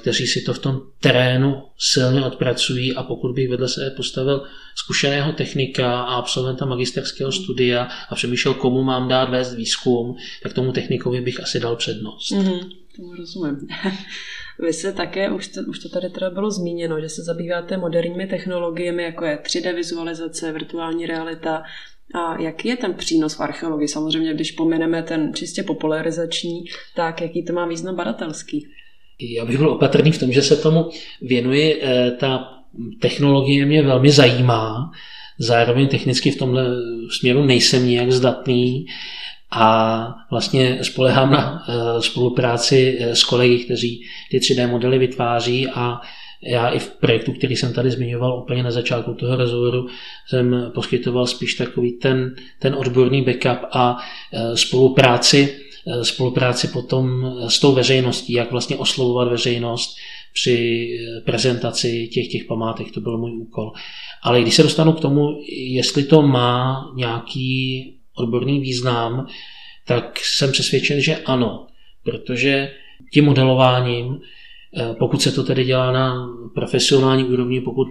kteří 0.00 0.26
si 0.26 0.40
to 0.40 0.54
v 0.54 0.58
tom 0.58 0.80
terénu 1.00 1.62
silně 1.78 2.24
odpracují 2.24 2.94
a 2.94 3.02
pokud 3.02 3.34
bych 3.34 3.48
vedle 3.48 3.68
sebe 3.68 3.90
postavil 3.90 4.46
zkušeného 4.76 5.32
technika 5.32 6.00
a 6.00 6.14
absolventa 6.14 6.66
magisterského 6.66 7.32
studia 7.32 7.88
a 8.10 8.14
přemýšlel, 8.14 8.54
komu 8.54 8.82
mám 8.82 9.08
dát 9.08 9.30
vést 9.30 9.54
výzkum, 9.54 10.16
tak 10.42 10.52
tomu 10.52 10.72
technikovi 10.72 11.20
bych 11.20 11.42
asi 11.42 11.60
dal 11.60 11.76
přednost. 11.76 12.30
Mm-hmm, 12.30 12.70
tomu 12.96 13.14
rozumím. 13.14 13.56
Vy 14.58 14.72
se 14.72 14.92
také, 14.92 15.30
už 15.30 15.48
to, 15.48 15.60
už 15.68 15.78
to 15.78 15.88
tady 15.88 16.10
teda 16.10 16.30
bylo 16.30 16.50
zmíněno, 16.50 17.00
že 17.00 17.08
se 17.08 17.22
zabýváte 17.22 17.76
moderními 17.76 18.26
technologiemi, 18.26 19.02
jako 19.02 19.24
je 19.24 19.38
3D 19.42 19.74
vizualizace, 19.74 20.52
virtuální 20.52 21.06
realita, 21.06 21.62
a 22.14 22.42
jaký 22.42 22.68
je 22.68 22.76
ten 22.76 22.94
přínos 22.94 23.34
v 23.34 23.40
archeologii? 23.40 23.88
Samozřejmě, 23.88 24.34
když 24.34 24.52
pomineme 24.52 25.02
ten 25.02 25.34
čistě 25.34 25.62
popularizační, 25.62 26.64
tak 26.96 27.20
jaký 27.20 27.44
to 27.44 27.52
má 27.52 27.66
význam 27.66 27.96
badatelský? 27.96 28.66
Já 29.20 29.44
bych 29.44 29.58
byl 29.58 29.70
opatrný 29.70 30.12
v 30.12 30.18
tom, 30.18 30.32
že 30.32 30.42
se 30.42 30.56
tomu 30.56 30.90
věnuji. 31.22 31.80
Eh, 31.82 32.10
ta 32.10 32.58
technologie 33.00 33.66
mě 33.66 33.82
velmi 33.82 34.10
zajímá, 34.10 34.90
zároveň 35.38 35.88
technicky 35.88 36.30
v 36.30 36.38
tomhle 36.38 36.64
směru 37.10 37.44
nejsem 37.44 37.86
nijak 37.86 38.12
zdatný 38.12 38.86
a 39.50 40.14
vlastně 40.30 40.78
spolehám 40.82 41.30
na 41.30 41.62
eh, 41.68 42.02
spolupráci 42.02 42.98
eh, 43.00 43.16
s 43.16 43.24
kolegy, 43.24 43.58
kteří 43.58 44.02
ty 44.30 44.38
3D 44.38 44.70
modely 44.70 44.98
vytváří 44.98 45.68
a 45.74 46.00
já 46.42 46.68
i 46.68 46.78
v 46.78 46.90
projektu, 46.90 47.32
který 47.32 47.56
jsem 47.56 47.72
tady 47.72 47.90
zmiňoval 47.90 48.38
úplně 48.42 48.62
na 48.62 48.70
začátku 48.70 49.14
toho 49.14 49.36
rozhovoru, 49.36 49.86
jsem 50.26 50.70
poskytoval 50.74 51.26
spíš 51.26 51.54
takový 51.54 51.92
ten, 51.92 52.34
ten 52.58 52.74
odborný 52.74 53.22
backup 53.22 53.68
a 53.72 53.96
e, 54.32 54.56
spolupráci, 54.56 55.58
e, 55.86 56.04
spolupráci 56.04 56.68
potom 56.68 57.34
s 57.48 57.60
tou 57.60 57.74
veřejností, 57.74 58.32
jak 58.32 58.50
vlastně 58.50 58.76
oslovovat 58.76 59.28
veřejnost 59.28 59.96
při 60.32 60.88
e, 60.88 61.20
prezentaci 61.20 62.08
těch, 62.08 62.28
těch 62.28 62.44
památek, 62.44 62.92
to 62.92 63.00
byl 63.00 63.18
můj 63.18 63.32
úkol. 63.32 63.72
Ale 64.22 64.42
když 64.42 64.54
se 64.54 64.62
dostanu 64.62 64.92
k 64.92 65.00
tomu, 65.00 65.28
jestli 65.72 66.04
to 66.04 66.22
má 66.22 66.84
nějaký 66.96 67.84
odborný 68.14 68.60
význam, 68.60 69.26
tak 69.86 70.20
jsem 70.20 70.52
přesvědčen, 70.52 71.00
že 71.00 71.16
ano, 71.16 71.66
protože 72.04 72.72
tím 73.12 73.24
modelováním 73.24 74.20
pokud 74.98 75.22
se 75.22 75.32
to 75.32 75.44
tedy 75.44 75.64
dělá 75.64 75.92
na 75.92 76.28
profesionální 76.54 77.24
úrovni, 77.24 77.60
pokud 77.60 77.88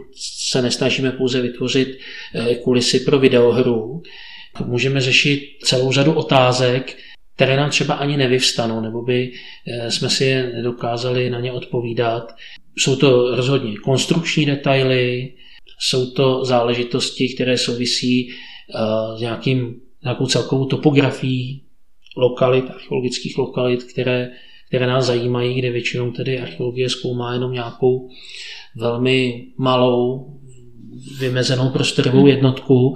se 0.50 0.62
nesnažíme 0.62 1.12
pouze 1.12 1.42
vytvořit 1.42 2.00
eh, 2.34 2.56
kulisy 2.56 3.00
pro 3.00 3.20
videohru, 3.20 4.02
můžeme 4.66 5.02
řešit 5.02 5.42
celou 5.64 5.92
řadu 5.92 6.14
otázek, 6.14 6.98
které 7.36 7.58
nám 7.58 7.70
třeba 7.70 7.94
ani 7.94 8.18
nevyvstanou, 8.18 8.82
nebo 8.82 9.02
by 9.02 9.32
eh, 9.68 9.92
jsme 9.92 10.10
si 10.10 10.24
je 10.26 10.52
nedokázali 10.56 11.30
na 11.30 11.40
ně 11.40 11.52
odpovídat. 11.52 12.36
Jsou 12.78 12.96
to 12.96 13.36
rozhodně 13.36 13.78
konstrukční 13.78 14.46
detaily, 14.46 15.34
jsou 15.80 16.12
to 16.12 16.46
záležitosti, 16.46 17.34
které 17.36 17.58
souvisí 17.58 18.30
s 19.18 19.22
nějakým, 19.22 19.82
nějakou 20.04 20.26
celkovou 20.26 20.66
topografií 20.66 21.64
lokalit, 22.18 22.70
archeologických 22.70 23.38
lokalit, 23.38 23.84
které 23.84 24.30
které 24.68 24.88
nás 24.88 25.06
zajímají, 25.06 25.60
kde 25.60 25.72
většinou 25.72 26.12
tedy 26.12 26.40
archeologie 26.40 26.90
zkoumá 26.90 27.34
jenom 27.34 27.52
nějakou 27.52 28.10
velmi 28.76 29.48
malou 29.58 30.34
vymezenou 31.20 31.70
prostorovou 31.70 32.20
hmm. 32.20 32.28
jednotku, 32.28 32.96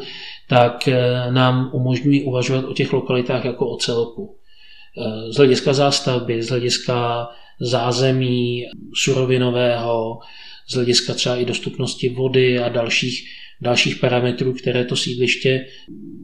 tak 0.50 0.88
eh, 0.88 1.32
nám 1.32 1.70
umožňují 1.74 2.24
uvažovat 2.24 2.66
o 2.66 2.74
těch 2.74 2.94
lokalitách 2.94 3.46
jako 3.46 3.70
o 3.70 3.78
celku. 3.78 4.38
Eh, 4.98 5.34
z 5.34 5.38
hlediska 5.38 5.74
zástavby, 5.74 6.44
z 6.44 6.50
hlediska 6.50 7.28
zázemí 7.62 8.64
surovinového, 9.04 10.20
z 10.70 10.74
hlediska 10.74 11.14
třeba 11.14 11.36
i 11.36 11.46
dostupnosti 11.46 12.10
vody 12.10 12.60
a 12.60 12.70
dalších, 12.70 13.24
dalších 13.62 13.96
parametrů, 13.96 14.54
které 14.54 14.86
to 14.86 14.96
sídliště 14.96 15.66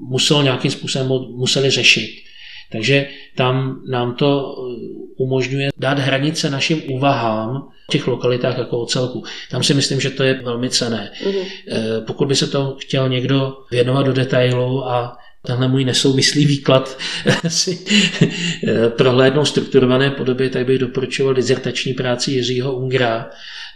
muselo 0.09 0.41
nějakým 0.41 0.71
způsobem 0.71 1.07
museli 1.35 1.69
řešit. 1.69 2.09
Takže 2.71 3.07
tam 3.35 3.81
nám 3.89 4.15
to 4.15 4.55
eh, 4.57 4.97
umožňuje 5.17 5.69
dát 5.77 5.99
hranice 5.99 6.49
našim 6.49 6.81
úvahám 6.91 7.69
v 7.89 7.91
těch 7.91 8.07
lokalitách 8.07 8.57
jako 8.57 8.79
o 8.79 8.85
celku. 8.85 9.23
Tam 9.51 9.63
si 9.63 9.73
myslím, 9.73 9.99
že 9.99 10.09
to 10.09 10.23
je 10.23 10.33
velmi 10.33 10.69
cené. 10.69 11.11
Mm-hmm. 11.23 11.45
Pokud 12.05 12.27
by 12.27 12.35
se 12.35 12.47
to 12.47 12.75
chtěl 12.79 13.09
někdo 13.09 13.57
věnovat 13.71 14.05
do 14.05 14.13
detailu 14.13 14.87
a 14.87 15.17
tenhle 15.45 15.67
můj 15.67 15.85
nesouvislý 15.85 16.45
výklad 16.45 16.97
si 17.47 17.79
eh, 18.67 18.89
prohlédnou 18.89 19.45
strukturované 19.45 20.11
podobě, 20.11 20.49
tak 20.49 20.65
bych 20.65 20.79
doporučoval 20.79 21.33
dizertační 21.33 21.93
práci 21.93 22.31
Jiřího 22.31 22.75
Ungra, 22.75 23.29
Eh, 23.29 23.66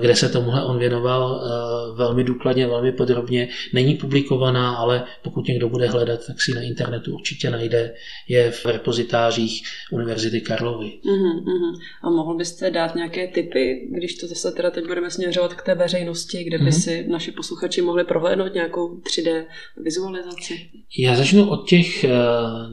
kde 0.00 0.16
se 0.16 0.28
tomuhle 0.28 0.64
on 0.64 0.78
věnoval 0.78 1.42
eh, 1.42 1.96
velmi 1.96 2.24
důkladně, 2.24 2.66
velmi 2.66 2.92
podrobně. 2.92 3.48
Není 3.72 3.94
publikovaná, 3.94 4.76
ale 4.76 5.04
pokud 5.22 5.48
někdo 5.48 5.68
bude 5.68 5.86
hledat, 5.86 6.26
tak 6.26 6.42
si 6.42 6.54
na 6.54 6.62
internetu 6.62 7.14
určitě 7.14 7.50
najde. 7.50 7.94
Je 8.28 8.50
v 8.50 8.66
repozitářích 8.66 9.62
Univerzity 9.90 10.40
Karlovy. 10.40 10.86
Uh-huh, 11.04 11.44
uh-huh. 11.44 11.78
A 12.02 12.10
mohl 12.10 12.36
byste 12.36 12.70
dát 12.70 12.94
nějaké 12.94 13.28
typy, 13.28 13.88
když 13.90 14.14
to 14.14 14.26
zase 14.26 14.52
teda 14.52 14.70
teď 14.70 14.86
budeme 14.86 15.10
směřovat 15.10 15.54
k 15.54 15.62
té 15.62 15.74
veřejnosti, 15.74 16.44
kde 16.44 16.58
by 16.58 16.64
uh-huh. 16.64 16.82
si 16.82 17.06
naši 17.08 17.32
posluchači 17.32 17.82
mohli 17.82 18.04
prohlédnout 18.04 18.54
nějakou 18.54 18.96
3D 18.96 19.44
vizualizaci? 19.76 20.70
Já 20.98 21.16
začnu 21.16 21.48
od 21.48 21.68
těch 21.68 22.04
eh, 22.04 22.10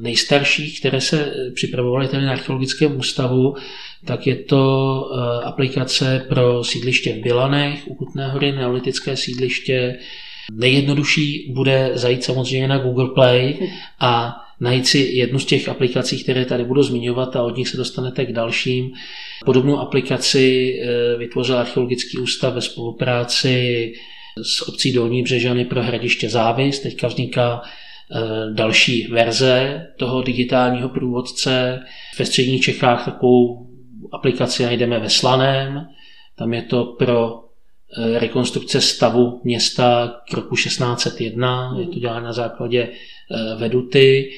nejstarších, 0.01 0.79
které 0.79 1.01
se 1.01 1.33
připravovaly 1.55 2.07
tady 2.07 2.25
na 2.25 2.31
archeologickém 2.31 2.97
ústavu 2.97 3.55
tak 4.05 4.27
je 4.27 4.35
to 4.35 5.03
eh, 5.05 5.43
aplikace 5.43 6.25
pro 6.29 6.63
sídliště 6.63 7.13
v 7.13 7.23
Bilanech, 7.23 7.87
u 7.87 7.95
Kutné 7.95 8.27
hory, 8.27 8.51
neolitické 8.51 9.17
sídliště. 9.17 9.99
Nejjednodušší 10.51 11.51
bude 11.53 11.91
zajít 11.93 12.23
samozřejmě 12.23 12.67
na 12.67 12.77
Google 12.77 13.09
Play 13.09 13.71
a 13.99 14.35
najít 14.59 14.87
si 14.87 14.97
jednu 14.97 15.39
z 15.39 15.45
těch 15.45 15.69
aplikací, 15.69 16.23
které 16.23 16.45
tady 16.45 16.63
budu 16.63 16.83
zmiňovat 16.83 17.35
a 17.35 17.43
od 17.43 17.57
nich 17.57 17.67
se 17.67 17.77
dostanete 17.77 18.25
k 18.25 18.33
dalším. 18.33 18.91
Podobnou 19.45 19.79
aplikaci 19.79 20.73
eh, 20.81 21.17
vytvořil 21.17 21.57
Archeologický 21.57 22.17
ústav 22.17 22.53
ve 22.53 22.61
spolupráci 22.61 23.93
s 24.41 24.67
obcí 24.67 24.93
Dolní 24.93 25.23
Břežany 25.23 25.65
pro 25.65 25.83
hradiště 25.83 26.29
Závis. 26.29 26.79
Teďka 26.79 27.07
vzniká 27.07 27.61
eh, 27.61 28.53
další 28.53 29.07
verze 29.07 29.87
toho 29.97 30.21
digitálního 30.21 30.89
průvodce. 30.89 31.79
Ve 32.19 32.25
středních 32.25 32.61
Čechách 32.61 33.05
takovou 33.05 33.62
aplikaci 34.13 34.63
najdeme 34.63 34.99
ve 34.99 35.09
Slaném, 35.09 35.87
tam 36.35 36.53
je 36.53 36.61
to 36.61 36.85
pro 36.85 37.43
eh, 37.97 38.19
rekonstrukce 38.19 38.81
stavu 38.81 39.41
města 39.43 40.15
k 40.31 40.33
roku 40.33 40.55
1601, 40.55 41.75
je 41.79 41.87
to 41.87 41.99
děláno 41.99 42.25
na 42.25 42.33
základě 42.33 42.81
eh, 42.81 43.55
veduty 43.55 44.31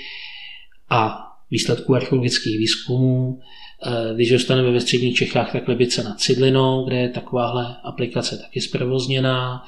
a 0.90 1.22
výsledků 1.52 1.96
archeologických 1.96 2.58
výzkumů. 2.58 3.40
Eh, 3.86 4.14
když 4.16 4.32
dostaneme 4.32 4.72
ve 4.72 4.82
středních 4.82 5.16
Čechách, 5.16 5.52
tak 5.52 5.68
Lebice 5.68 6.04
nad 6.04 6.20
Cidlinou, 6.20 6.86
kde 6.86 6.98
je 6.98 7.10
takováhle 7.10 7.76
aplikace 7.84 8.38
taky 8.38 8.62
zprovozněná. 8.62 9.64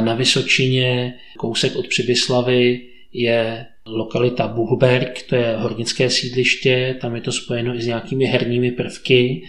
Na 0.00 0.14
Vysočině, 0.14 1.14
kousek 1.38 1.76
od 1.76 1.86
Přibyslavy, 1.86 2.88
je 3.12 3.66
lokalita 3.86 4.48
Buchberg, 4.48 5.22
to 5.22 5.36
je 5.36 5.56
hornické 5.56 6.10
sídliště, 6.10 6.96
tam 7.00 7.14
je 7.14 7.20
to 7.20 7.32
spojeno 7.32 7.74
i 7.74 7.82
s 7.82 7.86
nějakými 7.86 8.24
herními 8.24 8.70
prvky, 8.70 9.42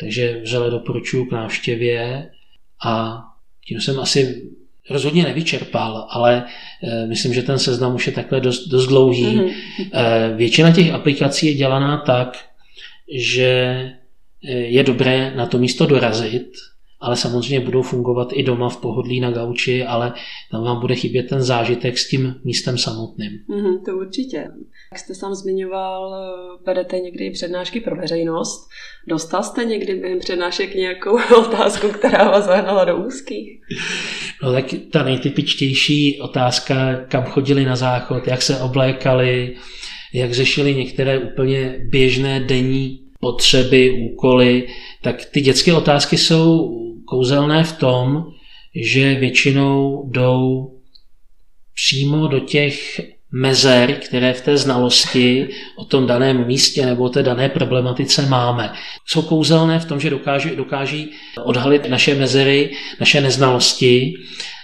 takže 0.00 0.40
vřele 0.40 0.70
doporučuji 0.70 1.24
k 1.24 1.32
návštěvě 1.32 2.30
a 2.84 3.22
tím 3.68 3.80
jsem 3.80 4.00
asi 4.00 4.42
rozhodně 4.90 5.22
nevyčerpal, 5.22 6.06
ale 6.10 6.44
e, 6.82 7.06
myslím, 7.06 7.34
že 7.34 7.42
ten 7.42 7.58
seznam 7.58 7.94
už 7.94 8.06
je 8.06 8.12
takhle 8.12 8.40
dost, 8.40 8.68
dost 8.68 8.86
dlouhý. 8.86 9.24
Mm-hmm. 9.24 9.52
E, 9.92 10.34
většina 10.36 10.72
těch 10.72 10.90
aplikací 10.90 11.46
je 11.46 11.54
dělaná 11.54 11.96
tak, 11.96 12.44
že 13.18 13.48
e, 14.44 14.52
je 14.52 14.82
dobré 14.82 15.32
na 15.36 15.46
to 15.46 15.58
místo 15.58 15.86
dorazit, 15.86 16.52
ale 17.06 17.16
samozřejmě 17.16 17.60
budou 17.60 17.82
fungovat 17.82 18.28
i 18.32 18.42
doma 18.42 18.68
v 18.68 18.76
pohodlí 18.76 19.20
na 19.20 19.30
gauči, 19.30 19.84
ale 19.84 20.12
tam 20.50 20.64
vám 20.64 20.80
bude 20.80 20.94
chybět 20.94 21.22
ten 21.22 21.42
zážitek 21.42 21.98
s 21.98 22.08
tím 22.08 22.34
místem 22.44 22.78
samotným. 22.78 23.30
Mm, 23.48 23.84
to 23.84 23.96
určitě. 23.96 24.36
Jak 24.92 24.98
jste 24.98 25.14
sám 25.14 25.34
zmiňoval, 25.34 26.14
vedete 26.66 26.98
někdy 26.98 27.30
přednášky 27.30 27.80
pro 27.80 27.96
veřejnost. 27.96 28.68
Dostal 29.08 29.42
jste 29.42 29.64
někdy 29.64 29.94
během 29.94 30.18
přednášek 30.18 30.74
nějakou 30.74 31.18
otázku, 31.38 31.88
která 31.88 32.30
vás 32.30 32.44
zahnala 32.44 32.84
do 32.84 32.96
úzkých? 32.96 33.60
No 34.42 34.52
tak 34.52 34.64
ta 34.92 35.02
nejtypičtější 35.02 36.20
otázka, 36.20 36.96
kam 37.08 37.24
chodili 37.24 37.64
na 37.64 37.76
záchod, 37.76 38.26
jak 38.26 38.42
se 38.42 38.58
oblékali, 38.58 39.56
jak 40.14 40.32
řešili 40.32 40.74
některé 40.74 41.18
úplně 41.18 41.76
běžné 41.90 42.40
denní 42.40 43.00
potřeby, 43.20 44.10
úkoly, 44.12 44.68
tak 45.02 45.24
ty 45.24 45.40
dětské 45.40 45.74
otázky 45.74 46.16
jsou 46.18 46.76
kouzelné 47.08 47.64
v 47.64 47.72
tom, 47.72 48.24
že 48.74 49.14
většinou 49.14 50.02
jdou 50.10 50.70
přímo 51.74 52.26
do 52.26 52.40
těch 52.40 53.00
mezer, 53.32 53.94
které 53.94 54.32
v 54.32 54.40
té 54.40 54.56
znalosti 54.56 55.48
o 55.76 55.84
tom 55.84 56.06
daném 56.06 56.46
místě 56.46 56.86
nebo 56.86 57.04
o 57.04 57.08
té 57.08 57.22
dané 57.22 57.48
problematice 57.48 58.26
máme. 58.26 58.72
Jsou 59.06 59.22
kouzelné 59.22 59.78
v 59.78 59.84
tom, 59.84 60.00
že 60.00 60.10
dokáží, 60.10 60.56
dokáží 60.56 61.10
odhalit 61.44 61.88
naše 61.88 62.14
mezery, 62.14 62.70
naše 63.00 63.20
neznalosti. 63.20 64.14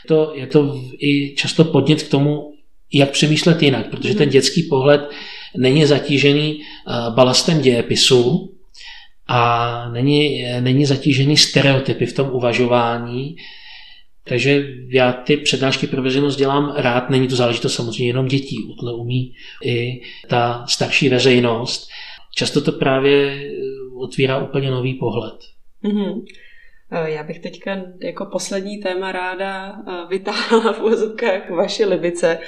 To, 0.09 0.33
je 0.35 0.47
to 0.47 0.81
i 0.99 1.35
často 1.35 1.65
podnět 1.65 2.03
k 2.03 2.11
tomu, 2.11 2.53
jak 2.93 3.11
přemýšlet 3.11 3.63
jinak, 3.63 3.91
protože 3.91 4.15
ten 4.15 4.29
dětský 4.29 4.63
pohled 4.63 5.11
není 5.57 5.87
zatížený 5.87 6.61
eh, 6.61 6.93
balastem 7.11 7.61
dějepisu, 7.61 8.52
a 9.35 9.89
není, 9.93 10.45
není 10.61 10.87
zatížený 10.87 11.37
stereotypy 11.37 12.07
v 12.07 12.13
tom 12.13 12.31
uvažování. 12.33 13.37
Takže 14.25 14.67
já 14.89 15.13
ty 15.13 15.37
přednášky 15.37 15.87
pro 15.87 16.03
veřejnost 16.03 16.37
dělám 16.37 16.75
rád, 16.77 17.11
není 17.11 17.29
to 17.29 17.37
záležitost 17.37 17.75
samozřejmě 17.75 18.07
jenom 18.07 18.27
dětí, 18.27 18.57
tohle 18.81 18.95
umí 18.95 19.35
i 19.65 20.01
ta 20.29 20.65
starší 20.69 21.09
veřejnost. 21.09 21.89
Často 22.35 22.61
to 22.61 22.73
právě 22.73 23.43
otvírá 24.01 24.39
úplně 24.39 24.71
nový 24.71 24.95
pohled. 24.95 25.35
Mm-hmm. 25.85 26.25
Já 27.05 27.23
bych 27.23 27.39
teďka 27.39 27.83
jako 28.03 28.27
poslední 28.27 28.79
téma 28.79 29.13
ráda 29.13 29.77
vytáhla 30.09 30.73
v 30.73 30.81
úvozovkách 30.81 31.51
vaše 31.51 31.87
Libice, 31.87 32.39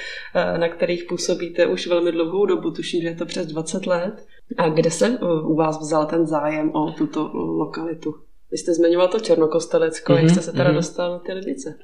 na 0.57 0.69
kterých 0.69 1.03
působíte 1.03 1.65
už 1.65 1.87
velmi 1.87 2.11
dlouhou 2.11 2.45
dobu, 2.45 2.71
tuším, 2.71 3.01
že 3.01 3.07
je 3.07 3.15
to 3.15 3.25
přes 3.25 3.47
20 3.47 3.85
let. 3.85 4.13
A 4.57 4.69
kde 4.69 4.91
se 4.91 5.09
uh, 5.09 5.51
u 5.51 5.55
vás 5.55 5.79
vzal 5.79 6.05
ten 6.05 6.27
zájem 6.27 6.71
o 6.75 6.91
tuto 6.91 7.31
lokalitu? 7.33 8.15
Vy 8.51 8.57
jste 8.57 8.73
zmiňoval 8.73 9.07
to 9.07 9.19
Černokostelecko, 9.19 10.13
mm-hmm, 10.13 10.21
jak 10.21 10.29
jste 10.29 10.41
se 10.41 10.51
teda 10.51 10.69
mm-hmm. 10.69 10.75
dostal 10.75 11.11
na 11.11 11.19
ty 11.19 11.33
Libice? 11.33 11.77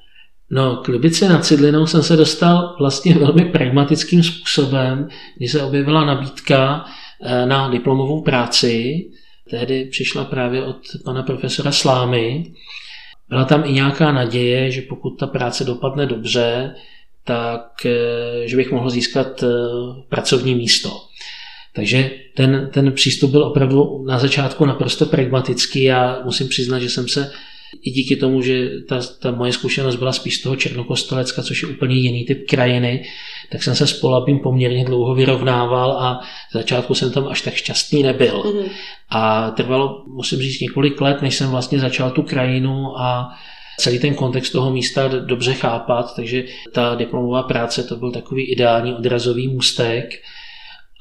No, 0.54 0.78
k 0.78 0.88
Libice 0.88 1.30
nad 1.30 1.46
Cidlinou 1.46 1.86
jsem 1.86 2.04
se 2.04 2.18
dostal 2.18 2.76
vlastně 2.80 3.14
velmi 3.14 3.46
pragmatickým 3.46 4.24
způsobem, 4.24 5.10
když 5.38 5.52
se 5.52 5.64
objevila 5.64 6.06
nabídka 6.06 6.86
eh, 7.24 7.46
na 7.46 7.70
diplomovou 7.70 8.22
práci. 8.22 9.06
Tehdy 9.50 9.86
přišla 9.86 10.26
právě 10.26 10.64
od 10.64 10.78
pana 11.06 11.24
profesora 11.24 11.72
Slámy. 11.72 12.54
Byla 13.30 13.46
tam 13.46 13.64
i 13.66 13.72
nějaká 13.72 14.12
naděje, 14.12 14.72
že 14.72 14.82
pokud 14.82 15.10
ta 15.10 15.28
práce 15.28 15.64
dopadne 15.64 16.06
dobře, 16.06 16.76
tak 17.26 17.86
eh, 17.86 18.48
že 18.48 18.58
bych 18.58 18.72
mohl 18.72 18.90
získat 18.90 19.44
eh, 19.44 19.48
pracovní 20.10 20.56
místo. 20.56 20.90
Takže 21.74 22.12
ten, 22.36 22.70
ten 22.74 22.92
přístup 22.92 23.32
byl 23.32 23.44
opravdu 23.44 24.04
na 24.08 24.20
začátku 24.20 24.66
naprosto 24.66 25.06
pragmatický. 25.06 25.84
Já 25.84 26.22
musím 26.26 26.48
přiznat, 26.48 26.80
že 26.80 26.90
jsem 26.90 27.08
se 27.08 27.32
i 27.84 27.92
díky 27.92 28.16
tomu, 28.16 28.42
že 28.42 28.70
ta, 28.90 29.00
ta 29.20 29.32
moje 29.32 29.54
zkušenost 29.54 29.96
byla 29.96 30.12
spíš 30.12 30.38
z 30.38 30.42
toho 30.42 30.56
Černokostelecka, 30.56 31.44
což 31.44 31.64
je 31.64 31.70
úplně 31.70 31.96
jiný 31.96 32.26
typ 32.26 32.50
krajiny, 32.50 33.06
tak 33.52 33.64
jsem 33.64 33.76
se 33.76 33.88
s 33.88 33.94
Polabím 33.94 34.40
poměrně 34.40 34.86
dlouho 34.86 35.16
vyrovnával 35.16 35.92
a 35.92 36.22
v 36.50 36.54
začátku 36.54 36.94
jsem 36.94 37.12
tam 37.12 37.28
až 37.28 37.42
tak 37.42 37.54
šťastný 37.54 38.04
nebyl. 38.04 38.44
Mm-hmm. 38.44 38.70
A 39.10 39.52
trvalo, 39.52 40.04
musím 40.08 40.40
říct, 40.40 40.60
několik 40.60 41.02
let, 41.02 41.22
než 41.22 41.36
jsem 41.36 41.50
vlastně 41.50 41.80
začal 41.80 42.12
tu 42.12 42.22
krajinu 42.24 43.00
a 43.00 43.30
celý 43.78 44.00
ten 44.00 44.14
kontext 44.16 44.52
toho 44.52 44.72
místa 44.72 45.08
dobře 45.08 45.54
chápat, 45.54 46.16
takže 46.16 46.44
ta 46.74 46.96
diplomová 46.96 47.44
práce 47.44 47.84
to 47.84 47.96
byl 47.96 48.12
takový 48.12 48.52
ideální 48.52 48.94
odrazový 48.94 49.48
můstek, 49.48 50.06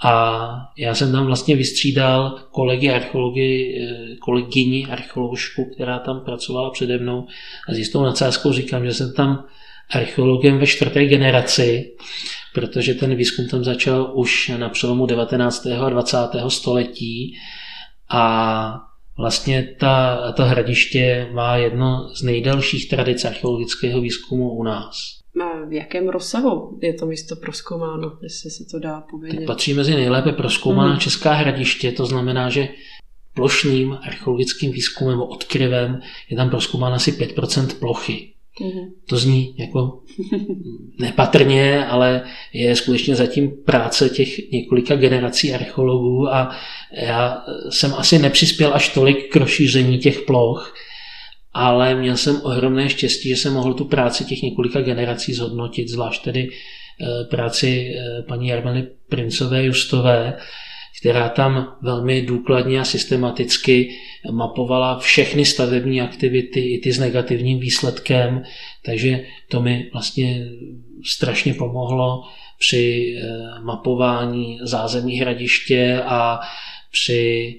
a 0.02 0.72
já 0.76 0.94
jsem 0.94 1.12
tam 1.12 1.26
vlastně 1.26 1.56
vystřídal 1.56 2.38
kolegy 2.50 2.90
archeology, 2.90 3.78
eh, 3.80 4.16
kolegyni 4.16 4.86
archeoložku, 4.86 5.70
která 5.74 5.98
tam 5.98 6.20
pracovala 6.20 6.70
přede 6.70 6.98
mnou 6.98 7.26
a 7.68 7.74
s 7.74 7.78
jistou 7.78 8.02
nadsázkou 8.02 8.52
říkám, 8.52 8.86
že 8.86 8.94
jsem 8.94 9.14
tam 9.14 9.44
archeologem 9.90 10.58
ve 10.58 10.66
čtvrté 10.66 11.04
generaci, 11.04 11.92
protože 12.54 12.94
ten 12.94 13.14
výzkum 13.14 13.48
tam 13.48 13.64
začal 13.64 14.12
už 14.14 14.52
na 14.58 14.68
přelomu 14.68 15.06
19. 15.06 15.66
a 15.66 15.88
20. 15.90 16.16
století 16.48 17.34
a 18.08 18.74
vlastně 19.18 19.76
ta, 19.78 20.18
ta 20.32 20.44
hradiště 20.44 21.28
má 21.32 21.56
jedno 21.56 22.10
z 22.14 22.22
nejdelších 22.22 22.88
tradic 22.88 23.24
archeologického 23.24 24.00
výzkumu 24.00 24.50
u 24.50 24.62
nás. 24.62 25.19
V 25.68 25.72
jakém 25.72 26.08
rozsahu 26.08 26.78
je 26.82 26.94
to 26.94 27.06
místo 27.06 27.36
proskoumáno, 27.36 28.18
jestli 28.22 28.50
se 28.50 28.64
to 28.64 28.78
dá 28.78 29.00
povědět? 29.00 29.36
Tak 29.36 29.46
patří 29.46 29.74
mezi 29.74 29.94
nejlépe 29.94 30.32
proskoumaná 30.32 30.92
mm. 30.92 30.98
česká 30.98 31.32
hradiště, 31.32 31.92
to 31.92 32.06
znamená, 32.06 32.50
že 32.50 32.68
plošným 33.34 33.98
archeologickým 34.02 34.72
výzkumem 34.72 35.12
nebo 35.12 35.26
odkryvem 35.26 36.00
je 36.30 36.36
tam 36.36 36.50
proskoumána 36.50 36.96
asi 36.96 37.12
5% 37.12 37.78
plochy. 37.78 38.32
Mm. 38.60 38.90
To 39.08 39.16
zní 39.16 39.54
jako 39.58 40.02
nepatrně, 40.98 41.86
ale 41.86 42.22
je 42.52 42.76
skutečně 42.76 43.16
zatím 43.16 43.50
práce 43.64 44.08
těch 44.08 44.50
několika 44.50 44.96
generací 44.96 45.54
archeologů 45.54 46.28
a 46.28 46.56
já 46.92 47.44
jsem 47.70 47.94
asi 47.94 48.18
nepřispěl 48.18 48.74
až 48.74 48.88
tolik 48.88 49.32
k 49.32 49.36
rozšíření 49.36 49.98
těch 49.98 50.20
ploch, 50.20 50.74
ale 51.52 51.94
měl 51.94 52.16
jsem 52.16 52.40
ohromné 52.42 52.88
štěstí, 52.88 53.28
že 53.28 53.36
jsem 53.36 53.52
mohl 53.52 53.74
tu 53.74 53.84
práci 53.84 54.24
těch 54.24 54.42
několika 54.42 54.80
generací 54.80 55.32
zhodnotit, 55.32 55.88
zvlášť 55.88 56.24
tedy 56.24 56.48
eh, 56.48 57.24
práci 57.24 57.94
eh, 57.94 58.22
paní 58.22 58.48
Jarmely 58.48 58.86
Princové 59.08 59.64
Justové, 59.64 60.36
která 61.00 61.28
tam 61.28 61.76
velmi 61.82 62.22
důkladně 62.22 62.80
a 62.80 62.84
systematicky 62.84 63.90
mapovala 64.30 64.98
všechny 64.98 65.44
stavební 65.44 66.00
aktivity, 66.00 66.60
i 66.60 66.78
ty 66.78 66.92
s 66.92 66.98
negativním 66.98 67.60
výsledkem, 67.60 68.42
takže 68.84 69.24
to 69.48 69.62
mi 69.62 69.90
vlastně 69.92 70.46
strašně 71.04 71.54
pomohlo 71.54 72.22
při 72.58 73.14
eh, 73.16 73.60
mapování 73.60 74.58
zázemí 74.62 75.20
hradiště 75.20 76.02
a 76.06 76.40
při 76.92 77.54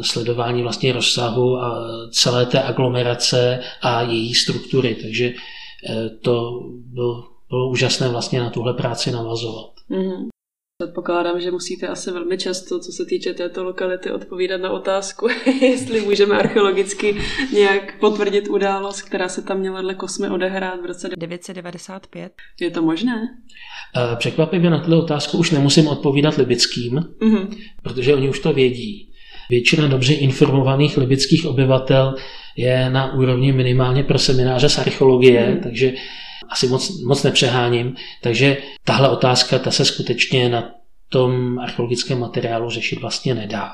sledování 0.00 0.62
vlastně 0.62 0.92
rozsahu 0.92 1.56
a 1.56 1.88
celé 2.10 2.46
té 2.46 2.62
aglomerace 2.62 3.60
a 3.82 4.02
její 4.02 4.34
struktury. 4.34 4.94
Takže 5.02 5.32
eh, 5.90 6.08
to 6.08 6.60
bylo, 6.74 7.24
bylo 7.48 7.70
úžasné 7.70 8.08
vlastně 8.08 8.40
na 8.40 8.50
tuhle 8.50 8.74
práci 8.74 9.10
navazovat. 9.10 9.70
Mm-hmm. 9.90 10.28
Předpokládám, 10.82 11.40
že 11.40 11.50
musíte 11.50 11.88
asi 11.88 12.10
velmi 12.10 12.38
často, 12.38 12.80
co 12.80 12.92
se 12.92 13.04
týče 13.04 13.34
této 13.34 13.64
lokality, 13.64 14.10
odpovídat 14.10 14.60
na 14.60 14.70
otázku, 14.70 15.28
jestli 15.60 16.00
můžeme 16.00 16.38
archeologicky 16.38 17.16
nějak 17.52 18.00
potvrdit 18.00 18.48
událost, 18.48 19.02
která 19.02 19.28
se 19.28 19.42
tam 19.42 19.58
měla 19.58 19.80
dle 19.80 19.94
Kosmy 19.94 20.28
odehrát 20.28 20.80
v 20.80 20.84
roce 20.84 21.08
995. 21.16 22.32
Je 22.60 22.70
to 22.70 22.82
možné? 22.82 23.28
Eh, 23.96 24.16
překvapivě 24.16 24.70
na 24.70 24.84
tuto 24.84 24.98
otázku 24.98 25.38
už 25.38 25.50
nemusím 25.50 25.88
odpovídat 25.88 26.36
libickým, 26.36 26.94
mm-hmm. 26.94 27.56
protože 27.82 28.14
oni 28.14 28.28
už 28.28 28.40
to 28.40 28.52
vědí. 28.52 29.12
Většina 29.50 29.86
dobře 29.86 30.14
informovaných 30.14 30.96
libických 30.96 31.46
obyvatel 31.46 32.14
je 32.56 32.90
na 32.90 33.14
úrovni 33.14 33.52
minimálně 33.52 34.04
pro 34.04 34.18
semináře 34.18 34.68
z 34.68 34.78
archeologie, 34.78 35.46
mm. 35.46 35.60
takže 35.60 35.92
asi 36.48 36.68
moc, 36.68 37.02
moc 37.02 37.22
nepřeháním. 37.22 37.94
Takže 38.22 38.56
tahle 38.84 39.08
otázka, 39.08 39.58
ta 39.58 39.70
se 39.70 39.84
skutečně 39.84 40.48
na 40.48 40.70
tom 41.08 41.58
archeologickém 41.58 42.20
materiálu 42.20 42.70
řešit 42.70 43.00
vlastně 43.00 43.34
nedá. 43.34 43.70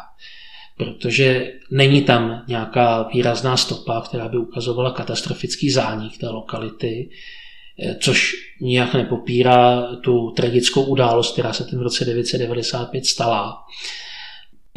Protože 0.77 1.53
není 1.71 2.03
tam 2.03 2.43
nějaká 2.49 3.09
výrazná 3.15 3.57
stopa, 3.57 4.01
která 4.01 4.29
by 4.29 4.37
ukazovala 4.37 4.91
katastrofický 4.91 5.71
zánik 5.71 6.19
té 6.19 6.29
lokality. 6.29 7.11
což 8.01 8.33
nijak 8.61 8.95
nepopírá 8.95 9.83
tu 9.97 10.31
tragickou 10.31 10.83
událost, 10.83 11.33
která 11.33 11.53
se 11.53 11.65
ten 11.65 11.79
v 11.79 11.83
roce 11.83 12.05
995 12.05 13.07
stala. 13.07 13.59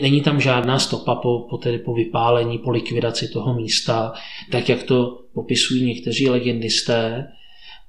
Není 0.02 0.22
tam 0.22 0.42
žádná 0.42 0.80
stopa 0.80 1.16
po, 1.16 1.48
po, 1.50 1.58
tedy 1.58 1.78
po 1.78 1.94
vypálení, 1.94 2.58
po 2.58 2.72
likvidaci 2.72 3.28
toho 3.28 3.54
místa, 3.54 4.14
tak 4.52 4.70
jak 4.70 4.84
to 4.84 5.22
popisují 5.34 5.86
někteří 5.86 6.30
legendisté, 6.30 7.28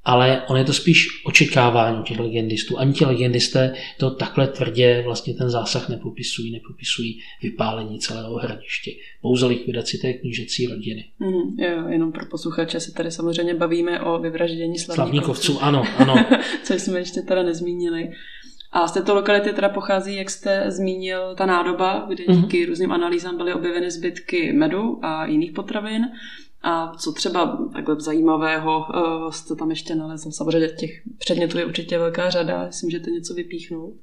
ale 0.05 0.43
on 0.49 0.57
je 0.57 0.65
to 0.65 0.73
spíš 0.73 1.07
očekávání 1.25 2.03
těch 2.03 2.19
legendistů. 2.19 2.79
Ani 2.79 2.93
ti 2.93 3.05
legendisté 3.05 3.75
to 3.99 4.11
takhle 4.11 4.47
tvrdě 4.47 5.03
vlastně 5.05 5.35
ten 5.35 5.51
zásah 5.51 5.89
nepopisují, 5.89 6.53
nepopisují 6.53 7.21
vypálení 7.43 7.99
celého 7.99 8.35
hradiště, 8.35 8.91
pouze 9.23 9.47
likvidaci 9.47 9.99
té 9.99 10.13
knížecí 10.13 10.67
rodiny. 10.67 11.05
Mm, 11.19 11.61
jo, 11.61 11.89
jenom 11.89 12.13
pro 12.13 12.27
posluchače 12.27 12.81
se 12.81 12.93
tady 12.93 13.11
samozřejmě 13.11 13.55
bavíme 13.55 14.01
o 14.01 14.19
vyvraždění 14.19 14.79
slavníkovců. 14.79 15.43
Slavníkovců, 15.43 15.65
ano, 15.65 15.85
ano. 15.99 16.41
Což 16.65 16.83
jsme 16.83 16.99
ještě 16.99 17.21
teda 17.21 17.43
nezmínili. 17.43 18.11
A 18.77 18.87
z 18.89 18.93
této 18.93 19.14
lokality 19.14 19.53
teda 19.53 19.68
pochází, 19.68 20.16
jak 20.16 20.31
jste 20.31 20.70
zmínil, 20.70 21.35
ta 21.35 21.47
nádoba, 21.47 22.05
kde 22.09 22.24
díky 22.24 22.64
mm-hmm. 22.64 22.68
různým 22.68 22.93
analýzám 22.93 23.37
byly 23.37 23.55
objeveny 23.55 23.91
zbytky 23.91 24.53
medu 24.53 25.05
a 25.05 25.27
jiných 25.27 25.53
potravin. 25.53 26.03
A 26.62 26.93
co 26.97 27.12
třeba 27.12 27.59
takhle 27.72 28.01
zajímavého 28.01 28.79
uh, 28.79 29.31
jste 29.31 29.57
tam 29.57 29.70
ještě 29.70 29.95
nalezl? 29.95 30.31
Samozřejmě 30.31 30.68
těch 30.68 30.91
předmětů 31.18 31.59
je 31.59 31.64
určitě 31.64 31.99
velká 31.99 32.31
řada, 32.31 32.66
myslím, 32.66 32.91
že 32.91 33.01
to 33.01 33.11
něco 33.11 33.35
vypíchnout. 33.35 33.95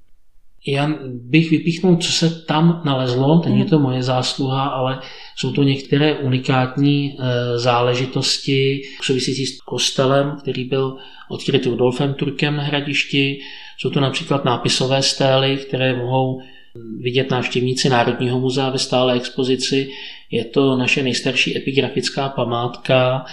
Já 0.67 0.89
bych 1.07 1.51
vypíchnul, 1.51 1.97
co 1.97 2.11
se 2.11 2.29
tam 2.29 2.81
nalezlo, 2.85 3.41
není 3.45 3.59
mhm. 3.59 3.69
to 3.69 3.79
moje 3.79 4.03
zásluha, 4.03 4.63
ale 4.63 4.99
jsou 5.37 5.51
to 5.51 5.63
některé 5.63 6.15
unikátní 6.15 7.17
e, 7.19 7.59
záležitosti 7.59 8.81
související 9.01 9.45
s 9.45 9.61
kostelem, 9.61 10.37
který 10.41 10.63
byl 10.65 10.97
odkryt 11.29 11.65
Rudolfem 11.65 12.13
Turkem 12.13 12.55
na 12.55 12.63
hradišti. 12.63 13.39
Jsou 13.77 13.89
to 13.89 13.99
například 13.99 14.45
nápisové 14.45 15.01
stély, 15.01 15.57
které 15.57 15.95
mohou 15.95 16.41
vidět 16.99 17.31
návštěvníci 17.31 17.89
Národního 17.89 18.39
muzea 18.39 18.69
ve 18.69 18.79
stále 18.79 19.13
expozici. 19.13 19.89
Je 20.31 20.45
to 20.45 20.77
naše 20.77 21.03
nejstarší 21.03 21.57
epigrafická 21.57 22.29
památka. 22.29 23.25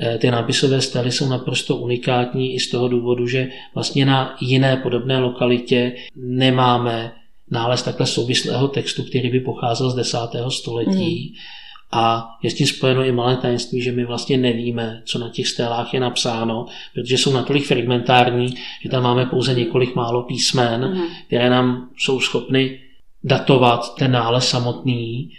Eh, 0.00 0.18
ty 0.18 0.30
nápisové 0.30 0.80
stely 0.80 1.12
jsou 1.12 1.28
naprosto 1.28 1.76
unikátní 1.76 2.54
i 2.54 2.60
z 2.60 2.70
toho 2.70 2.88
důvodu, 2.88 3.26
že 3.26 3.48
vlastně 3.74 4.06
na 4.06 4.36
jiné 4.40 4.76
podobné 4.76 5.18
lokalitě 5.18 5.92
nemáme 6.16 7.12
nález 7.50 7.82
takhle 7.82 8.06
souvislého 8.06 8.68
textu, 8.68 9.02
který 9.02 9.30
by 9.30 9.40
pocházel 9.40 9.90
z 9.90 9.94
10. 9.94 10.18
století. 10.48 11.32
Mm. 11.34 11.57
A 11.92 12.28
je 12.42 12.50
s 12.50 12.54
tím 12.54 12.66
spojeno 12.66 13.04
i 13.04 13.12
malé 13.12 13.36
tajemství, 13.36 13.82
že 13.82 13.92
my 13.92 14.04
vlastně 14.04 14.36
nevíme, 14.36 15.02
co 15.04 15.18
na 15.18 15.28
těch 15.28 15.48
stélách 15.48 15.94
je 15.94 16.00
napsáno, 16.00 16.66
protože 16.94 17.18
jsou 17.18 17.32
natolik 17.32 17.66
fragmentární, 17.66 18.54
že 18.82 18.88
tam 18.88 19.02
máme 19.02 19.26
pouze 19.26 19.54
několik 19.54 19.94
málo 19.94 20.22
písmen, 20.22 20.94
mm. 20.94 21.02
které 21.26 21.50
nám 21.50 21.90
jsou 21.96 22.20
schopny 22.20 22.80
datovat 23.24 23.94
ten 23.94 24.12
nález 24.12 24.48
samotný. 24.48 25.30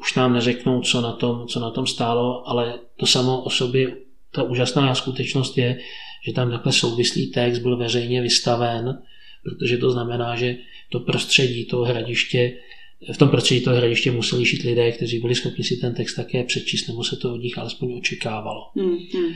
Už 0.00 0.14
nám 0.14 0.32
neřeknou, 0.32 0.80
co 0.80 1.00
na 1.00 1.12
tom, 1.12 1.46
co 1.46 1.60
na 1.60 1.70
tom 1.70 1.86
stálo, 1.86 2.48
ale 2.48 2.74
to 2.96 3.06
samo 3.06 3.42
o 3.42 3.50
sobě, 3.50 3.96
ta 4.30 4.42
úžasná 4.42 4.94
skutečnost 4.94 5.58
je, 5.58 5.78
že 6.26 6.32
tam 6.32 6.50
takhle 6.50 6.72
souvislý 6.72 7.30
text 7.30 7.58
byl 7.58 7.76
veřejně 7.76 8.22
vystaven, 8.22 8.98
protože 9.42 9.78
to 9.78 9.90
znamená, 9.90 10.36
že 10.36 10.56
to 10.88 11.00
prostředí 11.00 11.64
toho 11.64 11.84
hradiště 11.84 12.52
v 13.12 13.18
tom 13.18 13.28
prostředí 13.28 13.60
toho 13.60 13.76
hradiště 13.76 14.10
museli 14.10 14.44
žít 14.44 14.62
lidé, 14.62 14.92
kteří 14.92 15.18
byli 15.18 15.34
schopni 15.34 15.64
si 15.64 15.76
ten 15.76 15.94
text 15.94 16.14
také 16.14 16.44
přečíst, 16.44 16.88
nebo 16.88 17.04
se 17.04 17.16
to 17.16 17.34
od 17.34 17.42
nich 17.42 17.58
alespoň 17.58 17.94
očekávalo. 17.98 18.60
Hmm, 18.76 18.96
hmm. 19.14 19.34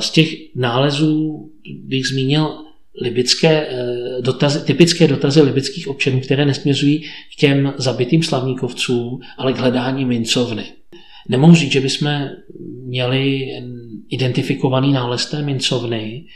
Z 0.00 0.10
těch 0.10 0.34
nálezů 0.54 1.50
bych 1.84 2.06
zmínil 2.06 2.64
libické 3.00 3.66
eh, 3.66 4.22
dotazy, 4.22 4.66
typické 4.66 5.08
dotazy 5.08 5.42
libických 5.42 5.88
občanů, 5.88 6.20
které 6.20 6.46
nesměřují 6.46 7.02
k 7.02 7.38
těm 7.38 7.74
zabitým 7.76 8.22
slavníkovcům, 8.22 9.20
ale 9.38 9.52
k 9.52 9.58
hledání 9.58 10.04
mincovny. 10.04 10.64
Nemohu 11.28 11.54
říct, 11.54 11.72
že 11.72 11.80
bychom 11.80 12.28
měli 12.84 13.46
identifikovaný 14.08 14.92
nález 14.92 15.26
té 15.26 15.42
mincovny, 15.42 16.26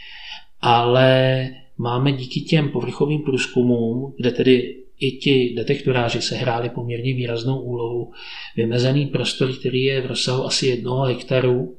ale 0.60 1.48
máme 1.78 2.12
díky 2.12 2.40
těm 2.40 2.68
povrchovým 2.68 3.22
průzkumům, 3.22 4.14
kde 4.16 4.30
tedy 4.30 4.76
i 5.00 5.10
ti 5.12 5.54
detektoráři 5.56 6.22
se 6.22 6.36
hráli 6.36 6.70
poměrně 6.70 7.14
výraznou 7.14 7.60
úlohu, 7.60 8.12
vymezený 8.56 9.06
prostor, 9.06 9.52
který 9.52 9.82
je 9.82 10.00
v 10.00 10.06
rozsahu 10.06 10.44
asi 10.44 10.66
jednoho 10.66 11.04
hektaru, 11.04 11.76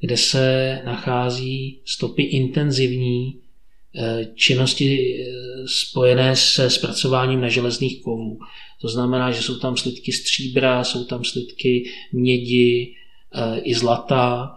kde 0.00 0.16
se 0.16 0.80
nachází 0.84 1.80
stopy 1.84 2.22
intenzivní 2.22 3.44
Eh, 3.96 4.26
činnosti 4.34 5.18
eh, 5.20 5.68
spojené 5.68 6.36
se 6.36 6.70
zpracováním 6.70 7.40
neželezných 7.40 8.02
kovů. 8.02 8.38
To 8.80 8.88
znamená, 8.88 9.30
že 9.30 9.42
jsou 9.42 9.58
tam 9.58 9.76
slidky 9.76 10.12
stříbra, 10.12 10.84
jsou 10.84 11.04
tam 11.04 11.24
slidky 11.24 11.84
mědi, 12.12 12.94
eh, 13.34 13.60
i 13.60 13.74
zlata, 13.74 14.50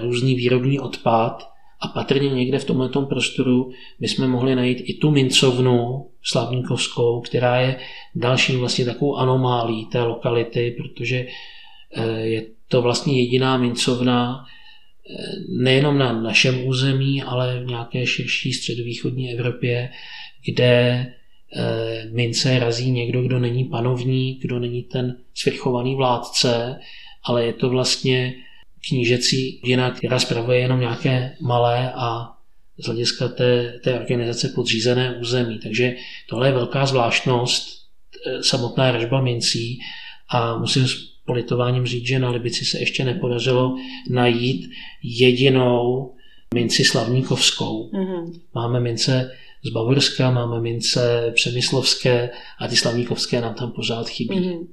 různý 0.00 0.34
výrobní 0.34 0.80
odpad 0.80 1.48
a 1.84 1.88
patrně 1.88 2.28
někde 2.28 2.58
v 2.58 2.64
tomto 2.64 3.02
prostoru 3.02 3.70
bychom 4.00 4.30
mohli 4.30 4.54
najít 4.54 4.78
i 4.84 4.94
tu 4.94 5.10
mincovnu 5.10 6.06
slavníkovskou, 6.22 7.20
která 7.20 7.60
je 7.60 7.76
dalším 8.14 8.58
vlastně 8.58 8.84
takovou 8.84 9.16
anomálí 9.16 9.86
té 9.86 10.02
lokality, 10.02 10.76
protože 10.78 11.26
je 12.22 12.46
to 12.68 12.82
vlastně 12.82 13.20
jediná 13.20 13.56
mincovna, 13.56 14.44
nejenom 15.48 15.98
na 15.98 16.22
našem 16.22 16.66
území, 16.66 17.22
ale 17.22 17.60
v 17.60 17.66
nějaké 17.66 18.06
širší 18.06 18.52
středovýchodní 18.52 19.32
Evropě, 19.32 19.90
kde 20.46 21.06
eh, 21.56 22.08
mince 22.12 22.58
razí 22.58 22.90
někdo, 22.90 23.22
kdo 23.22 23.38
není 23.38 23.64
panovník, 23.64 24.42
kdo 24.42 24.58
není 24.58 24.82
ten 24.82 25.16
svrchovaný 25.34 25.94
vládce, 25.94 26.80
ale 27.24 27.46
je 27.46 27.52
to 27.52 27.68
vlastně 27.68 28.34
knížecí 28.88 29.60
rodina, 29.62 29.90
která 29.90 30.18
spravuje 30.18 30.58
jenom 30.58 30.80
nějaké 30.80 31.36
malé 31.40 31.92
a 31.92 32.34
z 32.78 32.86
hlediska 32.86 33.28
té, 33.28 33.80
té 33.84 34.00
organizace 34.00 34.48
podřízené 34.48 35.18
území. 35.20 35.58
Takže 35.58 35.96
tohle 36.28 36.48
je 36.48 36.52
velká 36.52 36.86
zvláštnost 36.86 37.68
eh, 38.26 38.42
samotná 38.42 38.92
ražba 38.92 39.20
mincí 39.20 39.78
a 40.28 40.58
musím 40.58 40.86
politováním 41.26 41.86
říct, 41.86 42.06
že 42.06 42.18
na 42.18 42.30
Libici 42.30 42.64
se 42.64 42.78
ještě 42.78 43.04
nepodařilo 43.04 43.76
najít 44.10 44.70
jedinou 45.02 46.14
minci 46.54 46.84
slavníkovskou. 46.84 47.90
Mm-hmm. 47.90 48.40
Máme 48.54 48.80
mince 48.80 49.30
z 49.64 49.70
Bavorska, 49.70 50.30
máme 50.30 50.60
mince 50.60 51.32
přemyslovské 51.34 52.30
a 52.60 52.68
ty 52.68 52.76
slavníkovské 52.76 53.40
nám 53.40 53.54
tam 53.54 53.72
pořád 53.72 54.08
chybí. 54.08 54.40
Mm-hmm. 54.40 54.66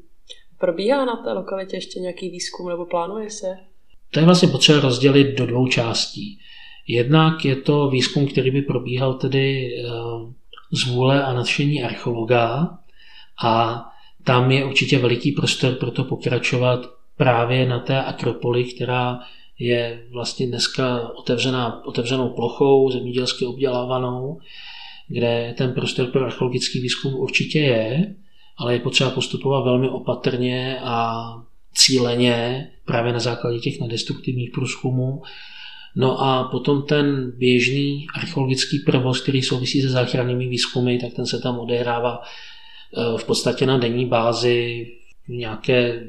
Probíhá 0.59 1.05
na 1.05 1.15
té 1.15 1.33
lokalitě 1.33 1.77
ještě 1.77 1.99
nějaký 1.99 2.29
výzkum 2.29 2.69
nebo 2.69 2.85
plánuje 2.85 3.29
se? 3.29 3.70
To 4.11 4.19
je 4.19 4.25
vlastně 4.25 4.47
potřeba 4.47 4.79
rozdělit 4.79 5.37
do 5.37 5.45
dvou 5.45 5.67
částí. 5.67 6.39
Jednak 6.87 7.45
je 7.45 7.55
to 7.55 7.89
výzkum, 7.89 8.27
který 8.27 8.51
by 8.51 8.61
probíhal 8.61 9.13
tedy 9.13 9.75
eh, 9.77 9.89
z 10.71 10.87
vůle 10.87 11.23
a 11.23 11.33
nadšení 11.33 11.83
archeologa 11.83 12.77
a 13.43 13.85
tam 14.23 14.51
je 14.51 14.65
určitě 14.65 14.99
veliký 14.99 15.31
prostor 15.31 15.73
pro 15.73 15.91
to 15.91 16.03
pokračovat 16.03 16.79
právě 17.17 17.65
na 17.65 17.79
té 17.79 18.03
Akropoli, 18.03 18.63
která 18.63 19.19
je 19.59 20.03
vlastně 20.11 20.47
dneska 20.47 21.11
otevřená, 21.15 21.85
otevřenou 21.85 22.29
plochou, 22.29 22.91
zemědělsky 22.91 23.45
obdělávanou, 23.45 24.39
kde 25.07 25.53
ten 25.57 25.73
prostor 25.73 26.05
pro 26.05 26.25
archeologický 26.25 26.81
výzkum 26.81 27.13
určitě 27.13 27.59
je, 27.59 28.15
ale 28.57 28.73
je 28.73 28.79
potřeba 28.79 29.09
postupovat 29.09 29.63
velmi 29.63 29.89
opatrně 29.89 30.79
a 30.83 31.25
cíleně 31.73 32.67
právě 32.85 33.13
na 33.13 33.19
základě 33.19 33.59
těch 33.59 33.79
nedestruktivních 33.79 34.51
průzkumů. 34.51 35.21
No 35.95 36.21
a 36.21 36.43
potom 36.43 36.81
ten 36.81 37.31
běžný 37.37 38.07
archeologický 38.15 38.79
provoz, 38.79 39.21
který 39.21 39.41
souvisí 39.41 39.81
se 39.81 39.89
záchrannými 39.89 40.47
výzkumy, 40.47 40.97
tak 40.97 41.13
ten 41.13 41.25
se 41.25 41.39
tam 41.39 41.59
odehrává 41.59 42.21
Eh, 42.97 43.17
v 43.17 43.23
podstatě 43.23 43.65
na 43.65 43.77
denní 43.77 44.05
bázi 44.05 44.87
v 45.27 45.29
nějaké 45.29 46.03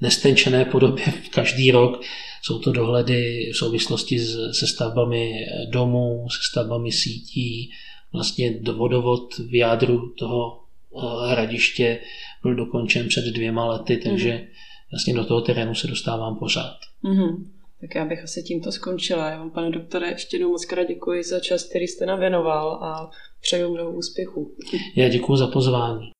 nestenčené 0.00 0.64
podobě 0.64 1.04
každý 1.30 1.70
rok. 1.70 2.00
Jsou 2.42 2.58
to 2.58 2.72
dohledy 2.72 3.50
v 3.52 3.56
souvislosti 3.56 4.18
se 4.52 4.66
stavbami 4.66 5.32
domů, 5.70 6.26
se 6.30 6.38
stavbami 6.50 6.92
sítí, 6.92 7.70
vlastně 8.12 8.60
vodovod 8.72 9.38
v 9.38 9.54
jádru 9.54 10.14
toho 10.18 10.60
eh, 10.60 11.30
hradiště 11.30 12.00
byl 12.42 12.54
dokončen 12.54 13.08
před 13.08 13.24
dvěma 13.24 13.66
lety, 13.66 13.96
takže 13.96 14.30
mm-hmm. 14.30 14.46
Vlastně 14.94 15.14
do 15.14 15.24
toho 15.24 15.40
terénu 15.40 15.74
se 15.74 15.86
dostávám 15.86 16.36
pořád. 16.36 16.76
Mm-hmm. 17.04 17.44
Tak 17.80 17.94
já 17.94 18.04
bych 18.04 18.24
asi 18.24 18.42
tímto 18.42 18.72
skončila. 18.72 19.30
Já 19.30 19.38
vám, 19.38 19.50
pane 19.50 19.70
doktore, 19.70 20.08
ještě 20.08 20.36
jednou 20.36 20.50
moc 20.50 20.64
krát 20.64 20.84
děkuji 20.84 21.24
za 21.24 21.40
čas, 21.40 21.64
který 21.64 21.86
jste 21.86 22.06
nám 22.06 22.20
věnoval 22.20 22.84
a 22.84 23.10
přeju 23.40 23.74
mnoho 23.74 23.92
úspěchů. 23.92 24.54
Já 24.96 25.08
děkuji 25.08 25.36
za 25.36 25.46
pozvání. 25.46 26.10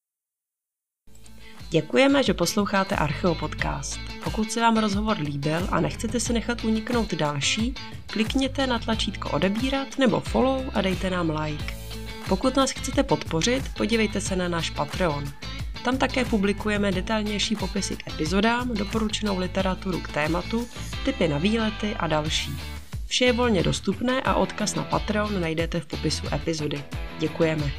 Děkujeme, 1.70 2.22
že 2.22 2.34
posloucháte 2.34 2.96
Archeo 2.96 3.34
podcast. 3.34 4.00
Pokud 4.24 4.52
se 4.52 4.60
vám 4.60 4.76
rozhovor 4.76 5.18
líbil 5.18 5.68
a 5.70 5.80
nechcete 5.80 6.20
si 6.20 6.32
nechat 6.32 6.64
uniknout 6.64 7.14
další, 7.14 7.74
klikněte 8.06 8.66
na 8.66 8.78
tlačítko 8.78 9.30
odebírat 9.30 9.98
nebo 9.98 10.20
follow 10.20 10.70
a 10.74 10.82
dejte 10.82 11.10
nám 11.10 11.30
like. 11.30 11.74
Pokud 12.28 12.56
nás 12.56 12.70
chcete 12.70 13.02
podpořit, 13.02 13.62
podívejte 13.76 14.20
se 14.20 14.36
na 14.36 14.48
náš 14.48 14.70
Patreon. 14.70 15.24
Tam 15.84 15.98
také 15.98 16.24
publikujeme 16.24 16.92
detailnější 16.92 17.56
popisy 17.56 17.96
k 17.96 18.08
epizodám, 18.08 18.74
doporučenou 18.74 19.38
literaturu 19.38 20.00
k 20.00 20.08
tématu, 20.08 20.68
typy 21.04 21.28
na 21.28 21.38
výlety 21.38 21.94
a 21.98 22.06
další. 22.06 22.50
Vše 23.06 23.24
je 23.24 23.32
volně 23.32 23.62
dostupné 23.62 24.20
a 24.20 24.34
odkaz 24.34 24.74
na 24.74 24.82
Patreon 24.82 25.40
najdete 25.40 25.80
v 25.80 25.86
popisu 25.86 26.26
epizody. 26.34 26.84
Děkujeme. 27.18 27.70